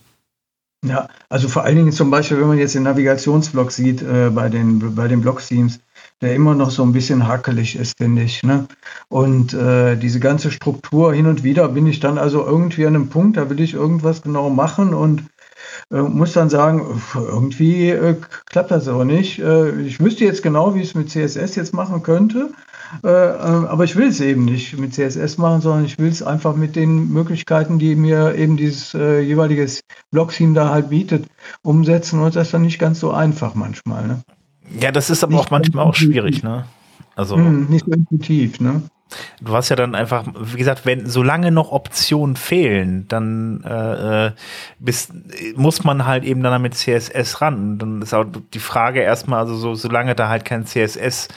[0.86, 4.48] Ja, also vor allen Dingen zum Beispiel, wenn man jetzt den Navigationsblock sieht äh, bei
[4.48, 5.82] den bei den Block-Themes,
[6.22, 8.44] der immer noch so ein bisschen hakelig ist, finde ich.
[8.44, 8.68] Ne?
[9.08, 13.10] Und äh, diese ganze Struktur hin und wieder bin ich dann also irgendwie an einem
[13.10, 15.24] Punkt, da will ich irgendwas genau machen und
[15.92, 18.16] äh, muss dann sagen, irgendwie äh,
[18.46, 19.40] klappt das aber nicht.
[19.40, 22.52] Äh, ich wüsste jetzt genau, wie ich es mit CSS jetzt machen könnte,
[23.04, 26.24] äh, äh, aber ich will es eben nicht mit CSS machen, sondern ich will es
[26.24, 29.68] einfach mit den Möglichkeiten, die mir eben dieses jeweilige
[30.12, 31.28] Blog-Theme da halt bietet,
[31.62, 34.08] umsetzen und das ist dann nicht ganz so einfach manchmal.
[34.08, 34.22] Ne?
[34.80, 36.66] Ja, das ist aber nicht auch manchmal auch schwierig, ne?
[37.16, 37.36] Also.
[37.36, 38.84] Hm, nicht so intuitiv, ne?
[39.42, 44.32] Du hast ja dann einfach, wie gesagt, wenn solange noch Optionen fehlen, dann äh, äh
[44.78, 45.10] bis,
[45.56, 47.80] muss man halt eben dann mit CSS ran.
[47.80, 51.28] Dann ist auch die Frage erstmal, also so, solange da halt kein CSS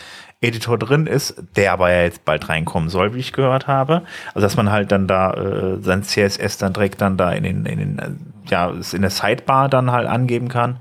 [0.43, 4.03] Editor drin ist, der aber ja jetzt bald reinkommen soll, wie ich gehört habe.
[4.35, 7.65] Also dass man halt dann da äh, sein CSS dann direkt dann da in den,
[7.65, 8.11] in den, äh,
[8.51, 10.79] ja, in der Sidebar dann halt angeben kann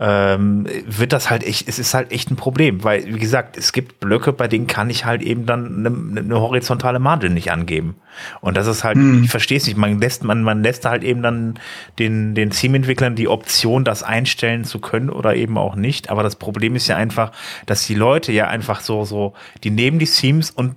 [0.00, 3.72] ähm, wird das halt echt, es ist halt echt ein Problem, weil, wie gesagt, es
[3.72, 7.94] gibt Blöcke, bei denen kann ich halt eben dann eine, eine horizontale Margin nicht angeben.
[8.40, 9.24] Und das ist halt, hm.
[9.24, 11.60] ich verstehe es nicht, man lässt, man, man lässt halt eben dann
[12.00, 16.10] den, den Theme-Entwicklern die Option, das einstellen zu können oder eben auch nicht.
[16.10, 17.30] Aber das Problem ist ja einfach,
[17.66, 20.74] dass die Leute ja einfach so, so, die nehmen die Themes und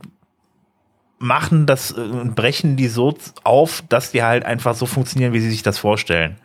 [1.19, 5.39] machen das äh, und brechen die so auf, dass die halt einfach so funktionieren, wie
[5.39, 6.37] sie sich das vorstellen.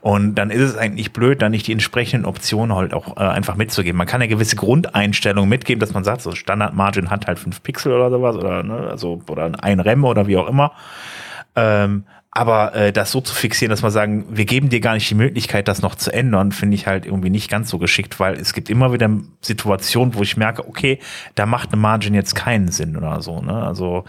[0.00, 3.56] Und dann ist es eigentlich blöd, da nicht die entsprechenden Optionen halt auch äh, einfach
[3.56, 3.98] mitzugeben.
[3.98, 7.62] Man kann eine gewisse Grundeinstellung mitgeben, dass man sagt, so Standard Margin hat halt fünf
[7.62, 10.72] Pixel oder sowas oder ne, also oder ein Rem oder wie auch immer.
[11.56, 12.04] Ähm,
[12.36, 15.14] aber äh, das so zu fixieren, dass man sagen, wir geben dir gar nicht die
[15.14, 18.52] Möglichkeit, das noch zu ändern, finde ich halt irgendwie nicht ganz so geschickt, weil es
[18.52, 19.08] gibt immer wieder
[19.40, 20.98] Situationen, wo ich merke, okay,
[21.36, 23.40] da macht eine Margin jetzt keinen Sinn oder so.
[23.40, 23.54] Ne?
[23.54, 24.04] Also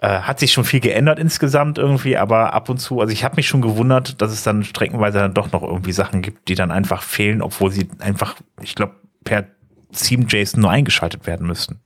[0.00, 3.36] äh, hat sich schon viel geändert insgesamt irgendwie, aber ab und zu, also ich habe
[3.36, 6.70] mich schon gewundert, dass es dann streckenweise dann doch noch irgendwie Sachen gibt, die dann
[6.70, 9.44] einfach fehlen, obwohl sie einfach, ich glaube, per
[9.92, 11.80] Theme JSON nur eingeschaltet werden müssten.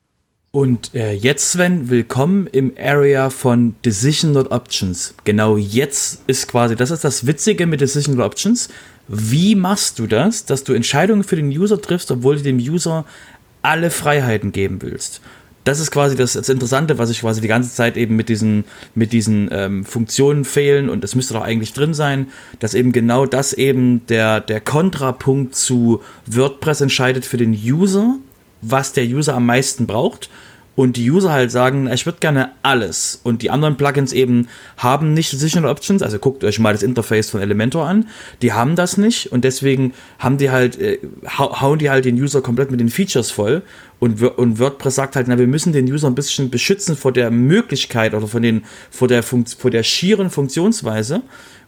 [0.55, 5.15] Und äh, jetzt, Sven, willkommen im Area von Decision Not Options.
[5.24, 8.69] Genau jetzt ist quasi, das ist das Witzige mit Decision Not Options.
[9.09, 13.07] Wie machst du das, dass du Entscheidungen für den User triffst, obwohl du dem User
[13.62, 15.23] alle Freiheiten geben willst?
[15.65, 18.65] Das ist quasi das, das Interessante, was ich quasi die ganze Zeit eben mit diesen,
[18.95, 22.27] mit diesen ähm, Funktionen fehlen und das müsste doch eigentlich drin sein,
[22.59, 28.19] dass eben genau das eben der, der Kontrapunkt zu WordPress entscheidet für den User
[28.63, 30.31] was der User am meisten braucht.
[30.75, 33.21] Und die User halt sagen, ich würde gerne alles.
[33.23, 34.49] Und die anderen Plugins eben
[34.79, 38.09] haben nicht Decisional Options, also guckt euch mal das Interface von Elementor an,
[38.41, 39.31] die haben das nicht.
[39.31, 40.99] Und deswegen haben die halt, äh,
[41.29, 43.61] hauen die halt den User komplett mit den Features voll.
[44.01, 47.31] Und, und WordPress sagt halt, na, wir müssen den User ein bisschen beschützen vor der
[47.31, 51.21] Möglichkeit oder von den, vor der, Funkt, vor der schieren Funktionsweise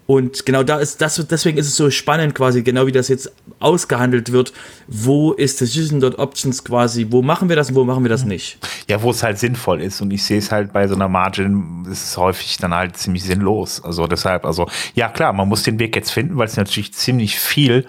[0.07, 3.33] und genau da ist das, deswegen ist es so spannend quasi, genau wie das jetzt
[3.59, 4.53] ausgehandelt wird.
[4.87, 7.07] Wo ist Decision Dot Options quasi?
[7.09, 8.59] Wo machen wir das und wo machen wir das nicht?
[8.89, 10.03] Ja, wo es halt sinnvoll ist.
[10.03, 13.25] Und ich sehe es halt bei so einer Margin, ist es häufig dann halt ziemlich
[13.25, 13.83] sinnlos.
[13.83, 17.39] Also deshalb, also ja klar, man muss den Weg jetzt finden, weil es natürlich ziemlich
[17.39, 17.87] viel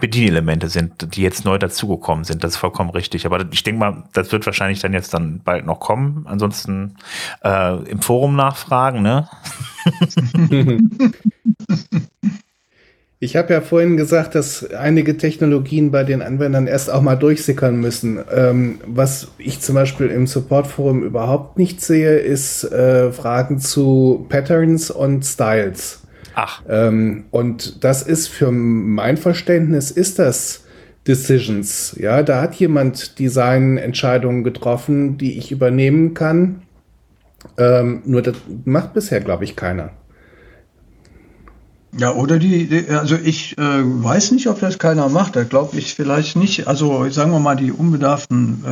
[0.00, 2.42] Bedienelemente sind, die jetzt neu dazugekommen sind.
[2.42, 3.26] Das ist vollkommen richtig.
[3.26, 6.26] Aber ich denke mal, das wird wahrscheinlich dann jetzt dann bald noch kommen.
[6.28, 6.96] Ansonsten
[7.44, 9.28] äh, im Forum nachfragen, ne?
[13.24, 17.74] Ich habe ja vorhin gesagt, dass einige Technologien bei den Anwendern erst auch mal durchsickern
[17.76, 18.18] müssen.
[18.30, 24.90] Ähm, was ich zum Beispiel im Support-Forum überhaupt nicht sehe, ist äh, Fragen zu Patterns
[24.90, 26.02] und Styles.
[26.34, 26.62] Ach.
[26.68, 30.64] Ähm, und das ist für mein Verständnis, ist das
[31.06, 31.96] Decisions.
[31.98, 36.62] Ja, da hat jemand Designentscheidungen getroffen, die ich übernehmen kann.
[37.56, 39.90] Ähm, nur das macht bisher, glaube ich, keiner.
[41.96, 45.36] Ja, oder die, die also ich äh, weiß nicht, ob das keiner macht.
[45.36, 46.66] Da glaube ich vielleicht nicht.
[46.66, 48.64] Also sagen wir mal, die unbedarften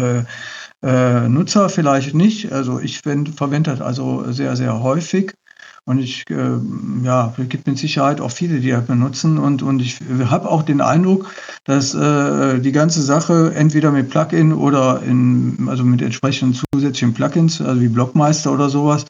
[0.82, 2.52] äh, äh, Nutzer vielleicht nicht.
[2.52, 5.34] Also ich verwende das also sehr, sehr häufig.
[5.84, 6.58] Und ich, äh,
[7.02, 9.38] ja, es gibt mit Sicherheit auch viele, die das benutzen.
[9.38, 11.28] Und, und ich habe auch den Eindruck,
[11.64, 17.60] dass äh, die ganze Sache entweder mit Plugin oder in, also mit entsprechenden zusätzlichen Plugins,
[17.60, 19.06] also wie Blockmeister oder sowas,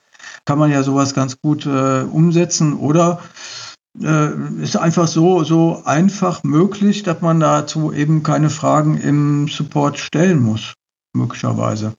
[0.47, 2.74] kann man ja sowas ganz gut äh, umsetzen.
[2.74, 3.20] Oder
[4.01, 4.31] äh,
[4.62, 10.43] ist einfach so, so einfach möglich, dass man dazu eben keine Fragen im Support stellen
[10.43, 10.73] muss,
[11.15, 11.93] möglicherweise.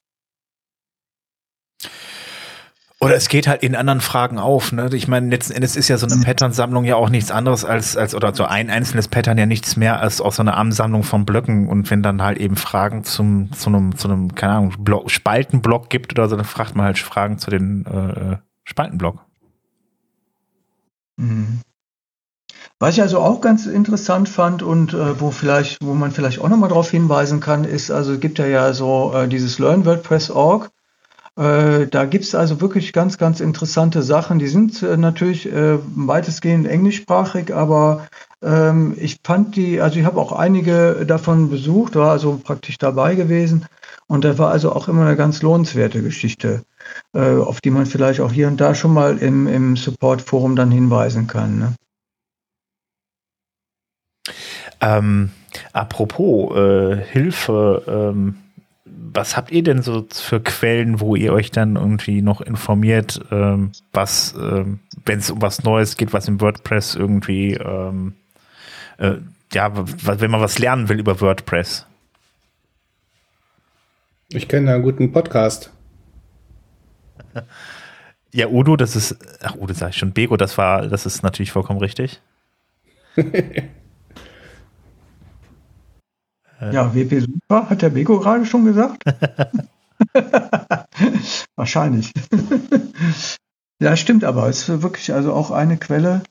[3.03, 4.71] Oder es geht halt in anderen Fragen auf.
[4.71, 4.89] Ne?
[4.93, 6.23] Ich meine, letzten Endes ist ja so eine mhm.
[6.23, 9.99] Pattern-Sammlung ja auch nichts anderes als, als, oder so ein einzelnes Pattern ja nichts mehr
[9.99, 11.67] als auch so eine Ansammlung von Blöcken.
[11.67, 15.89] Und wenn dann halt eben Fragen zum, zu einem, zu einem, keine Ahnung, Block, Spaltenblock
[15.89, 19.19] gibt oder so, dann fragt man halt Fragen zu den äh, Spaltenblock.
[21.17, 21.59] Mhm.
[22.79, 26.49] Was ich also auch ganz interessant fand und äh, wo vielleicht, wo man vielleicht auch
[26.49, 30.31] nochmal darauf hinweisen kann, ist, also es gibt ja ja so äh, dieses Learn WordPress
[30.31, 30.69] Org.
[31.35, 34.37] Äh, da gibt es also wirklich ganz, ganz interessante Sachen.
[34.37, 38.07] Die sind äh, natürlich äh, weitestgehend englischsprachig, aber
[38.43, 43.15] ähm, ich fand die, also ich habe auch einige davon besucht, war also praktisch dabei
[43.15, 43.65] gewesen.
[44.05, 46.63] Und da war also auch immer eine ganz lohnenswerte Geschichte,
[47.13, 50.69] äh, auf die man vielleicht auch hier und da schon mal im, im Support-Forum dann
[50.69, 51.57] hinweisen kann.
[51.57, 51.73] Ne?
[54.81, 55.31] Ähm,
[55.71, 58.35] apropos äh, Hilfe, ähm,
[59.13, 63.71] was habt ihr denn so für Quellen, wo ihr euch dann irgendwie noch informiert, ähm,
[63.91, 68.13] was, ähm, wenn es um was Neues geht, was im WordPress irgendwie, ähm,
[68.97, 69.15] äh,
[69.53, 71.85] ja, wenn man was lernen will über WordPress?
[74.29, 75.71] Ich kenne einen guten Podcast.
[78.35, 81.51] Ja, Udo, das ist, ach, Udo sag ich schon, Bego, das war, das ist natürlich
[81.51, 82.19] vollkommen richtig.
[86.71, 89.03] Ja, WP Super, hat der Beko gerade schon gesagt?
[91.55, 92.11] Wahrscheinlich.
[93.79, 94.47] ja, stimmt aber.
[94.47, 96.23] Es ist wirklich also auch eine Quelle,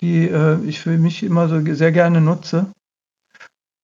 [0.00, 2.72] die äh, ich für mich immer so sehr gerne nutze.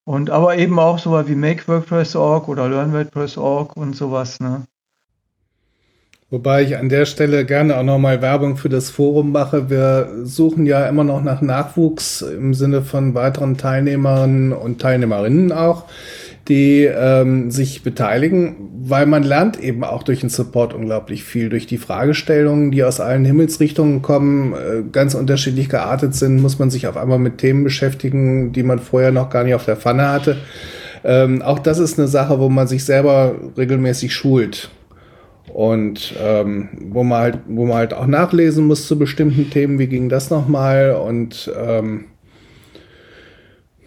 [0.05, 4.39] Und aber eben auch so wie Make WordPress.org oder Learn WordPress.org und sowas.
[4.41, 4.65] Ne?
[6.29, 9.71] Wobei ich an der Stelle gerne auch nochmal Werbung für das Forum mache.
[9.71, 15.85] Wir suchen ja immer noch nach Nachwuchs im Sinne von weiteren Teilnehmerinnen und Teilnehmerinnen auch,
[16.49, 21.49] die ähm, sich beteiligen, weil man lernt eben auch durch den Support unglaublich viel.
[21.49, 26.71] Durch die Fragestellungen, die aus allen Himmelsrichtungen kommen, äh, ganz unterschiedlich geartet sind, muss man
[26.71, 30.09] sich auf einmal mit Themen beschäftigen, die man vorher noch gar nicht auf der Pfanne
[30.09, 30.39] hatte.
[31.05, 34.71] Ähm, auch das ist eine Sache, wo man sich selber regelmäßig schult
[35.57, 39.87] und ähm, wo man halt, wo man halt auch nachlesen muss zu bestimmten Themen, wie
[39.87, 42.05] ging das nochmal und ähm,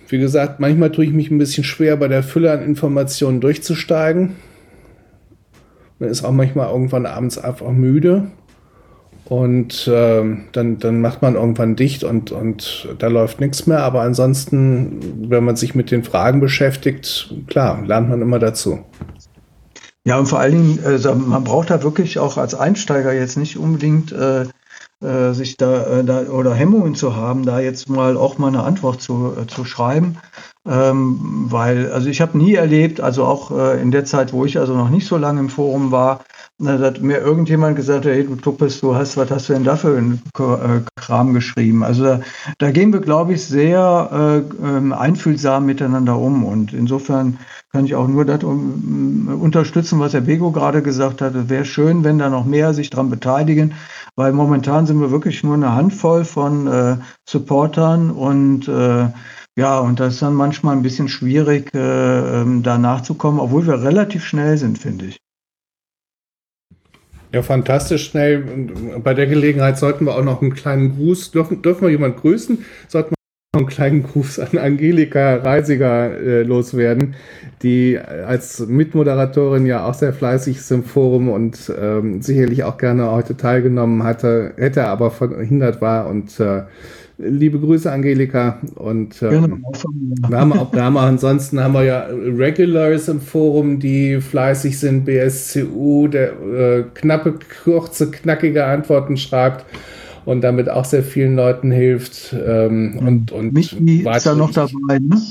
[0.07, 4.37] wie gesagt, manchmal tue ich mich ein bisschen schwer, bei der Fülle an Informationen durchzusteigen.
[5.99, 8.31] Man ist auch manchmal irgendwann abends einfach müde.
[9.25, 13.83] Und ähm, dann, dann macht man irgendwann dicht und, und da läuft nichts mehr.
[13.83, 18.79] Aber ansonsten, wenn man sich mit den Fragen beschäftigt, klar, lernt man immer dazu.
[20.05, 23.57] Ja, und vor allen Dingen, äh, man braucht da wirklich auch als Einsteiger jetzt nicht
[23.57, 24.45] unbedingt äh,
[25.01, 28.63] äh, sich da, äh, da oder Hemmungen zu haben, da jetzt mal auch mal eine
[28.63, 30.17] Antwort zu, äh, zu schreiben.
[30.67, 34.59] Ähm, weil, also ich habe nie erlebt, also auch äh, in der Zeit, wo ich
[34.59, 36.21] also noch nicht so lange im Forum war,
[36.59, 39.77] da hat mir irgendjemand gesagt, hey, du Tuppes, du hast, was hast du denn da
[39.77, 41.83] für einen äh, Kram geschrieben?
[41.83, 42.19] Also da,
[42.57, 46.43] da gehen wir, glaube ich, sehr äh, ähm, einfühlsam miteinander um.
[46.43, 47.39] Und insofern
[47.71, 51.49] kann ich auch nur das um, unterstützen, was Herr Bego gerade gesagt hat.
[51.49, 53.73] Wäre schön, wenn da noch mehr sich dran beteiligen,
[54.17, 59.07] weil momentan sind wir wirklich nur eine Handvoll von äh, Supportern und äh,
[59.55, 63.81] ja, und das ist dann manchmal ein bisschen schwierig, äh, ähm, da nachzukommen, obwohl wir
[63.81, 65.19] relativ schnell sind, finde ich.
[67.31, 68.43] Ja, fantastisch schnell.
[69.03, 72.65] Bei der Gelegenheit sollten wir auch noch einen kleinen Gruß, dürfen, dürfen wir jemanden grüßen?
[72.87, 73.15] Sollten wir
[73.53, 77.15] noch einen kleinen Gruß an Angelika Reisiger äh, loswerden,
[77.61, 83.11] die als Mitmoderatorin ja auch sehr fleißig ist im Forum und ähm, sicherlich auch gerne
[83.11, 86.63] heute teilgenommen hatte, hätte aber verhindert war und äh,
[87.21, 88.59] Liebe Grüße, Angelika.
[88.75, 90.29] Und ähm, genau.
[90.29, 94.79] wir haben auch, wir haben auch, ansonsten haben wir ja Regulars im Forum, die fleißig
[94.79, 99.65] sind, BSCU, der äh, knappe, kurze, knackige Antworten schreibt
[100.23, 102.33] und damit auch sehr vielen Leuten hilft.
[102.33, 105.21] Ähm, und, und Michi ist da noch dabei, ne?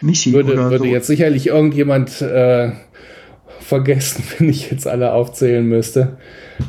[0.00, 0.84] Michi würde, würde so.
[0.84, 2.72] jetzt sicherlich irgendjemand äh,
[3.60, 6.18] vergessen, wenn ich jetzt alle aufzählen müsste.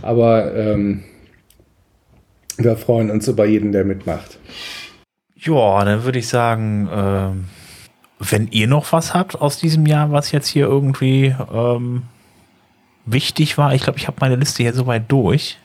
[0.04, 1.04] Aber ähm,
[2.58, 4.40] Wir freuen uns über jeden, der mitmacht.
[5.36, 7.46] Ja, dann würde ich sagen, ähm,
[8.20, 12.04] wenn ihr noch was habt aus diesem Jahr, was jetzt hier irgendwie ähm,
[13.06, 15.58] wichtig war, ich glaube, ich habe meine Liste hier soweit durch.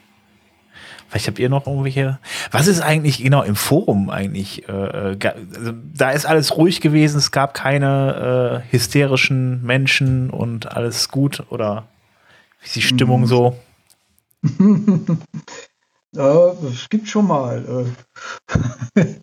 [1.09, 2.19] Vielleicht habt ihr noch irgendwelche.
[2.53, 4.69] Was ist eigentlich genau im Forum eigentlich?
[4.69, 10.71] Äh, ga- also, da ist alles ruhig gewesen, es gab keine äh, hysterischen Menschen und
[10.77, 11.89] alles gut oder
[12.61, 13.57] wie ist die Stimmung so?
[16.13, 17.87] Es gibt schon mal.
[18.97, 19.15] Äh,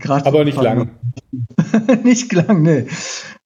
[0.08, 0.90] Aber nicht lang.
[2.02, 2.86] nicht lang, nee.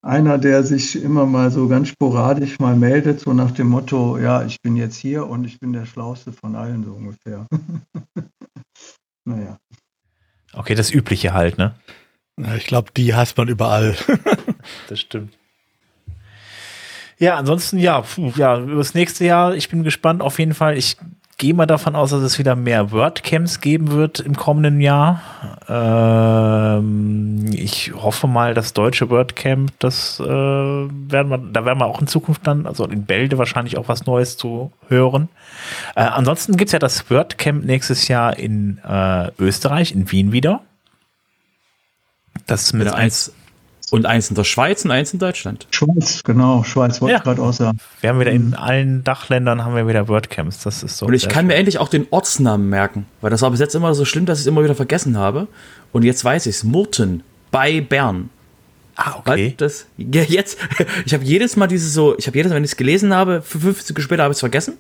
[0.01, 4.45] Einer, der sich immer mal so ganz sporadisch mal meldet, so nach dem Motto, ja,
[4.45, 7.47] ich bin jetzt hier und ich bin der Schlauste von allen, so ungefähr.
[9.25, 9.59] naja.
[10.55, 11.75] Okay, das Übliche halt, ne?
[12.57, 13.97] Ich glaube, die hasst man überall.
[14.89, 15.37] Das stimmt.
[17.19, 18.05] Ja, ansonsten, ja,
[18.37, 20.23] ja, über das nächste Jahr, ich bin gespannt.
[20.23, 20.97] Auf jeden Fall, ich
[21.39, 25.23] gehe mal davon aus, dass es wieder mehr WordCamps geben wird im kommenden Jahr.
[25.69, 32.01] Ähm, ich hoffe mal, das deutsche WordCamp, das äh, werden wir, da werden wir auch
[32.01, 35.29] in Zukunft dann, also in Bälde wahrscheinlich auch was Neues zu hören.
[35.95, 40.61] Äh, ansonsten gibt's ja das WordCamp nächstes Jahr in äh, Österreich, in Wien wieder.
[42.47, 43.33] Das mit Mit eins
[43.91, 45.67] und eins in der Schweiz und eins in Deutschland.
[45.71, 47.19] Schweiz, genau, Schweiz wollte Ja.
[47.19, 47.79] ich gerade auch sagen.
[48.01, 50.63] Wir haben wieder in allen Dachländern haben wir wieder WordCamps.
[50.63, 51.07] Das ist so.
[51.07, 53.95] Und ich kann mir endlich auch den Ortsnamen merken, weil das war bis jetzt immer
[53.95, 55.49] so schlimm, dass ich es immer wieder vergessen habe.
[55.93, 56.65] Und jetzt weiß ich es.
[56.65, 58.31] Murten bei Bern.
[58.97, 59.55] Ah, okay.
[59.57, 60.59] Das, ja, jetzt,
[61.07, 63.43] ich habe jedes Mal diese so, ich habe jedes Mal, wenn ich es gelesen habe,
[63.43, 64.75] fünf fünf Sekunden später habe ich es vergessen.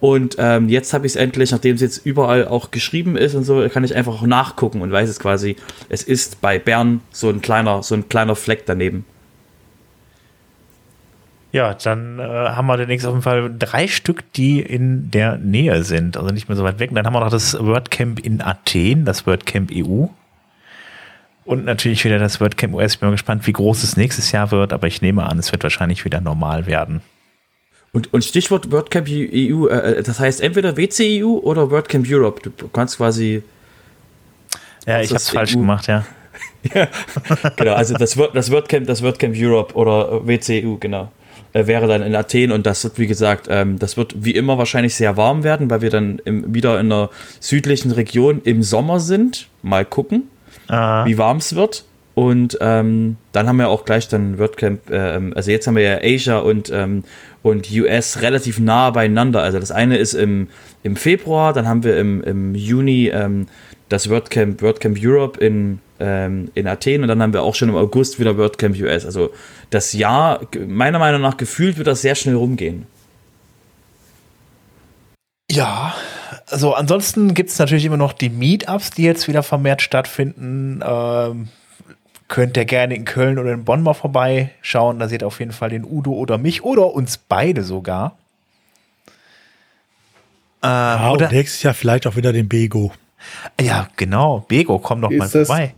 [0.00, 3.44] Und ähm, jetzt habe ich es endlich, nachdem es jetzt überall auch geschrieben ist und
[3.44, 5.56] so, kann ich einfach auch nachgucken und weiß es quasi,
[5.90, 9.04] es ist bei Bern so ein kleiner, so ein kleiner Fleck daneben.
[11.52, 15.82] Ja, dann äh, haben wir demnächst auf jeden Fall drei Stück, die in der Nähe
[15.82, 16.90] sind, also nicht mehr so weit weg.
[16.94, 20.06] Dann haben wir noch das WordCamp in Athen, das WordCamp EU.
[21.44, 22.94] Und natürlich wieder das WordCamp US.
[22.94, 25.50] Ich bin mal gespannt, wie groß es nächstes Jahr wird, aber ich nehme an, es
[25.50, 27.02] wird wahrscheinlich wieder normal werden.
[27.92, 32.50] Und, und Stichwort WordCamp EU, äh, das heißt entweder WCEU oder WordCamp Europe.
[32.56, 33.42] Du kannst quasi
[34.86, 35.60] Ja, ich habe ist es falsch EU?
[35.60, 36.04] gemacht, ja.
[37.56, 41.10] genau, also das, Word, das, WordCamp, das WordCamp Europe oder WCU, genau,
[41.52, 44.56] äh, wäre dann in Athen und das wird, wie gesagt, ähm, das wird wie immer
[44.58, 47.10] wahrscheinlich sehr warm werden, weil wir dann im, wieder in einer
[47.40, 49.48] südlichen Region im Sommer sind.
[49.62, 50.28] Mal gucken,
[50.68, 51.84] Ah, wie warm es wird.
[52.14, 55.98] Und ähm, dann haben wir auch gleich dann WordCamp, ähm, also jetzt haben wir ja
[56.02, 57.04] Asia und, ähm,
[57.42, 59.42] und US relativ nah beieinander.
[59.42, 60.48] Also das eine ist im,
[60.82, 63.46] im Februar, dann haben wir im, im Juni ähm,
[63.88, 67.76] das WordCamp, WordCamp Europe in, ähm, in Athen und dann haben wir auch schon im
[67.76, 69.04] August wieder WordCamp US.
[69.04, 69.30] Also
[69.70, 72.86] das Jahr, meiner Meinung nach gefühlt, wird das sehr schnell rumgehen.
[75.50, 75.94] Ja,
[76.46, 80.80] also ansonsten gibt es natürlich immer noch die Meetups, die jetzt wieder vermehrt stattfinden.
[80.84, 81.48] Ähm,
[82.30, 84.98] könnt ihr gerne in Köln oder in Bonn mal vorbeischauen.
[84.98, 88.16] Da seht ihr auf jeden Fall den Udo oder mich oder uns beide sogar.
[90.62, 92.92] Äh, Ja, und oder, nächstes Jahr vielleicht auch wieder den Bego.
[93.60, 94.44] ja, genau.
[94.48, 95.74] Bego, komm doch mal Ist das- vorbei.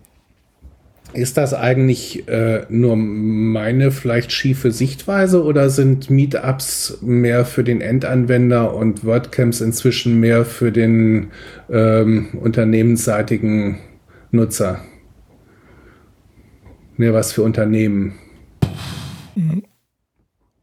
[1.14, 7.82] Ist das eigentlich äh, nur meine vielleicht schiefe Sichtweise oder sind Meetups mehr für den
[7.82, 11.30] Endanwender und WordCamps inzwischen mehr für den
[11.70, 13.78] ähm, unternehmensseitigen
[14.30, 14.80] Nutzer?
[17.02, 18.14] Mehr was für Unternehmen.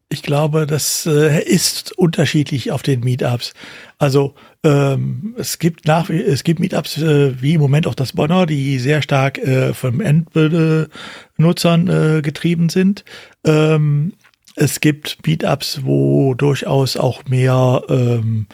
[0.07, 3.53] Ich glaube, das äh, ist unterschiedlich auf den Meetups.
[3.98, 8.45] Also ähm, es gibt nach es gibt Meetups äh, wie im Moment auch das Bonner,
[8.45, 13.03] die sehr stark äh, von Endnutzern äh, getrieben sind.
[13.44, 14.14] Ähm,
[14.56, 18.48] es gibt Meetups, wo durchaus auch mehr ähm,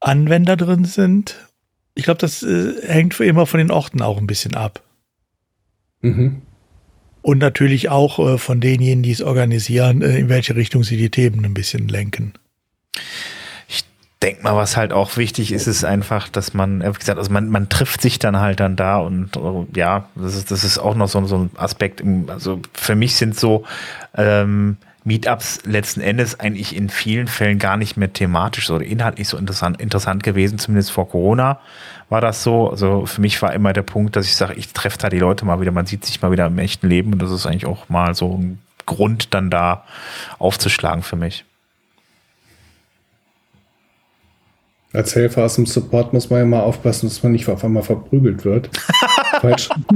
[0.00, 1.36] Anwender drin sind.
[1.94, 4.82] Ich glaube, das äh, hängt für immer von den Orten auch ein bisschen ab.
[6.00, 6.40] Mhm.
[7.26, 11.10] Und natürlich auch äh, von denjenigen, die es organisieren, äh, in welche Richtung sie die
[11.10, 12.34] Themen ein bisschen lenken.
[13.66, 13.84] Ich
[14.22, 17.32] denke mal, was halt auch wichtig ist, ist einfach, dass man, äh, wie gesagt, also
[17.32, 19.32] man, man trifft sich dann halt dann da und
[19.74, 22.00] ja, das ist, das ist auch noch so, so ein Aspekt.
[22.28, 23.64] Also für mich sind so
[24.16, 29.36] ähm, Meetups letzten Endes eigentlich in vielen Fällen gar nicht mehr thematisch oder inhaltlich so
[29.36, 31.60] interessant, interessant gewesen, zumindest vor Corona
[32.08, 32.68] war das so.
[32.68, 35.44] Also für mich war immer der Punkt, dass ich sage, ich treffe da die Leute
[35.44, 37.88] mal wieder, man sieht sich mal wieder im echten Leben und das ist eigentlich auch
[37.88, 39.84] mal so ein Grund, dann da
[40.38, 41.44] aufzuschlagen für mich.
[44.92, 47.84] Als Helfer aus dem Support muss man ja mal aufpassen, dass man nicht auf einmal
[47.84, 48.70] verprügelt wird.
[49.50, 49.68] Falsch.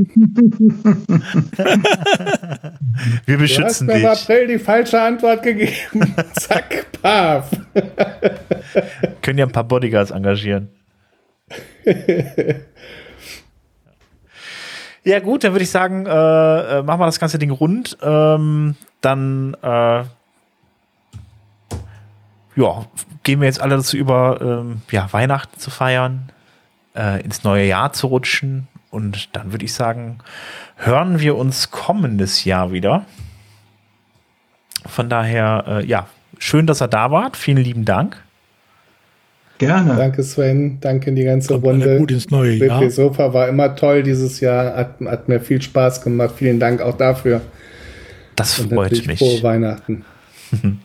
[3.27, 4.09] Wir Du hast beschützen mir im dich.
[4.09, 6.15] April die falsche Antwort gegeben.
[6.35, 7.51] Zack, paf.
[9.23, 10.69] Können ja ein paar Bodyguards engagieren.
[15.03, 17.97] Ja, gut, dann würde ich sagen, äh, äh, machen wir das ganze Ding rund.
[18.03, 20.05] Ähm, dann äh,
[22.57, 22.85] ja,
[23.23, 26.31] gehen wir jetzt alle dazu über, ähm, ja, Weihnachten zu feiern,
[26.95, 28.69] äh, ins neue Jahr zu rutschen.
[28.91, 30.19] Und dann würde ich sagen,
[30.77, 33.05] hören wir uns kommendes Jahr wieder.
[34.87, 36.07] Von daher, äh, ja,
[36.39, 37.37] schön, dass ihr da wart.
[37.37, 38.23] Vielen lieben Dank.
[39.59, 39.95] Gerne.
[39.95, 41.99] Danke Sven, danke in die ganze Kommt Runde.
[41.99, 42.91] gut ins neue BP Jahr.
[42.91, 46.35] Sofa war immer toll dieses Jahr, hat, hat mir viel Spaß gemacht.
[46.37, 47.43] Vielen Dank auch dafür.
[48.37, 49.19] Das Und freut mich.
[49.19, 50.07] frohe Weihnachten.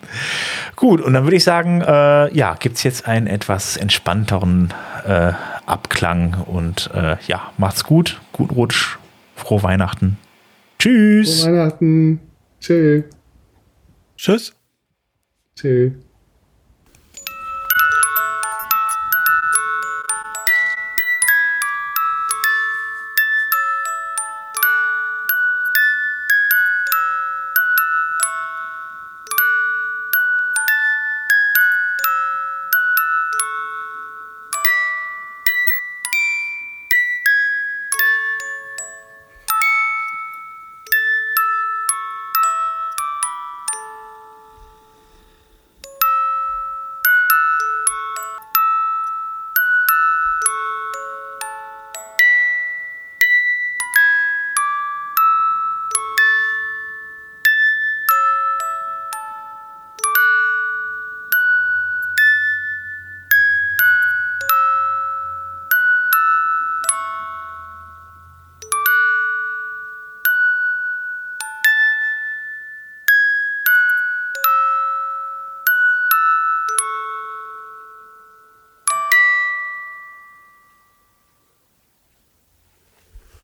[0.76, 4.74] Gut, und dann würde ich sagen, äh, ja, gibt es jetzt einen etwas entspannteren
[5.08, 5.32] äh,
[5.66, 8.98] Abklang und äh, ja, macht's gut, guten Rutsch,
[9.36, 10.18] frohe Weihnachten.
[10.80, 11.44] Tschüss.
[11.44, 12.20] Frohe Weihnachten.
[12.60, 13.04] Tschö.
[14.18, 14.54] Tschüss.
[15.56, 15.92] Tschö.